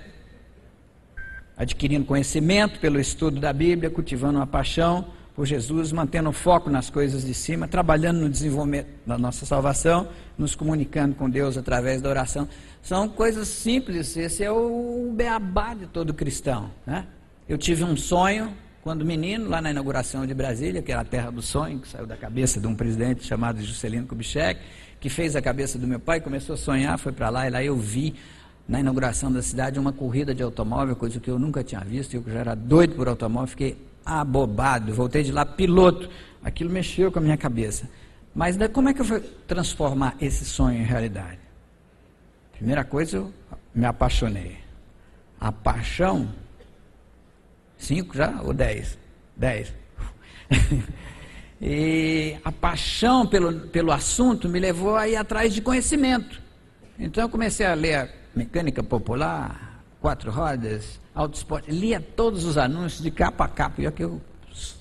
Adquirindo 1.58 2.06
conhecimento 2.06 2.80
pelo 2.80 3.00
estudo 3.00 3.40
da 3.40 3.52
Bíblia, 3.52 3.90
cultivando 3.90 4.38
uma 4.38 4.48
paixão 4.48 5.08
por 5.36 5.46
Jesus, 5.46 5.92
mantendo 5.92 6.30
o 6.30 6.34
foco 6.34 6.70
nas 6.70 6.90
coisas 6.90 7.26
de 7.26 7.34
cima, 7.34 7.68
trabalhando 7.68 8.20
no 8.22 8.30
desenvolvimento 8.30 8.88
da 9.06 9.18
nossa 9.18 9.46
salvação, 9.46 10.08
nos 10.38 10.56
comunicando 10.56 11.16
com 11.16 11.30
Deus 11.30 11.58
através 11.58 12.02
da 12.02 12.10
oração. 12.10 12.48
São 12.82 13.08
coisas 13.10 13.48
simples, 13.48 14.16
esse 14.18 14.44
é 14.44 14.52
o 14.52 15.12
beabá 15.16 15.74
de 15.74 15.88
todo 15.88 16.14
cristão. 16.14 16.70
Né? 16.86 17.06
Eu 17.48 17.58
tive 17.58 17.84
um 17.84 17.96
sonho 17.96 18.54
quando 18.86 19.04
menino, 19.04 19.50
lá 19.50 19.60
na 19.62 19.72
inauguração 19.72 20.28
de 20.28 20.34
Brasília, 20.36 20.80
que 20.80 20.92
era 20.92 21.02
a 21.02 21.06
terra 21.06 21.32
do 21.32 21.42
sonho, 21.42 21.80
que 21.80 21.88
saiu 21.88 22.06
da 22.06 22.16
cabeça 22.16 22.60
de 22.60 22.68
um 22.68 22.76
presidente 22.76 23.24
chamado 23.24 23.60
Juscelino 23.60 24.06
Kubitschek, 24.06 24.62
que 25.00 25.10
fez 25.10 25.36
a 25.36 25.42
cabeça 25.42 25.80
do 25.80 25.88
meu 25.88 26.00
pai, 26.00 26.22
começou 26.22 26.54
a 26.54 26.58
sonhar, 26.58 27.00
foi 27.00 27.12
para 27.12 27.30
lá, 27.30 27.48
e 27.48 27.50
lá 27.50 27.64
eu 27.64 27.76
vi 27.76 28.14
na 28.68 28.80
inauguração 28.80 29.32
da 29.32 29.42
cidade 29.42 29.80
uma 29.80 29.92
corrida 29.92 30.36
de 30.36 30.44
automóvel, 30.44 30.96
coisa 30.96 31.20
que 31.20 31.28
eu 31.28 31.40
nunca 31.40 31.64
tinha 31.64 31.82
visto, 31.82 32.14
eu 32.14 32.24
já 32.28 32.40
era 32.40 32.56
doido 32.56 32.94
por 32.96 33.08
automóvel, 33.08 33.48
fiquei 33.48 33.78
abobado, 34.06 34.94
voltei 34.94 35.24
de 35.24 35.32
lá 35.32 35.44
piloto, 35.44 36.08
aquilo 36.44 36.70
mexeu 36.70 37.12
com 37.12 37.18
a 37.18 37.22
minha 37.24 37.38
cabeça. 37.38 37.90
Mas 38.36 38.58
como 38.74 38.90
é 38.90 38.94
que 38.94 39.02
eu 39.02 39.06
vou 39.06 39.20
transformar 39.48 40.16
esse 40.20 40.46
sonho 40.46 40.78
em 40.78 40.84
realidade? 40.84 41.40
Primeira 42.52 42.84
coisa, 42.84 43.18
eu 43.18 43.34
me 43.74 43.86
apaixonei. 43.86 44.58
A 45.40 45.52
paixão 45.52 46.30
Cinco 47.78 48.16
já? 48.16 48.42
Ou 48.42 48.54
dez? 48.54 48.98
Dez. 49.36 49.74
e 51.62 52.36
a 52.44 52.52
paixão 52.52 53.28
pelo, 53.28 53.68
pelo 53.68 53.92
assunto 53.92 54.48
me 54.48 54.60
levou 54.60 54.96
a 54.96 55.08
ir 55.08 55.16
atrás 55.16 55.54
de 55.54 55.62
conhecimento. 55.62 56.42
Então 56.98 57.24
eu 57.24 57.30
comecei 57.30 57.66
a 57.66 57.74
ler 57.74 58.10
mecânica 58.36 58.82
popular, 58.82 59.84
quatro 60.00 60.32
rodas, 60.32 61.00
auto 61.14 61.36
esporte, 61.36 61.72
lia 61.72 62.00
todos 62.00 62.46
os 62.46 62.58
anúncios 62.58 63.02
de 63.02 63.12
capa 63.12 63.46
a 63.46 63.48
capa. 63.48 63.82
E 63.82 63.88
aqui 63.88 64.04
eu 64.04 64.22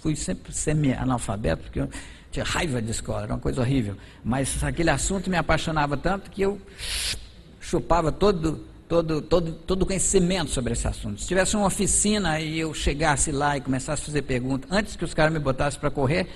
fui 0.00 0.14
sempre 0.14 0.52
semi-analfabeto, 0.52 1.64
porque 1.64 1.80
eu 1.80 1.88
tinha 2.34 2.44
raiva 2.44 2.82
de 2.82 2.90
escola, 2.90 3.22
era 3.22 3.32
uma 3.32 3.40
coisa 3.40 3.60
horrível. 3.60 3.96
Mas 4.22 4.62
aquele 4.62 4.90
assunto 4.90 5.30
me 5.30 5.36
apaixonava 5.36 5.96
tanto 5.96 6.30
que 6.30 6.42
eu 6.42 6.60
chupava 7.60 8.12
todo 8.12 8.64
todo, 8.88 9.22
todo, 9.22 9.52
todo 9.52 9.86
conhecimento 9.86 10.50
sobre 10.50 10.72
esse 10.72 10.86
assunto. 10.86 11.20
Se 11.20 11.26
tivesse 11.26 11.56
uma 11.56 11.66
oficina 11.66 12.38
e 12.40 12.58
eu 12.58 12.74
chegasse 12.74 13.32
lá 13.32 13.56
e 13.56 13.60
começasse 13.60 14.02
a 14.02 14.04
fazer 14.04 14.22
perguntas, 14.22 14.70
antes 14.70 14.94
que 14.94 15.04
os 15.04 15.14
caras 15.14 15.32
me 15.32 15.38
botassem 15.38 15.80
para 15.80 15.90
correr, 15.90 16.28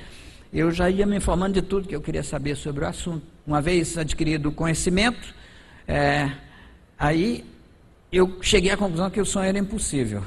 eu 0.52 0.70
já 0.70 0.88
ia 0.88 1.06
me 1.06 1.16
informando 1.16 1.54
de 1.54 1.62
tudo 1.62 1.86
que 1.86 1.94
eu 1.94 2.00
queria 2.00 2.22
saber 2.22 2.56
sobre 2.56 2.84
o 2.84 2.88
assunto. 2.88 3.24
Uma 3.46 3.60
vez 3.60 3.98
adquirido 3.98 4.48
o 4.48 4.52
conhecimento, 4.52 5.34
é, 5.86 6.30
aí 6.98 7.44
eu 8.10 8.38
cheguei 8.40 8.70
à 8.70 8.76
conclusão 8.76 9.10
que 9.10 9.20
o 9.20 9.26
sonho 9.26 9.46
era 9.46 9.58
impossível. 9.58 10.22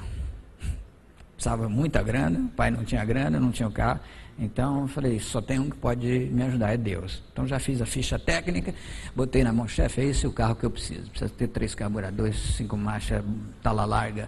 Precisava 1.34 1.68
muita 1.68 2.04
grana, 2.04 2.40
o 2.40 2.50
pai 2.50 2.70
não 2.70 2.84
tinha 2.84 3.04
grana, 3.04 3.40
não 3.40 3.52
tinha 3.52 3.68
o 3.68 3.72
carro. 3.72 4.00
Então 4.42 4.82
eu 4.82 4.88
falei, 4.88 5.20
só 5.20 5.40
tem 5.40 5.60
um 5.60 5.70
que 5.70 5.78
pode 5.78 6.08
me 6.08 6.42
ajudar, 6.42 6.74
é 6.74 6.78
Deus. 6.78 7.22
Então 7.32 7.46
já 7.46 7.60
fiz 7.60 7.80
a 7.80 7.86
ficha 7.86 8.18
técnica, 8.18 8.74
botei 9.16 9.44
na 9.44 9.54
mão, 9.54 9.68
chefe, 9.68 10.02
é 10.02 10.06
esse 10.06 10.26
o 10.26 10.32
carro 10.32 10.56
que 10.56 10.66
eu 10.66 10.72
preciso. 10.72 11.12
Precisa 11.12 11.30
ter 11.30 11.48
três 11.48 11.76
carburadores, 11.76 12.56
cinco 12.58 12.76
marchas, 12.76 13.24
tala 13.62 13.86
larga, 13.86 14.28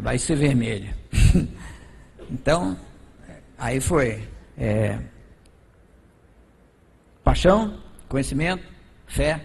vai 0.00 0.18
ser 0.18 0.36
vermelho. 0.36 0.94
então, 2.30 2.78
aí 3.58 3.78
foi 3.78 4.26
é, 4.56 4.98
paixão, 7.22 7.78
conhecimento, 8.08 8.64
fé 9.06 9.38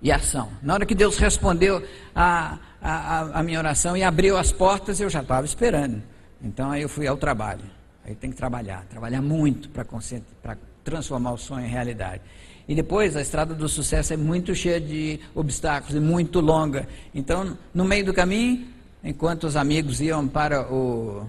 e 0.00 0.10
ação. 0.10 0.50
Na 0.62 0.72
hora 0.72 0.86
que 0.86 0.94
Deus 0.94 1.18
respondeu 1.18 1.86
a, 2.14 2.58
a, 2.80 3.40
a 3.40 3.42
minha 3.42 3.58
oração 3.58 3.94
e 3.94 4.02
abriu 4.02 4.38
as 4.38 4.50
portas, 4.50 4.98
eu 4.98 5.10
já 5.10 5.20
estava 5.20 5.44
esperando. 5.44 6.02
Então 6.40 6.70
aí 6.70 6.80
eu 6.80 6.88
fui 6.88 7.06
ao 7.06 7.18
trabalho. 7.18 7.76
Aí 8.08 8.14
tem 8.14 8.30
que 8.30 8.36
trabalhar, 8.38 8.86
trabalhar 8.88 9.20
muito 9.20 9.68
para 9.68 10.56
transformar 10.82 11.32
o 11.32 11.36
sonho 11.36 11.66
em 11.66 11.68
realidade. 11.68 12.22
E 12.66 12.74
depois 12.74 13.14
a 13.14 13.20
estrada 13.20 13.54
do 13.54 13.68
sucesso 13.68 14.14
é 14.14 14.16
muito 14.16 14.54
cheia 14.54 14.80
de 14.80 15.20
obstáculos 15.34 15.94
e 15.94 16.00
muito 16.00 16.40
longa. 16.40 16.88
Então, 17.14 17.58
no 17.74 17.84
meio 17.84 18.06
do 18.06 18.14
caminho, 18.14 18.66
enquanto 19.04 19.44
os 19.44 19.56
amigos 19.56 20.00
iam 20.00 20.26
para 20.26 20.72
o, 20.72 21.26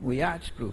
o 0.00 0.10
iate, 0.10 0.54
para 0.54 0.64
o 0.64 0.72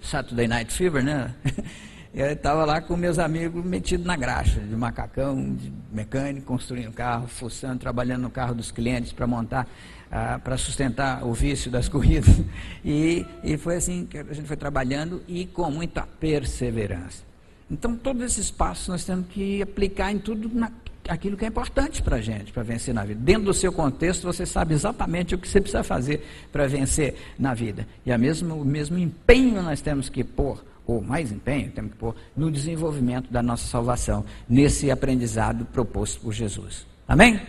Saturday 0.00 0.48
Night 0.48 0.72
Fever, 0.72 1.04
né? 1.04 1.34
Eu 2.14 2.26
estava 2.32 2.64
lá 2.64 2.80
com 2.80 2.96
meus 2.96 3.18
amigos 3.18 3.64
metido 3.64 4.04
na 4.04 4.16
graxa, 4.16 4.60
de 4.60 4.74
macacão, 4.74 5.54
de 5.54 5.72
mecânico, 5.92 6.46
construindo 6.46 6.92
carro, 6.92 7.28
fuçando, 7.28 7.78
trabalhando 7.78 8.22
no 8.22 8.30
carro 8.30 8.54
dos 8.54 8.70
clientes 8.70 9.12
para 9.12 9.26
montar 9.26 9.68
ah, 10.10 10.40
para 10.42 10.56
sustentar 10.56 11.22
o 11.24 11.34
vício 11.34 11.70
das 11.70 11.86
corridas. 11.90 12.40
E, 12.84 13.26
e 13.44 13.58
foi 13.58 13.76
assim 13.76 14.06
que 14.06 14.16
a 14.16 14.24
gente 14.32 14.46
foi 14.46 14.56
trabalhando 14.56 15.22
e 15.28 15.46
com 15.46 15.70
muita 15.70 16.02
perseverança. 16.02 17.28
Então, 17.70 17.94
todos 17.94 18.22
esses 18.22 18.50
passos 18.50 18.88
nós 18.88 19.04
temos 19.04 19.26
que 19.28 19.60
aplicar 19.60 20.10
em 20.10 20.18
tudo 20.18 20.50
na, 20.52 20.72
aquilo 21.06 21.36
que 21.36 21.44
é 21.44 21.48
importante 21.48 22.02
para 22.02 22.16
a 22.16 22.20
gente, 22.22 22.50
para 22.50 22.62
vencer 22.62 22.94
na 22.94 23.04
vida. 23.04 23.20
Dentro 23.22 23.44
do 23.44 23.54
seu 23.54 23.70
contexto, 23.70 24.22
você 24.22 24.46
sabe 24.46 24.72
exatamente 24.72 25.34
o 25.34 25.38
que 25.38 25.46
você 25.46 25.60
precisa 25.60 25.82
fazer 25.82 26.26
para 26.50 26.66
vencer 26.66 27.14
na 27.38 27.52
vida. 27.52 27.86
E 28.06 28.10
a 28.10 28.16
mesmo, 28.16 28.54
o 28.54 28.64
mesmo 28.64 28.98
empenho 28.98 29.62
nós 29.62 29.82
temos 29.82 30.08
que 30.08 30.24
pôr, 30.24 30.64
ou 30.88 31.02
mais 31.02 31.30
empenho 31.30 31.70
temos 31.70 31.92
que 31.92 31.98
pôr 31.98 32.16
no 32.34 32.50
desenvolvimento 32.50 33.30
da 33.30 33.42
nossa 33.42 33.68
salvação, 33.68 34.24
nesse 34.48 34.90
aprendizado 34.90 35.66
proposto 35.66 36.18
por 36.22 36.32
Jesus. 36.32 36.86
Amém? 37.06 37.34
Amém. 37.34 37.46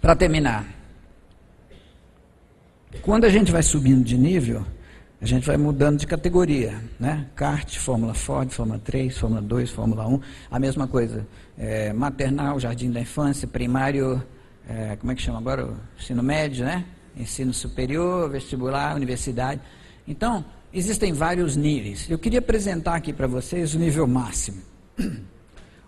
Para 0.00 0.14
terminar, 0.14 0.64
quando 3.02 3.24
a 3.24 3.28
gente 3.28 3.50
vai 3.50 3.64
subindo 3.64 4.04
de 4.04 4.16
nível, 4.16 4.64
a 5.20 5.26
gente 5.26 5.44
vai 5.44 5.56
mudando 5.56 5.98
de 5.98 6.06
categoria, 6.06 6.80
né? 7.00 7.26
Kart, 7.34 7.78
Fórmula 7.78 8.14
Ford, 8.14 8.48
Fórmula 8.50 8.78
3, 8.78 9.18
Fórmula 9.18 9.42
2, 9.42 9.70
Fórmula 9.70 10.06
1, 10.06 10.20
a 10.52 10.58
mesma 10.60 10.86
coisa. 10.86 11.26
É, 11.58 11.92
maternal, 11.92 12.60
jardim 12.60 12.92
da 12.92 13.00
infância, 13.00 13.48
primário, 13.48 14.22
é, 14.68 14.94
como 14.96 15.10
é 15.10 15.14
que 15.16 15.22
chama 15.22 15.38
agora? 15.38 15.66
O 15.66 15.76
ensino 15.98 16.22
médio, 16.22 16.64
né? 16.64 16.84
Ensino 17.16 17.52
superior, 17.52 18.30
vestibular, 18.30 18.94
universidade. 18.96 19.60
Então, 20.06 20.44
existem 20.72 21.12
vários 21.12 21.56
níveis. 21.56 22.08
Eu 22.10 22.18
queria 22.18 22.40
apresentar 22.40 22.96
aqui 22.96 23.12
para 23.12 23.26
vocês 23.26 23.74
o 23.74 23.78
nível 23.78 24.06
máximo. 24.06 24.62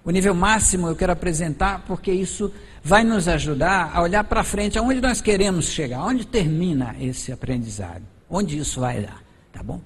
O 0.06 0.12
nível 0.12 0.36
máximo 0.36 0.86
eu 0.86 0.94
quero 0.94 1.10
apresentar 1.10 1.82
porque 1.84 2.12
isso 2.12 2.52
vai 2.80 3.02
nos 3.02 3.26
ajudar 3.26 3.90
a 3.92 4.00
olhar 4.00 4.22
para 4.22 4.44
frente, 4.44 4.78
aonde 4.78 5.00
nós 5.00 5.20
queremos 5.20 5.64
chegar, 5.64 6.00
onde 6.04 6.24
termina 6.24 6.94
esse 7.00 7.32
aprendizado, 7.32 8.04
onde 8.30 8.56
isso 8.56 8.78
vai 8.78 9.00
dar, 9.00 9.20
tá 9.52 9.64
bom? 9.64 9.80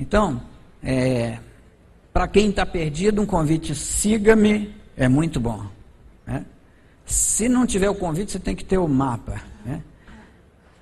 Então, 0.00 0.40
é, 0.82 1.38
para 2.10 2.26
quem 2.26 2.48
está 2.48 2.64
perdido, 2.64 3.20
um 3.20 3.26
convite, 3.26 3.74
siga-me, 3.74 4.74
é 4.96 5.10
muito 5.10 5.38
bom. 5.38 5.66
Né? 6.26 6.46
Se 7.04 7.46
não 7.46 7.66
tiver 7.66 7.90
o 7.90 7.94
convite, 7.94 8.32
você 8.32 8.38
tem 8.38 8.56
que 8.56 8.64
ter 8.64 8.78
o 8.78 8.88
mapa. 8.88 9.42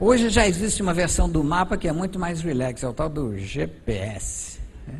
Hoje 0.07 0.28
já 0.28 0.46
existe 0.46 0.82
uma 0.82 0.92
versão 0.92 1.26
do 1.26 1.42
mapa 1.42 1.78
que 1.78 1.88
é 1.88 1.92
muito 1.92 2.18
mais 2.18 2.42
relax, 2.42 2.82
é 2.82 2.86
o 2.86 2.92
tal 2.92 3.09
do 3.09 3.38
GPS. 3.38 4.61
Né? 4.86 4.98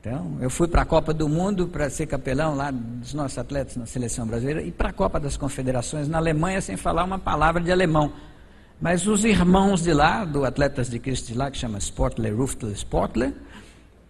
Então, 0.00 0.38
eu 0.40 0.48
fui 0.48 0.66
para 0.66 0.80
a 0.80 0.84
Copa 0.86 1.12
do 1.12 1.28
Mundo 1.28 1.68
para 1.68 1.90
ser 1.90 2.06
capelão 2.06 2.54
lá 2.54 2.70
dos 2.70 3.12
nossos 3.12 3.36
atletas 3.36 3.76
na 3.76 3.84
seleção 3.84 4.26
brasileira 4.26 4.62
e 4.62 4.72
para 4.72 4.88
a 4.88 4.92
Copa 4.94 5.20
das 5.20 5.36
Confederações 5.36 6.08
na 6.08 6.16
Alemanha 6.16 6.58
sem 6.62 6.74
falar 6.74 7.04
uma 7.04 7.18
palavra 7.18 7.62
de 7.62 7.70
alemão. 7.70 8.10
Mas 8.80 9.06
os 9.06 9.26
irmãos 9.26 9.82
de 9.82 9.92
lá, 9.92 10.24
do 10.24 10.42
Atletas 10.42 10.88
de 10.88 10.98
Cristo 10.98 11.26
de 11.26 11.34
lá, 11.36 11.50
que 11.50 11.58
chama 11.58 11.76
Sportler 11.76 12.34
Ruftler 12.34 12.72
Sportler, 12.72 13.34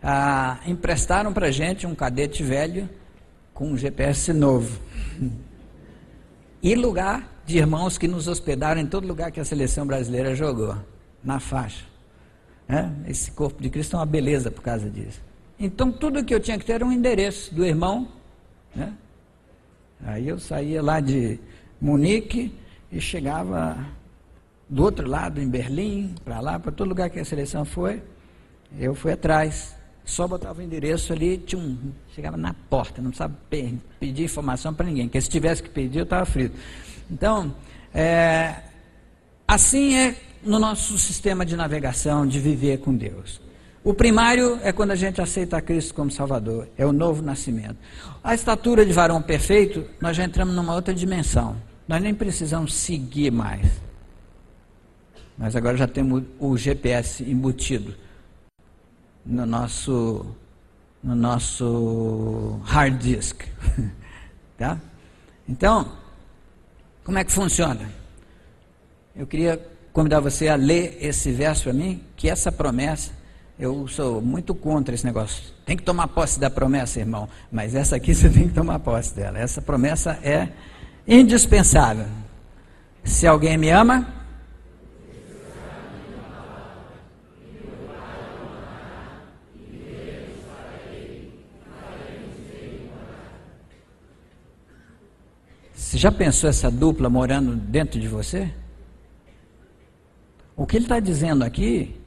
ah, 0.01 0.61
emprestaram 0.65 1.33
para 1.33 1.49
a 1.49 1.51
gente 1.51 1.89
um 1.89 1.95
cadete 1.97 2.45
velho 2.45 2.89
com 3.53 3.73
um 3.73 3.77
GPS 3.77 4.33
novo. 4.33 4.79
E 6.61 6.75
lugar 6.75 7.38
de 7.49 7.57
irmãos 7.57 7.97
que 7.97 8.07
nos 8.07 8.29
hospedaram 8.29 8.79
em 8.79 8.87
todo 8.87 9.09
lugar 9.09 9.33
que 9.33 9.41
a 9.41 9.45
seleção 9.45 9.87
brasileira 9.87 10.35
jogou, 10.35 10.77
na 11.25 11.41
faixa. 11.41 11.83
É? 12.69 12.91
Esse 13.11 13.31
corpo 13.31 13.63
de 13.63 13.71
Cristo 13.71 13.97
é 13.97 14.01
uma 14.01 14.05
beleza 14.05 14.51
por 14.51 14.61
causa 14.61 14.91
disso. 14.91 15.19
Então 15.59 15.91
tudo 15.91 16.23
que 16.23 16.35
eu 16.35 16.41
tinha 16.41 16.59
que 16.59 16.67
ter 16.67 16.75
era 16.75 16.85
um 16.85 16.93
endereço 16.93 17.55
do 17.55 17.65
irmão. 17.65 18.07
Né? 18.77 18.93
Aí 20.05 20.29
eu 20.29 20.39
saía 20.39 20.83
lá 20.83 21.01
de 21.01 21.41
Munique 21.81 22.55
e 22.93 23.01
chegava 23.01 23.79
do 24.69 24.83
outro 24.83 25.09
lado, 25.09 25.41
em 25.41 25.49
Berlim, 25.49 26.15
para 26.23 26.41
lá, 26.41 26.59
para 26.59 26.71
todo 26.71 26.87
lugar 26.87 27.09
que 27.09 27.19
a 27.19 27.25
seleção 27.25 27.65
foi. 27.65 28.03
Eu 28.79 28.95
fui 28.95 29.13
atrás. 29.13 29.75
Só 30.05 30.29
botava 30.29 30.61
o 30.61 30.63
endereço 30.63 31.15
ali, 31.15 31.39
tinha 31.39 31.61
um, 31.61 31.93
chegava 32.15 32.37
na 32.37 32.55
porta, 32.69 33.01
não 33.01 33.11
precisava 33.11 33.35
pedir 33.99 34.25
informação 34.25 34.73
para 34.73 34.87
ninguém, 34.87 35.07
porque 35.07 35.21
se 35.21 35.29
tivesse 35.29 35.63
que 35.63 35.69
pedir, 35.69 35.99
eu 35.99 36.05
estava 36.05 36.25
frito. 36.25 36.57
Então, 37.11 37.55
é, 37.95 38.57
assim 39.47 39.95
é 39.95 40.17
no 40.43 40.59
nosso 40.59 40.99
sistema 40.99 41.45
de 41.45 41.57
navegação, 41.57 42.27
de 42.27 42.39
viver 42.39 42.79
com 42.79 42.95
Deus. 42.95 43.41
O 43.83 43.95
primário 43.95 44.59
é 44.63 44.73
quando 44.73 44.91
a 44.91 44.97
gente 44.97 45.21
aceita 45.21 45.61
Cristo 45.63 45.95
como 45.95 46.11
Salvador, 46.11 46.69
é 46.77 46.85
o 46.85 46.93
novo 46.93 47.23
nascimento. 47.23 47.77
A 48.23 48.35
estatura 48.35 48.85
de 48.85 48.93
varão 48.93 49.23
perfeito, 49.23 49.85
nós 50.01 50.17
já 50.17 50.25
entramos 50.25 50.55
numa 50.55 50.75
outra 50.75 50.93
dimensão. 50.93 51.57
Nós 51.87 52.03
nem 52.03 52.13
precisamos 52.13 52.75
seguir 52.75 53.31
mais. 53.31 53.67
Mas 55.39 55.55
agora 55.55 55.77
já 55.77 55.87
temos 55.87 56.25
o 56.39 56.57
GPS 56.57 57.23
embutido 57.23 57.95
no 59.25 59.47
nosso 59.47 60.27
no 61.03 61.15
nosso 61.15 62.61
hard 62.65 62.99
disk, 62.99 63.45
tá? 64.59 64.81
Então, 65.49 65.93
como 67.09 67.19
é 67.19 67.25
que 67.25 67.33
funciona? 67.33 67.91
Eu 69.17 69.27
queria 69.27 69.59
convidar 69.95 70.21
você 70.21 70.47
a 70.47 70.57
ler 70.57 70.99
esse 71.01 71.33
verso 71.33 71.63
para 71.63 71.73
mim, 71.73 72.05
que 72.15 72.29
essa 72.29 72.53
promessa 72.53 73.13
eu 73.59 73.89
sou 73.89 74.21
muito 74.21 74.55
contra 74.55 74.95
esse 74.95 75.07
negócio. 75.07 75.43
Tem 75.65 75.75
que 75.75 75.83
tomar 75.83 76.09
posse 76.09 76.39
da 76.39 76.51
promessa, 76.51 77.01
irmão. 77.01 77.27
Mas 77.51 77.75
essa 77.75 77.97
aqui 77.97 78.13
você 78.15 78.29
tem 78.29 78.49
que 78.49 78.53
tomar 78.53 78.79
posse 78.81 79.15
dela. 79.15 79.39
Essa 79.39 79.63
promessa 79.63 80.19
é 80.23 80.49
indispensável. 81.07 82.05
Se 83.03 83.27
alguém 83.27 83.57
me 83.57 83.71
ama, 83.71 84.07
Você 95.89 95.97
já 95.97 96.13
pensou 96.13 96.51
essa 96.51 96.71
dupla 96.71 97.09
morando 97.09 97.57
dentro 97.57 97.99
de 97.99 98.07
você? 98.07 98.53
O 100.55 100.67
que 100.67 100.77
ele 100.77 100.85
está 100.85 101.01
dizendo 101.01 101.43
aqui 101.43 101.99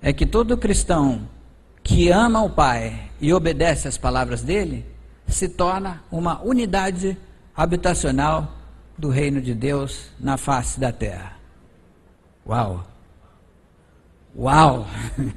é 0.00 0.10
que 0.10 0.24
todo 0.24 0.56
cristão 0.56 1.28
que 1.82 2.08
ama 2.08 2.42
o 2.42 2.48
Pai 2.48 3.10
e 3.20 3.30
obedece 3.34 3.86
às 3.86 3.98
palavras 3.98 4.42
dele 4.42 4.86
se 5.28 5.50
torna 5.50 6.02
uma 6.10 6.40
unidade 6.40 7.14
habitacional 7.54 8.56
do 8.96 9.10
reino 9.10 9.42
de 9.42 9.54
Deus 9.54 10.10
na 10.18 10.38
face 10.38 10.80
da 10.80 10.90
terra. 10.90 11.36
Uau! 12.46 12.86
Uau! 14.34 14.86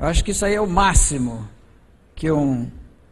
Eu 0.00 0.08
acho 0.08 0.24
que 0.24 0.32
isso 0.32 0.44
aí 0.44 0.56
é 0.56 0.60
o 0.60 0.66
máximo 0.66 1.48
que 2.16 2.32
um 2.32 2.68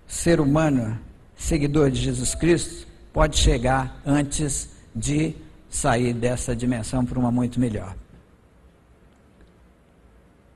ser 0.07 0.41
humano, 0.41 0.99
seguidor 1.37 1.91
de 1.91 2.01
Jesus 2.01 2.35
Cristo, 2.35 2.87
pode 3.13 3.39
chegar 3.39 4.01
antes 4.05 4.71
de 4.95 5.35
sair 5.69 6.13
dessa 6.13 6.55
dimensão 6.55 7.05
para 7.05 7.19
uma 7.19 7.31
muito 7.31 7.59
melhor. 7.59 7.97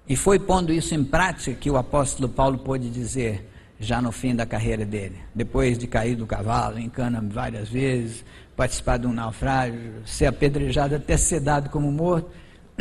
E 0.09 0.17
foi 0.17 0.39
pondo 0.39 0.73
isso 0.73 0.95
em 0.95 1.05
prática 1.05 1.55
que 1.55 1.71
o 1.71 1.77
apóstolo 1.77 2.29
Paulo 2.29 2.59
pôde 2.59 2.89
dizer, 2.89 3.47
já 3.79 4.01
no 4.01 4.11
fim 4.11 4.35
da 4.35 4.47
carreira 4.47 4.85
dele, 4.85 5.17
depois 5.35 5.77
de 5.77 5.87
cair 5.87 6.17
do 6.17 6.27
cavalo, 6.27 6.79
em 6.79 6.89
cana 6.89 7.23
várias 7.23 7.69
vezes, 7.69 8.25
participar 8.57 8.97
de 8.97 9.07
um 9.07 9.13
naufrágio, 9.13 10.03
ser 10.07 10.27
apedrejado 10.27 10.97
até 10.97 11.17
ser 11.17 11.41
dado 11.41 11.69
como 11.69 11.93
morto, 11.93 12.31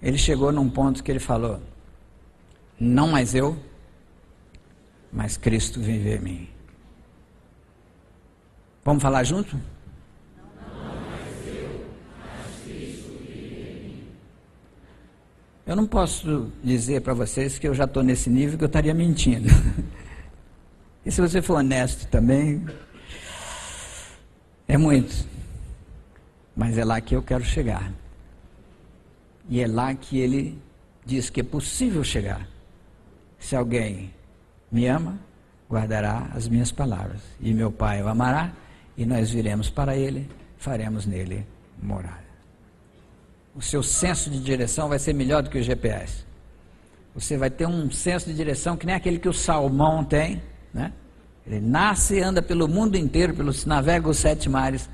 ele 0.00 0.16
chegou 0.16 0.52
num 0.52 0.70
ponto 0.70 1.02
que 1.02 1.10
ele 1.10 1.18
falou: 1.18 1.60
Não 2.78 3.08
mais 3.08 3.34
eu, 3.34 3.58
mas 5.12 5.36
Cristo 5.36 5.80
vive 5.80 6.16
em 6.16 6.18
mim. 6.20 6.48
Vamos 8.84 9.02
falar 9.02 9.24
junto? 9.24 9.58
Eu 15.66 15.76
não 15.76 15.86
posso 15.86 16.50
dizer 16.64 17.00
para 17.00 17.14
vocês 17.14 17.58
que 17.58 17.68
eu 17.68 17.74
já 17.74 17.84
estou 17.84 18.02
nesse 18.02 18.28
nível 18.28 18.58
que 18.58 18.64
eu 18.64 18.66
estaria 18.66 18.94
mentindo. 18.94 19.48
e 21.06 21.12
se 21.12 21.20
você 21.20 21.40
for 21.40 21.58
honesto 21.58 22.08
também, 22.08 22.66
é 24.66 24.76
muito. 24.76 25.28
Mas 26.56 26.76
é 26.76 26.84
lá 26.84 27.00
que 27.00 27.14
eu 27.14 27.22
quero 27.22 27.44
chegar. 27.44 27.92
E 29.48 29.60
é 29.60 29.66
lá 29.66 29.94
que 29.94 30.18
ele 30.18 30.58
diz 31.04 31.30
que 31.30 31.40
é 31.40 31.44
possível 31.44 32.02
chegar. 32.02 32.48
Se 33.38 33.54
alguém 33.54 34.12
me 34.70 34.86
ama, 34.86 35.18
guardará 35.68 36.28
as 36.34 36.48
minhas 36.48 36.72
palavras. 36.72 37.20
E 37.40 37.52
meu 37.52 37.70
Pai 37.70 38.02
o 38.02 38.08
amará, 38.08 38.52
e 38.96 39.04
nós 39.04 39.30
viremos 39.30 39.70
para 39.70 39.96
ele, 39.96 40.28
faremos 40.58 41.06
nele 41.06 41.46
morada 41.82 42.30
o 43.54 43.62
seu 43.62 43.82
senso 43.82 44.30
de 44.30 44.40
direção 44.40 44.88
vai 44.88 44.98
ser 44.98 45.12
melhor 45.12 45.42
do 45.42 45.50
que 45.50 45.58
o 45.58 45.62
GPS. 45.62 46.24
Você 47.14 47.36
vai 47.36 47.50
ter 47.50 47.66
um 47.66 47.90
senso 47.90 48.26
de 48.26 48.34
direção 48.34 48.76
que 48.76 48.86
nem 48.86 48.94
aquele 48.94 49.18
que 49.18 49.28
o 49.28 49.32
salmão 49.32 50.04
tem, 50.04 50.40
né? 50.72 50.92
Ele 51.46 51.60
nasce 51.60 52.16
e 52.16 52.22
anda 52.22 52.40
pelo 52.40 52.68
mundo 52.68 52.96
inteiro, 52.96 53.34
pelos 53.34 53.64
navega 53.66 54.08
os 54.08 54.18
sete 54.18 54.48
mares, 54.48 54.88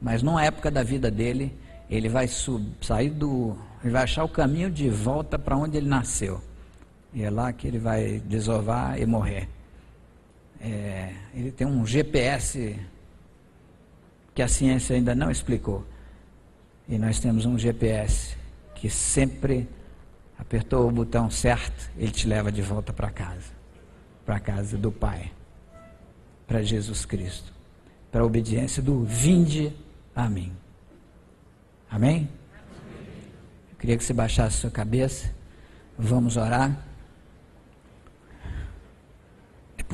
mas 0.00 0.22
numa 0.22 0.44
época 0.44 0.70
da 0.70 0.82
vida 0.82 1.10
dele, 1.10 1.56
ele 1.88 2.08
vai 2.08 2.28
sub, 2.28 2.64
sair 2.80 3.10
do, 3.10 3.56
ele 3.82 3.92
vai 3.92 4.02
achar 4.02 4.24
o 4.24 4.28
caminho 4.28 4.70
de 4.70 4.90
volta 4.90 5.38
para 5.38 5.56
onde 5.56 5.76
ele 5.78 5.88
nasceu. 5.88 6.42
E 7.14 7.22
é 7.22 7.30
lá 7.30 7.52
que 7.52 7.66
ele 7.66 7.78
vai 7.78 8.20
desovar 8.26 9.00
e 9.00 9.06
morrer. 9.06 9.48
É, 10.60 11.14
ele 11.32 11.52
tem 11.52 11.66
um 11.66 11.86
GPS 11.86 12.76
que 14.34 14.42
a 14.42 14.48
ciência 14.48 14.96
ainda 14.96 15.14
não 15.14 15.30
explicou. 15.30 15.86
E 16.88 16.98
nós 16.98 17.20
temos 17.20 17.46
um 17.46 17.56
GPS 17.56 18.36
que 18.74 18.90
sempre 18.90 19.68
apertou 20.38 20.88
o 20.88 20.90
botão 20.90 21.30
certo, 21.30 21.90
ele 21.96 22.10
te 22.10 22.26
leva 22.26 22.50
de 22.50 22.60
volta 22.60 22.92
para 22.92 23.10
casa, 23.10 23.52
para 24.26 24.36
a 24.36 24.40
casa 24.40 24.76
do 24.76 24.90
Pai, 24.90 25.30
para 26.46 26.62
Jesus 26.62 27.04
Cristo. 27.04 27.54
para 28.10 28.22
a 28.22 28.24
obediência 28.24 28.80
do 28.80 29.02
vinde 29.02 29.72
a 30.14 30.28
mim. 30.28 30.52
Amém? 31.90 32.28
Eu 33.72 33.76
queria 33.76 33.96
que 33.96 34.04
você 34.04 34.12
baixasse 34.12 34.58
sua 34.58 34.70
cabeça. 34.70 35.34
Vamos 35.98 36.36
orar. 36.36 36.80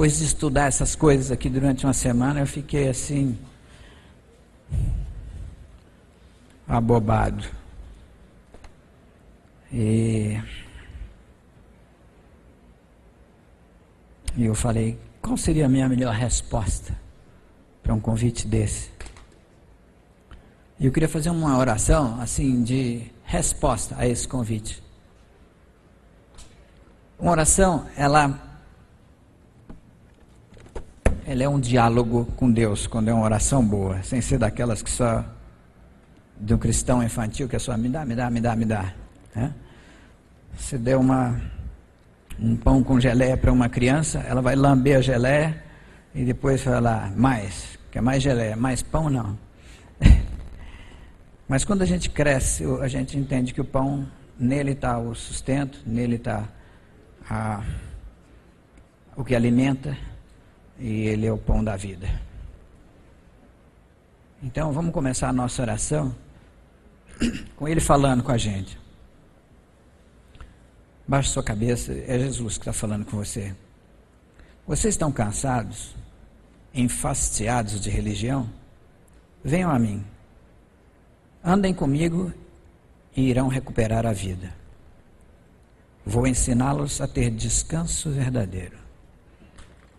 Depois 0.00 0.16
de 0.16 0.24
estudar 0.24 0.68
essas 0.68 0.96
coisas 0.96 1.30
aqui 1.30 1.50
durante 1.50 1.84
uma 1.84 1.92
semana, 1.92 2.40
eu 2.40 2.46
fiquei 2.46 2.88
assim. 2.88 3.38
abobado. 6.66 7.44
E, 9.70 10.40
e 14.38 14.46
eu 14.46 14.54
falei: 14.54 14.98
qual 15.20 15.36
seria 15.36 15.66
a 15.66 15.68
minha 15.68 15.86
melhor 15.86 16.14
resposta 16.14 16.98
para 17.82 17.92
um 17.92 18.00
convite 18.00 18.48
desse? 18.48 18.90
E 20.78 20.86
eu 20.86 20.92
queria 20.92 21.10
fazer 21.10 21.28
uma 21.28 21.58
oração 21.58 22.18
assim 22.22 22.62
de 22.62 23.02
resposta 23.22 23.96
a 23.98 24.08
esse 24.08 24.26
convite. 24.26 24.82
Uma 27.18 27.32
oração, 27.32 27.86
ela 27.94 28.49
ela 31.26 31.42
é 31.42 31.48
um 31.48 31.60
diálogo 31.60 32.26
com 32.36 32.50
Deus, 32.50 32.86
quando 32.86 33.08
é 33.08 33.14
uma 33.14 33.24
oração 33.24 33.64
boa, 33.64 34.02
sem 34.02 34.20
ser 34.20 34.38
daquelas 34.38 34.82
que 34.82 34.90
só 34.90 35.24
de 36.38 36.54
um 36.54 36.58
cristão 36.58 37.02
infantil 37.02 37.48
que 37.48 37.56
é 37.56 37.58
só 37.58 37.76
me 37.76 37.88
dá, 37.88 38.04
me 38.04 38.14
dá, 38.14 38.30
me 38.30 38.40
dá, 38.40 38.56
me 38.56 38.64
dá. 38.64 38.92
Né? 39.34 39.52
Você 40.56 40.78
deu 40.78 41.00
uma, 41.00 41.40
um 42.38 42.56
pão 42.56 42.82
com 42.82 42.98
geleia 42.98 43.36
para 43.36 43.52
uma 43.52 43.68
criança, 43.68 44.20
ela 44.20 44.40
vai 44.40 44.56
lamber 44.56 44.98
a 44.98 45.00
geleia 45.00 45.62
e 46.14 46.24
depois 46.24 46.62
falar 46.62 47.14
mais, 47.16 47.78
quer 47.90 48.00
mais 48.00 48.22
geleia, 48.22 48.56
mais 48.56 48.82
pão 48.82 49.10
não. 49.10 49.38
Mas 51.46 51.64
quando 51.64 51.82
a 51.82 51.86
gente 51.86 52.08
cresce, 52.08 52.64
a 52.80 52.88
gente 52.88 53.18
entende 53.18 53.52
que 53.52 53.60
o 53.60 53.64
pão, 53.64 54.06
nele 54.38 54.72
está 54.72 54.98
o 54.98 55.14
sustento, 55.14 55.80
nele 55.86 56.16
está 56.16 56.48
o 59.16 59.22
que 59.22 59.34
alimenta, 59.34 59.96
e 60.80 61.06
ele 61.06 61.26
é 61.26 61.32
o 61.32 61.38
pão 61.38 61.62
da 61.62 61.76
vida. 61.76 62.08
Então 64.42 64.72
vamos 64.72 64.92
começar 64.92 65.28
a 65.28 65.32
nossa 65.32 65.60
oração 65.60 66.14
com 67.54 67.68
ele 67.68 67.80
falando 67.80 68.22
com 68.22 68.32
a 68.32 68.38
gente. 68.38 68.78
Baixe 71.06 71.28
sua 71.28 71.42
cabeça, 71.42 71.92
é 71.92 72.18
Jesus 72.18 72.54
que 72.56 72.62
está 72.62 72.72
falando 72.72 73.04
com 73.04 73.16
você. 73.16 73.54
Vocês 74.66 74.94
estão 74.94 75.12
cansados, 75.12 75.94
enfastiados 76.72 77.80
de 77.80 77.90
religião? 77.90 78.48
Venham 79.44 79.70
a 79.70 79.78
mim. 79.78 80.04
Andem 81.44 81.74
comigo 81.74 82.32
e 83.16 83.28
irão 83.28 83.48
recuperar 83.48 84.06
a 84.06 84.12
vida. 84.12 84.54
Vou 86.06 86.26
ensiná-los 86.26 87.00
a 87.00 87.08
ter 87.08 87.30
descanso 87.30 88.10
verdadeiro. 88.10 88.79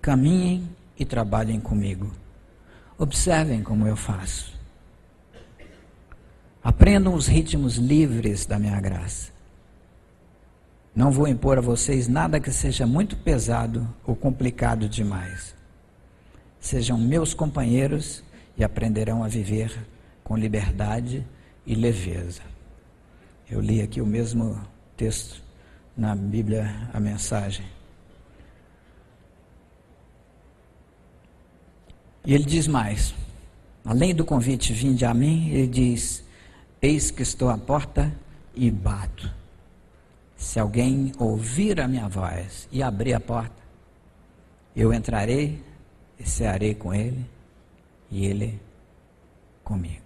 Caminhem 0.01 0.67
e 0.97 1.05
trabalhem 1.05 1.59
comigo. 1.59 2.11
Observem 2.97 3.61
como 3.61 3.87
eu 3.87 3.95
faço. 3.95 4.59
Aprendam 6.63 7.13
os 7.13 7.27
ritmos 7.27 7.75
livres 7.75 8.47
da 8.47 8.57
minha 8.57 8.81
graça. 8.81 9.31
Não 10.95 11.11
vou 11.11 11.27
impor 11.27 11.59
a 11.59 11.61
vocês 11.61 12.07
nada 12.07 12.39
que 12.39 12.51
seja 12.51 12.85
muito 12.87 13.15
pesado 13.15 13.87
ou 14.03 14.15
complicado 14.15 14.89
demais. 14.89 15.55
Sejam 16.59 16.97
meus 16.97 17.35
companheiros 17.35 18.23
e 18.57 18.63
aprenderão 18.63 19.23
a 19.23 19.27
viver 19.27 19.71
com 20.23 20.35
liberdade 20.35 21.25
e 21.65 21.75
leveza. 21.75 22.41
Eu 23.49 23.61
li 23.61 23.81
aqui 23.81 24.01
o 24.01 24.05
mesmo 24.05 24.59
texto 24.97 25.43
na 25.95 26.15
Bíblia, 26.15 26.89
a 26.91 26.99
mensagem. 26.99 27.65
E 32.25 32.33
ele 32.33 32.43
diz 32.43 32.67
mais: 32.67 33.13
além 33.85 34.13
do 34.13 34.25
convite, 34.25 34.73
vinde 34.73 35.05
a 35.05 35.13
mim, 35.13 35.49
ele 35.49 35.67
diz: 35.67 36.23
Eis 36.81 37.11
que 37.11 37.23
estou 37.23 37.49
à 37.49 37.57
porta 37.57 38.11
e 38.55 38.69
bato. 38.69 39.31
Se 40.35 40.59
alguém 40.59 41.11
ouvir 41.19 41.79
a 41.79 41.87
minha 41.87 42.07
voz 42.07 42.67
e 42.71 42.81
abrir 42.81 43.13
a 43.13 43.19
porta, 43.19 43.61
eu 44.75 44.93
entrarei 44.93 45.63
e 46.19 46.27
cearei 46.27 46.73
com 46.73 46.93
ele 46.93 47.25
e 48.09 48.25
ele 48.25 48.59
comigo. 49.63 50.01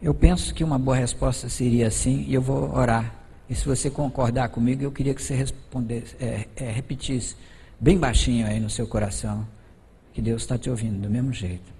Eu 0.00 0.14
penso 0.14 0.54
que 0.54 0.62
uma 0.62 0.78
boa 0.78 0.96
resposta 0.96 1.48
seria 1.48 1.88
assim, 1.88 2.24
e 2.28 2.34
eu 2.34 2.40
vou 2.40 2.72
orar. 2.72 3.17
E 3.48 3.54
se 3.54 3.64
você 3.64 3.90
concordar 3.90 4.50
comigo, 4.50 4.82
eu 4.82 4.92
queria 4.92 5.14
que 5.14 5.22
você 5.22 5.34
respondesse, 5.34 6.14
é, 6.20 6.46
é, 6.54 6.70
repetisse 6.70 7.34
bem 7.80 7.96
baixinho 7.98 8.46
aí 8.46 8.60
no 8.60 8.68
seu 8.68 8.86
coração, 8.86 9.46
que 10.12 10.20
Deus 10.20 10.42
está 10.42 10.58
te 10.58 10.68
ouvindo 10.68 11.00
do 11.00 11.08
mesmo 11.08 11.32
jeito. 11.32 11.72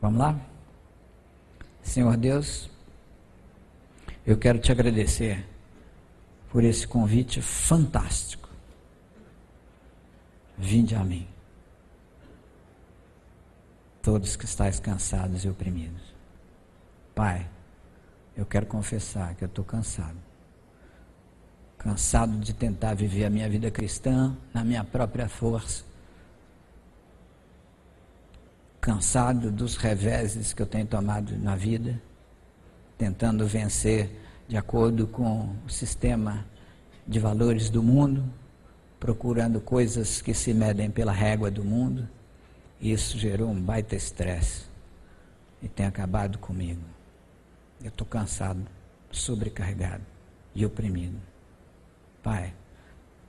Vamos 0.00 0.18
lá? 0.18 0.38
Senhor 1.82 2.16
Deus, 2.16 2.68
eu 4.26 4.36
quero 4.36 4.58
te 4.58 4.70
agradecer 4.70 5.46
por 6.50 6.62
esse 6.64 6.86
convite 6.86 7.40
fantástico. 7.40 8.48
Vinde 10.58 10.94
a 10.94 11.02
mim, 11.02 11.26
todos 14.02 14.36
que 14.36 14.44
estáis 14.44 14.78
cansados 14.78 15.44
e 15.44 15.48
oprimidos. 15.48 16.02
Pai, 17.14 17.48
eu 18.36 18.44
quero 18.44 18.66
confessar 18.66 19.34
que 19.34 19.44
eu 19.44 19.48
estou 19.48 19.64
cansado. 19.64 20.31
Cansado 21.82 22.38
de 22.38 22.52
tentar 22.52 22.94
viver 22.94 23.24
a 23.24 23.30
minha 23.30 23.48
vida 23.48 23.70
cristã 23.70 24.36
na 24.54 24.64
minha 24.64 24.84
própria 24.84 25.28
força 25.28 25.84
cansado 28.82 29.48
dos 29.52 29.76
reveses 29.76 30.52
que 30.52 30.60
eu 30.60 30.66
tenho 30.66 30.84
tomado 30.84 31.38
na 31.38 31.54
vida, 31.54 32.02
tentando 32.98 33.46
vencer 33.46 34.10
de 34.48 34.56
acordo 34.56 35.06
com 35.06 35.54
o 35.64 35.70
sistema 35.70 36.44
de 37.06 37.20
valores 37.20 37.70
do 37.70 37.80
mundo, 37.80 38.24
procurando 38.98 39.60
coisas 39.60 40.20
que 40.20 40.34
se 40.34 40.52
medem 40.52 40.90
pela 40.90 41.12
régua 41.12 41.48
do 41.48 41.64
mundo. 41.64 42.08
Isso 42.80 43.16
gerou 43.16 43.50
um 43.50 43.62
baita 43.62 43.94
estresse 43.94 44.64
e 45.62 45.68
tem 45.68 45.86
acabado 45.86 46.36
comigo. 46.38 46.82
Eu 47.80 47.88
estou 47.88 48.06
cansado, 48.06 48.66
sobrecarregado 49.12 50.02
e 50.56 50.66
oprimido. 50.66 51.31
Pai, 52.22 52.54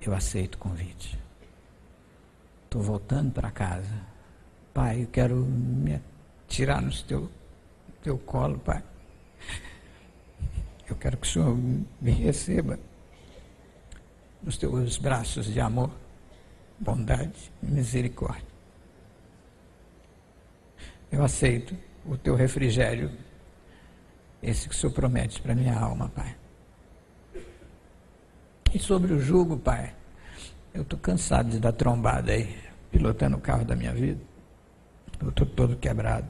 eu 0.01 0.13
aceito 0.13 0.55
o 0.55 0.57
convite. 0.59 1.19
Estou 2.65 2.81
voltando 2.81 3.31
para 3.31 3.51
casa 3.51 4.13
Pai, 4.73 5.03
eu 5.03 5.07
quero 5.07 5.35
me 5.35 6.01
tirar 6.47 6.81
no 6.81 6.91
teu, 7.03 7.29
teu 8.01 8.17
colo, 8.17 8.57
Pai. 8.57 8.83
Eu 10.89 10.95
quero 10.95 11.15
que 11.17 11.27
o 11.27 11.29
Senhor 11.29 11.55
me 11.55 12.11
receba 12.11 12.79
nos 14.41 14.57
teus 14.57 14.97
braços 14.97 15.45
de 15.45 15.59
amor, 15.59 15.91
bondade 16.79 17.51
e 17.61 17.67
misericórdia. 17.67 18.47
Eu 21.11 21.23
aceito 21.23 21.77
o 22.03 22.17
teu 22.17 22.35
refrigério, 22.35 23.11
esse 24.41 24.67
que 24.67 24.73
o 24.73 24.77
Senhor 24.77 24.91
promete 24.91 25.39
para 25.39 25.53
minha 25.53 25.77
alma, 25.77 26.09
Pai. 26.09 26.35
E 28.74 28.80
sobre 28.80 29.13
o 29.13 29.19
jugo, 29.19 29.57
Pai, 29.57 29.93
eu 30.74 30.82
estou 30.82 30.97
cansado 30.97 31.49
de 31.49 31.59
dar 31.59 31.74
trombada 31.74 32.32
aí, 32.32 32.57
pilotando 32.91 33.38
o 33.38 33.39
carro 33.39 33.63
da 33.63 33.76
minha 33.76 33.93
vida. 33.93 34.19
Eu 35.21 35.30
estou 35.30 35.45
todo 35.45 35.78
quebrado. 35.78 36.28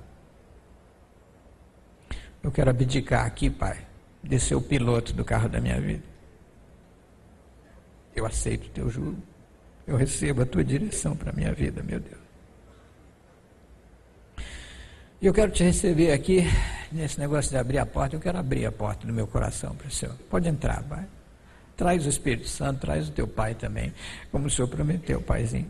Eu 2.43 2.51
quero 2.51 2.69
abdicar 2.69 3.25
aqui, 3.25 3.49
Pai, 3.49 3.87
de 4.21 4.37
ser 4.39 4.55
o 4.55 4.61
piloto 4.61 5.13
do 5.13 5.23
carro 5.23 5.47
da 5.47 5.61
minha 5.61 5.79
vida. 5.79 6.03
Eu 8.13 8.25
aceito 8.25 8.67
o 8.67 8.71
teu 8.71 8.89
juro. 8.89 9.17
Eu 9.87 9.95
recebo 9.95 10.41
a 10.41 10.45
tua 10.45 10.63
direção 10.63 11.15
para 11.15 11.31
a 11.31 11.33
minha 11.33 11.53
vida, 11.53 11.81
meu 11.81 11.99
Deus. 11.99 12.21
E 15.21 15.25
eu 15.25 15.33
quero 15.33 15.51
te 15.51 15.63
receber 15.63 16.11
aqui, 16.11 16.43
nesse 16.91 17.17
negócio 17.17 17.49
de 17.49 17.57
abrir 17.57 17.77
a 17.77 17.85
porta, 17.85 18.17
eu 18.17 18.19
quero 18.19 18.37
abrir 18.37 18.65
a 18.65 18.71
porta 18.71 19.07
do 19.07 19.13
meu 19.13 19.25
coração 19.25 19.73
para 19.73 19.87
o 19.87 19.91
Senhor. 19.91 20.15
Pode 20.29 20.49
entrar, 20.49 20.83
Pai. 20.83 21.07
Traz 21.75 22.05
o 22.05 22.09
Espírito 22.09 22.47
Santo, 22.47 22.81
traz 22.81 23.09
o 23.09 23.11
teu 23.11 23.27
Pai 23.27 23.55
também, 23.55 23.93
como 24.31 24.47
o 24.47 24.49
Senhor 24.49 24.67
prometeu, 24.67 25.21
Paizinho. 25.21 25.69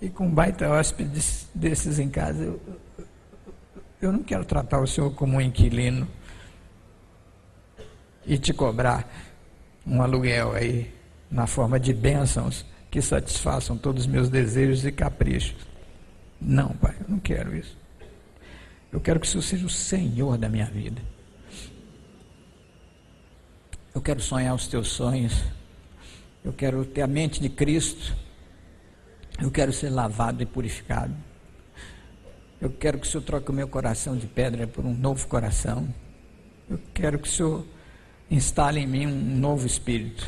E 0.00 0.08
com 0.10 0.28
baita 0.28 0.68
hóspedes 0.68 1.48
desses 1.54 1.98
em 1.98 2.10
casa, 2.10 2.44
eu, 2.44 2.60
eu 4.02 4.12
não 4.12 4.22
quero 4.22 4.44
tratar 4.44 4.80
o 4.80 4.86
senhor 4.86 5.14
como 5.14 5.38
um 5.38 5.40
inquilino 5.40 6.06
e 8.26 8.36
te 8.36 8.52
cobrar 8.52 9.08
um 9.86 10.02
aluguel 10.02 10.52
aí 10.52 10.92
na 11.30 11.46
forma 11.46 11.80
de 11.80 11.94
bênçãos 11.94 12.66
que 12.90 13.00
satisfaçam 13.00 13.78
todos 13.78 14.02
os 14.02 14.06
meus 14.06 14.28
desejos 14.28 14.84
e 14.84 14.92
caprichos. 14.92 15.66
Não, 16.40 16.68
Pai, 16.68 16.94
eu 17.00 17.06
não 17.08 17.18
quero 17.18 17.56
isso. 17.56 17.76
Eu 18.92 19.00
quero 19.00 19.18
que 19.18 19.26
o 19.26 19.30
Senhor 19.30 19.42
seja 19.42 19.66
o 19.66 19.70
Senhor 19.70 20.36
da 20.36 20.48
minha 20.48 20.66
vida. 20.66 21.00
Eu 23.94 24.02
quero 24.02 24.20
sonhar 24.20 24.52
os 24.54 24.66
teus 24.66 24.88
sonhos. 24.88 25.32
Eu 26.44 26.52
quero 26.52 26.84
ter 26.84 27.02
a 27.02 27.06
mente 27.06 27.40
de 27.40 27.48
Cristo. 27.48 28.14
Eu 29.40 29.50
quero 29.52 29.72
ser 29.72 29.88
lavado 29.90 30.42
e 30.42 30.46
purificado. 30.46 31.14
Eu 32.60 32.70
quero 32.70 32.98
que 32.98 33.06
o 33.06 33.10
Senhor 33.10 33.22
troque 33.22 33.50
o 33.50 33.54
meu 33.54 33.68
coração 33.68 34.16
de 34.16 34.26
pedra 34.26 34.66
por 34.66 34.84
um 34.84 34.92
novo 34.92 35.28
coração. 35.28 35.88
Eu 36.68 36.80
quero 36.92 37.20
que 37.20 37.28
o 37.28 37.30
Senhor 37.30 37.64
instale 38.28 38.80
em 38.80 38.86
mim 38.86 39.06
um 39.06 39.36
novo 39.36 39.66
espírito 39.66 40.26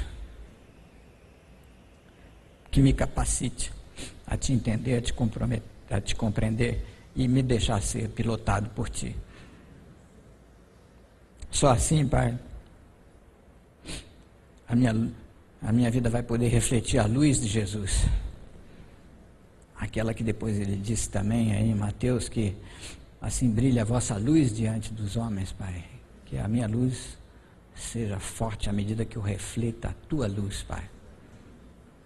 que 2.71 2.81
me 2.81 2.93
capacite 2.93 3.73
a 4.27 4.37
te 4.37 4.53
entender, 4.53 4.99
a 4.99 5.01
te, 5.01 5.14
a 5.91 6.01
te 6.01 6.14
compreender 6.14 6.85
e 7.17 7.27
me 7.27 7.43
deixar 7.43 7.81
ser 7.83 8.11
pilotado 8.11 8.71
por 8.71 8.89
ti. 8.89 9.17
Só 11.51 11.71
assim, 11.71 12.07
Pai, 12.07 12.39
a 14.69 14.75
minha, 14.75 15.12
a 15.62 15.73
minha 15.73 15.91
vida 15.91 16.09
vai 16.11 16.23
poder 16.23 16.49
refletir 16.49 16.99
a 16.99 17.07
luz 17.07 17.41
de 17.41 17.49
Jesus. 17.49 18.07
Aquela 19.79 20.14
que 20.14 20.23
depois 20.23 20.59
ele 20.59 20.77
disse 20.77 21.09
também 21.09 21.53
aí 21.55 21.71
em 21.71 21.75
Mateus 21.75 22.29
que 22.29 22.57
assim 23.21 23.51
brilha 23.51 23.83
a 23.83 23.85
vossa 23.85 24.17
luz 24.17 24.55
diante 24.55 24.93
dos 24.93 25.17
homens, 25.17 25.53
Pai. 25.53 25.85
Que 26.25 26.39
a 26.39 26.49
minha 26.49 26.67
luz 26.67 27.19
seja 27.75 28.19
forte 28.19 28.71
à 28.71 28.73
medida 28.73 29.05
que 29.05 29.17
eu 29.17 29.23
reflita 29.23 29.89
a 29.89 29.93
tua 30.09 30.27
luz, 30.27 30.62
Pai 30.62 30.89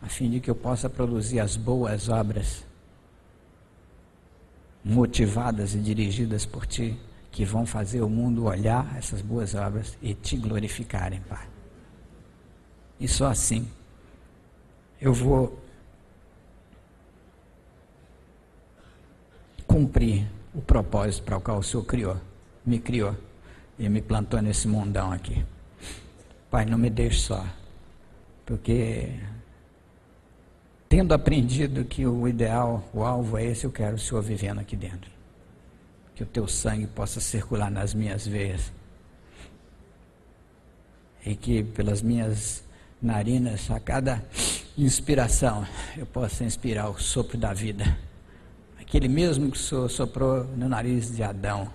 a 0.03 0.09
fim 0.09 0.31
de 0.31 0.41
que 0.41 0.51
eu 0.51 0.55
possa 0.55 0.89
produzir 0.89 1.41
as 1.41 1.57
boas 1.57 2.09
obras, 2.09 2.65
motivadas 4.83 5.75
e 5.75 5.79
dirigidas 5.79 6.47
por 6.47 6.67
Ti, 6.67 6.99
que 7.31 7.45
vão 7.45 7.67
fazer 7.67 8.01
o 8.01 8.09
mundo 8.09 8.47
olhar 8.47 8.97
essas 8.97 9.21
boas 9.21 9.55
obras 9.55 9.97
e 10.01 10.15
Te 10.15 10.37
glorificarem, 10.37 11.21
Pai. 11.29 11.47
E 13.01 13.09
só 13.09 13.29
assim 13.29 13.67
eu 15.01 15.15
vou 15.15 15.59
cumprir 19.67 20.27
o 20.53 20.61
propósito 20.61 21.25
para 21.25 21.39
o 21.39 21.41
qual 21.41 21.59
o 21.59 21.63
Senhor 21.63 21.85
criou, 21.85 22.17
me 22.67 22.79
criou 22.79 23.17
e 23.79 23.89
me 23.89 24.03
plantou 24.03 24.43
nesse 24.43 24.69
mundão 24.69 25.11
aqui. 25.11 25.45
Pai, 26.51 26.67
não 26.67 26.77
me 26.77 26.91
deixe 26.91 27.21
só, 27.21 27.47
porque 28.45 29.15
tendo 30.89 31.15
aprendido 31.15 31.85
que 31.85 32.05
o 32.05 32.29
ideal, 32.29 32.85
o 32.93 33.05
alvo 33.05 33.39
é 33.39 33.47
esse, 33.47 33.65
eu 33.65 33.71
quero 33.71 33.95
o 33.95 33.99
Senhor 33.99 34.21
vivendo 34.21 34.59
aqui 34.59 34.77
dentro. 34.77 35.11
Que 36.15 36.25
o 36.25 36.27
teu 36.27 36.47
sangue 36.49 36.89
possa 36.89 37.21
circular 37.21 37.71
nas 37.71 37.95
minhas 37.95 38.27
veias. 38.27 38.73
E 41.25 41.37
que 41.37 41.63
pelas 41.63 42.03
minhas 42.03 42.65
narinas, 43.01 43.71
a 43.71 43.81
cada 43.81 44.23
inspiração, 44.77 45.67
eu 45.97 46.07
possa 46.07 46.45
inspirar 46.45 46.89
o 46.89 46.99
sopro 46.99 47.39
da 47.39 47.53
vida. 47.53 47.99
Aquele 48.81 49.09
mesmo 49.09 49.51
que 49.51 49.59
soprou 49.59 50.45
no 50.57 50.69
nariz 50.69 51.15
de 51.15 51.23
Adão, 51.23 51.71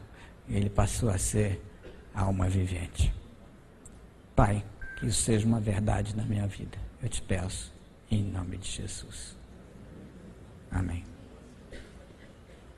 ele 0.50 0.70
passou 0.70 1.10
a 1.10 1.18
ser 1.18 1.62
alma 2.14 2.48
vivente. 2.48 3.14
Pai, 4.36 4.64
que 5.00 5.08
isso 5.08 5.22
seja 5.22 5.46
uma 5.46 5.60
verdade 5.60 6.16
na 6.16 6.24
minha 6.24 6.46
vida. 6.48 6.78
Eu 7.02 7.10
te 7.10 7.22
peço 7.22 7.72
em 8.12 8.24
nome 8.24 8.58
de 8.58 8.70
Jesus. 8.70 9.36
Amém. 10.72 11.04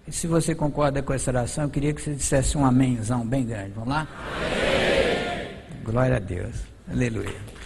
E 0.07 0.11
se 0.11 0.25
você 0.27 0.55
concorda 0.55 1.03
com 1.03 1.13
essa 1.13 1.31
oração, 1.31 1.65
eu 1.65 1.69
queria 1.69 1.93
que 1.93 2.01
você 2.01 2.13
dissesse 2.13 2.57
um 2.57 2.65
amémzão 2.65 3.27
bem 3.27 3.45
grande. 3.45 3.71
Vamos 3.71 3.89
lá? 3.89 4.07
Amém. 4.37 5.83
Glória 5.83 6.15
a 6.15 6.19
Deus. 6.19 6.55
Aleluia. 6.89 7.56